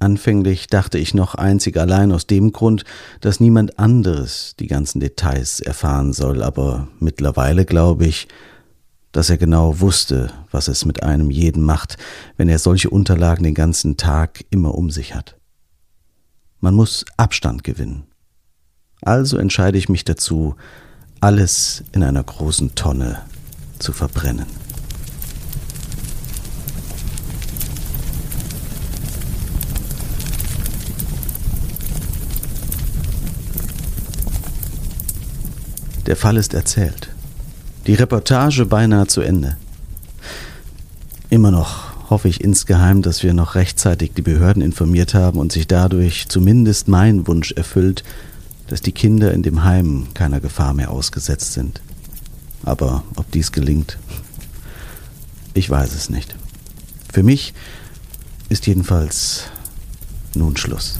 Anfänglich 0.00 0.66
dachte 0.66 0.96
ich 0.96 1.12
noch 1.12 1.34
einzig 1.34 1.76
allein 1.76 2.10
aus 2.10 2.26
dem 2.26 2.52
Grund, 2.52 2.84
dass 3.20 3.38
niemand 3.38 3.78
anderes 3.78 4.54
die 4.58 4.66
ganzen 4.66 4.98
Details 4.98 5.60
erfahren 5.60 6.14
soll, 6.14 6.42
aber 6.42 6.88
mittlerweile 7.00 7.66
glaube 7.66 8.06
ich, 8.06 8.26
dass 9.12 9.28
er 9.28 9.36
genau 9.36 9.80
wusste, 9.80 10.30
was 10.50 10.68
es 10.68 10.86
mit 10.86 11.02
einem 11.02 11.30
jeden 11.30 11.62
macht, 11.62 11.98
wenn 12.38 12.48
er 12.48 12.58
solche 12.58 12.88
Unterlagen 12.88 13.44
den 13.44 13.54
ganzen 13.54 13.98
Tag 13.98 14.42
immer 14.48 14.74
um 14.74 14.90
sich 14.90 15.14
hat. 15.14 15.36
Man 16.60 16.74
muss 16.74 17.04
Abstand 17.18 17.62
gewinnen. 17.62 18.04
Also 19.02 19.36
entscheide 19.36 19.76
ich 19.76 19.90
mich 19.90 20.04
dazu, 20.04 20.56
alles 21.20 21.84
in 21.92 22.02
einer 22.02 22.22
großen 22.22 22.74
Tonne 22.74 23.20
zu 23.78 23.92
verbrennen. 23.92 24.46
Der 36.10 36.16
Fall 36.16 36.38
ist 36.38 36.54
erzählt. 36.54 37.08
Die 37.86 37.94
Reportage 37.94 38.66
beinahe 38.66 39.06
zu 39.06 39.20
Ende. 39.20 39.56
Immer 41.28 41.52
noch 41.52 42.10
hoffe 42.10 42.26
ich 42.26 42.40
insgeheim, 42.40 43.00
dass 43.00 43.22
wir 43.22 43.32
noch 43.32 43.54
rechtzeitig 43.54 44.14
die 44.16 44.22
Behörden 44.22 44.60
informiert 44.60 45.14
haben 45.14 45.38
und 45.38 45.52
sich 45.52 45.68
dadurch 45.68 46.26
zumindest 46.28 46.88
mein 46.88 47.28
Wunsch 47.28 47.52
erfüllt, 47.52 48.02
dass 48.66 48.80
die 48.80 48.90
Kinder 48.90 49.32
in 49.32 49.44
dem 49.44 49.62
Heim 49.62 50.08
keiner 50.12 50.40
Gefahr 50.40 50.74
mehr 50.74 50.90
ausgesetzt 50.90 51.52
sind. 51.52 51.80
Aber 52.64 53.04
ob 53.14 53.30
dies 53.30 53.52
gelingt, 53.52 53.96
ich 55.54 55.70
weiß 55.70 55.94
es 55.94 56.10
nicht. 56.10 56.34
Für 57.12 57.22
mich 57.22 57.54
ist 58.48 58.66
jedenfalls 58.66 59.44
nun 60.34 60.56
Schluss. 60.56 60.98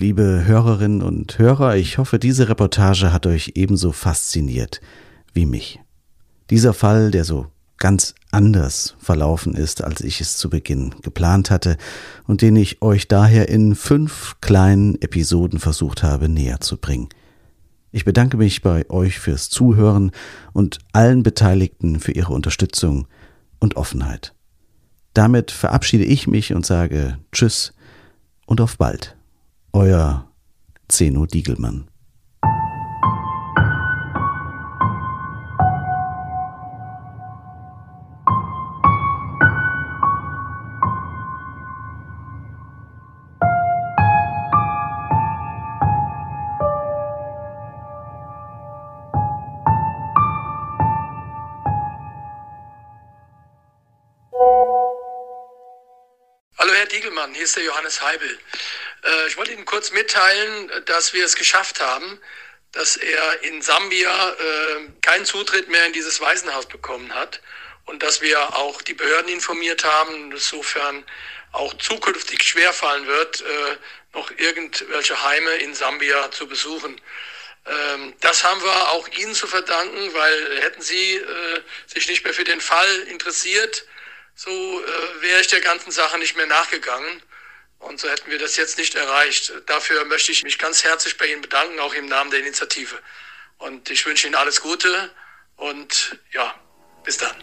Liebe 0.00 0.44
Hörerinnen 0.46 1.02
und 1.02 1.38
Hörer, 1.38 1.76
ich 1.76 1.98
hoffe, 1.98 2.18
diese 2.18 2.48
Reportage 2.48 3.12
hat 3.12 3.26
euch 3.26 3.52
ebenso 3.56 3.92
fasziniert 3.92 4.80
wie 5.34 5.44
mich. 5.44 5.78
Dieser 6.48 6.72
Fall, 6.72 7.10
der 7.10 7.24
so 7.24 7.48
ganz 7.76 8.14
anders 8.30 8.96
verlaufen 8.98 9.54
ist, 9.54 9.84
als 9.84 10.00
ich 10.00 10.22
es 10.22 10.38
zu 10.38 10.48
Beginn 10.48 10.94
geplant 11.02 11.50
hatte 11.50 11.76
und 12.26 12.40
den 12.40 12.56
ich 12.56 12.80
euch 12.80 13.08
daher 13.08 13.50
in 13.50 13.74
fünf 13.74 14.36
kleinen 14.40 14.94
Episoden 15.02 15.58
versucht 15.58 16.02
habe 16.02 16.30
näher 16.30 16.62
zu 16.62 16.78
bringen. 16.78 17.10
Ich 17.92 18.06
bedanke 18.06 18.38
mich 18.38 18.62
bei 18.62 18.88
euch 18.88 19.18
fürs 19.18 19.50
Zuhören 19.50 20.12
und 20.54 20.78
allen 20.94 21.22
Beteiligten 21.22 22.00
für 22.00 22.12
ihre 22.12 22.32
Unterstützung 22.32 23.06
und 23.58 23.76
Offenheit. 23.76 24.32
Damit 25.12 25.50
verabschiede 25.50 26.04
ich 26.04 26.26
mich 26.26 26.54
und 26.54 26.64
sage 26.64 27.18
Tschüss 27.32 27.74
und 28.46 28.62
auf 28.62 28.78
bald. 28.78 29.14
Euer 29.72 30.26
Zeno 30.88 31.26
Diegelmann. 31.26 31.86
Hallo 56.58 56.72
Herr 56.74 56.86
Diegelmann, 56.86 57.32
hier 57.34 57.44
ist 57.44 57.56
der 57.56 57.64
Johannes 57.64 58.02
Heibel. 58.02 58.38
Äh, 59.04 59.26
ich 59.28 59.36
wollte 59.36 59.52
Ihnen 59.52 59.64
kurz 59.64 59.90
mitteilen, 59.92 60.70
dass 60.86 61.12
wir 61.12 61.24
es 61.24 61.36
geschafft 61.36 61.80
haben, 61.80 62.20
dass 62.72 62.96
er 62.96 63.42
in 63.42 63.62
Sambia 63.62 64.30
äh, 64.30 64.88
keinen 65.02 65.24
Zutritt 65.24 65.68
mehr 65.68 65.86
in 65.86 65.92
dieses 65.92 66.20
Waisenhaus 66.20 66.66
bekommen 66.66 67.14
hat 67.14 67.40
und 67.86 68.02
dass 68.02 68.20
wir 68.20 68.56
auch 68.56 68.82
die 68.82 68.94
Behörden 68.94 69.28
informiert 69.32 69.84
haben, 69.84 70.32
insofern 70.32 71.04
auch 71.52 71.74
zukünftig 71.74 72.42
schwerfallen 72.44 73.06
wird, 73.06 73.40
äh, 73.40 73.76
noch 74.12 74.30
irgendwelche 74.36 75.22
Heime 75.22 75.50
in 75.56 75.74
Sambia 75.74 76.30
zu 76.30 76.46
besuchen. 76.46 77.00
Ähm, 77.66 78.14
das 78.20 78.44
haben 78.44 78.62
wir 78.62 78.90
auch 78.90 79.08
Ihnen 79.08 79.34
zu 79.34 79.46
verdanken, 79.46 80.14
weil 80.14 80.62
hätten 80.62 80.80
Sie 80.82 81.16
äh, 81.16 81.60
sich 81.86 82.08
nicht 82.08 82.24
mehr 82.24 82.34
für 82.34 82.44
den 82.44 82.60
Fall 82.60 83.00
interessiert, 83.08 83.84
so 84.34 84.50
äh, 84.50 85.22
wäre 85.22 85.40
ich 85.40 85.48
der 85.48 85.60
ganzen 85.60 85.90
Sache 85.90 86.18
nicht 86.18 86.36
mehr 86.36 86.46
nachgegangen. 86.46 87.22
Und 87.80 87.98
so 87.98 88.08
hätten 88.08 88.30
wir 88.30 88.38
das 88.38 88.56
jetzt 88.56 88.78
nicht 88.78 88.94
erreicht. 88.94 89.52
Dafür 89.66 90.04
möchte 90.04 90.30
ich 90.32 90.44
mich 90.44 90.58
ganz 90.58 90.84
herzlich 90.84 91.16
bei 91.16 91.26
Ihnen 91.26 91.40
bedanken, 91.40 91.80
auch 91.80 91.94
im 91.94 92.06
Namen 92.06 92.30
der 92.30 92.40
Initiative. 92.40 92.96
Und 93.58 93.90
ich 93.90 94.06
wünsche 94.06 94.26
Ihnen 94.26 94.36
alles 94.36 94.60
Gute 94.60 95.10
und 95.56 96.18
ja, 96.30 96.54
bis 97.04 97.16
dann. 97.16 97.34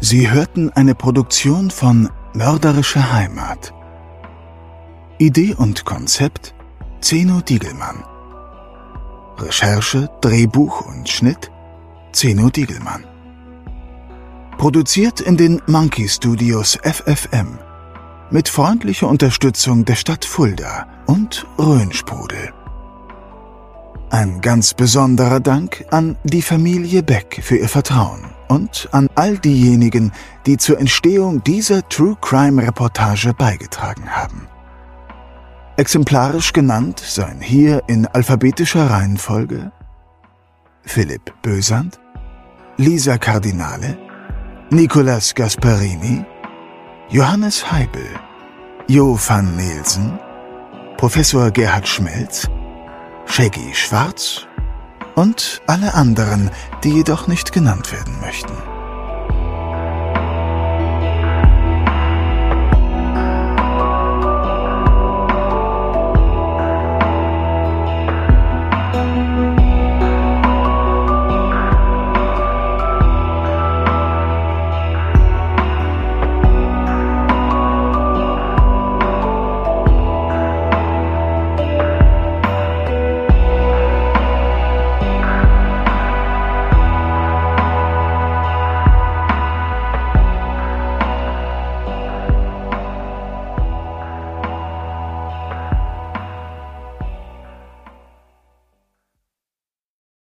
Sie 0.00 0.30
hörten 0.30 0.70
eine 0.70 0.94
Produktion 0.94 1.72
von 1.72 2.08
Mörderische 2.32 3.12
Heimat. 3.12 3.75
Idee 5.18 5.54
und 5.54 5.86
Konzept 5.86 6.54
Zeno 7.00 7.40
Diegelmann. 7.40 8.04
Recherche, 9.38 10.10
Drehbuch 10.20 10.82
und 10.82 11.08
Schnitt 11.08 11.50
Zeno 12.12 12.50
Diegelmann. 12.50 13.02
Produziert 14.58 15.22
in 15.22 15.38
den 15.38 15.62
Monkey 15.66 16.06
Studios 16.06 16.78
FFM 16.82 17.58
mit 18.30 18.50
freundlicher 18.50 19.08
Unterstützung 19.08 19.86
der 19.86 19.94
Stadt 19.94 20.26
Fulda 20.26 20.86
und 21.06 21.46
Rhönsprudel. 21.58 22.52
Ein 24.10 24.42
ganz 24.42 24.74
besonderer 24.74 25.40
Dank 25.40 25.86
an 25.92 26.18
die 26.24 26.42
Familie 26.42 27.02
Beck 27.02 27.40
für 27.42 27.56
ihr 27.56 27.70
Vertrauen 27.70 28.26
und 28.48 28.90
an 28.92 29.08
all 29.14 29.38
diejenigen, 29.38 30.12
die 30.44 30.58
zur 30.58 30.78
Entstehung 30.78 31.42
dieser 31.42 31.88
True 31.88 32.18
Crime 32.20 32.62
Reportage 32.62 33.32
beigetragen 33.32 34.10
haben. 34.10 34.46
Exemplarisch 35.78 36.54
genannt 36.54 37.00
seien 37.00 37.42
hier 37.42 37.82
in 37.86 38.06
alphabetischer 38.06 38.90
Reihenfolge 38.90 39.72
Philipp 40.86 41.34
Bösand, 41.42 42.00
Lisa 42.78 43.18
Cardinale, 43.18 43.98
Nicolas 44.70 45.34
Gasparini, 45.34 46.24
Johannes 47.10 47.70
Heibel, 47.70 48.08
Jo 48.88 49.18
van 49.18 49.54
Nielsen, 49.56 50.18
Professor 50.96 51.50
Gerhard 51.50 51.86
Schmelz, 51.86 52.48
Shaggy 53.26 53.74
Schwarz 53.74 54.46
und 55.14 55.60
alle 55.66 55.92
anderen, 55.92 56.50
die 56.84 56.94
jedoch 56.94 57.26
nicht 57.26 57.52
genannt 57.52 57.92
werden 57.92 58.18
möchten. 58.22 58.75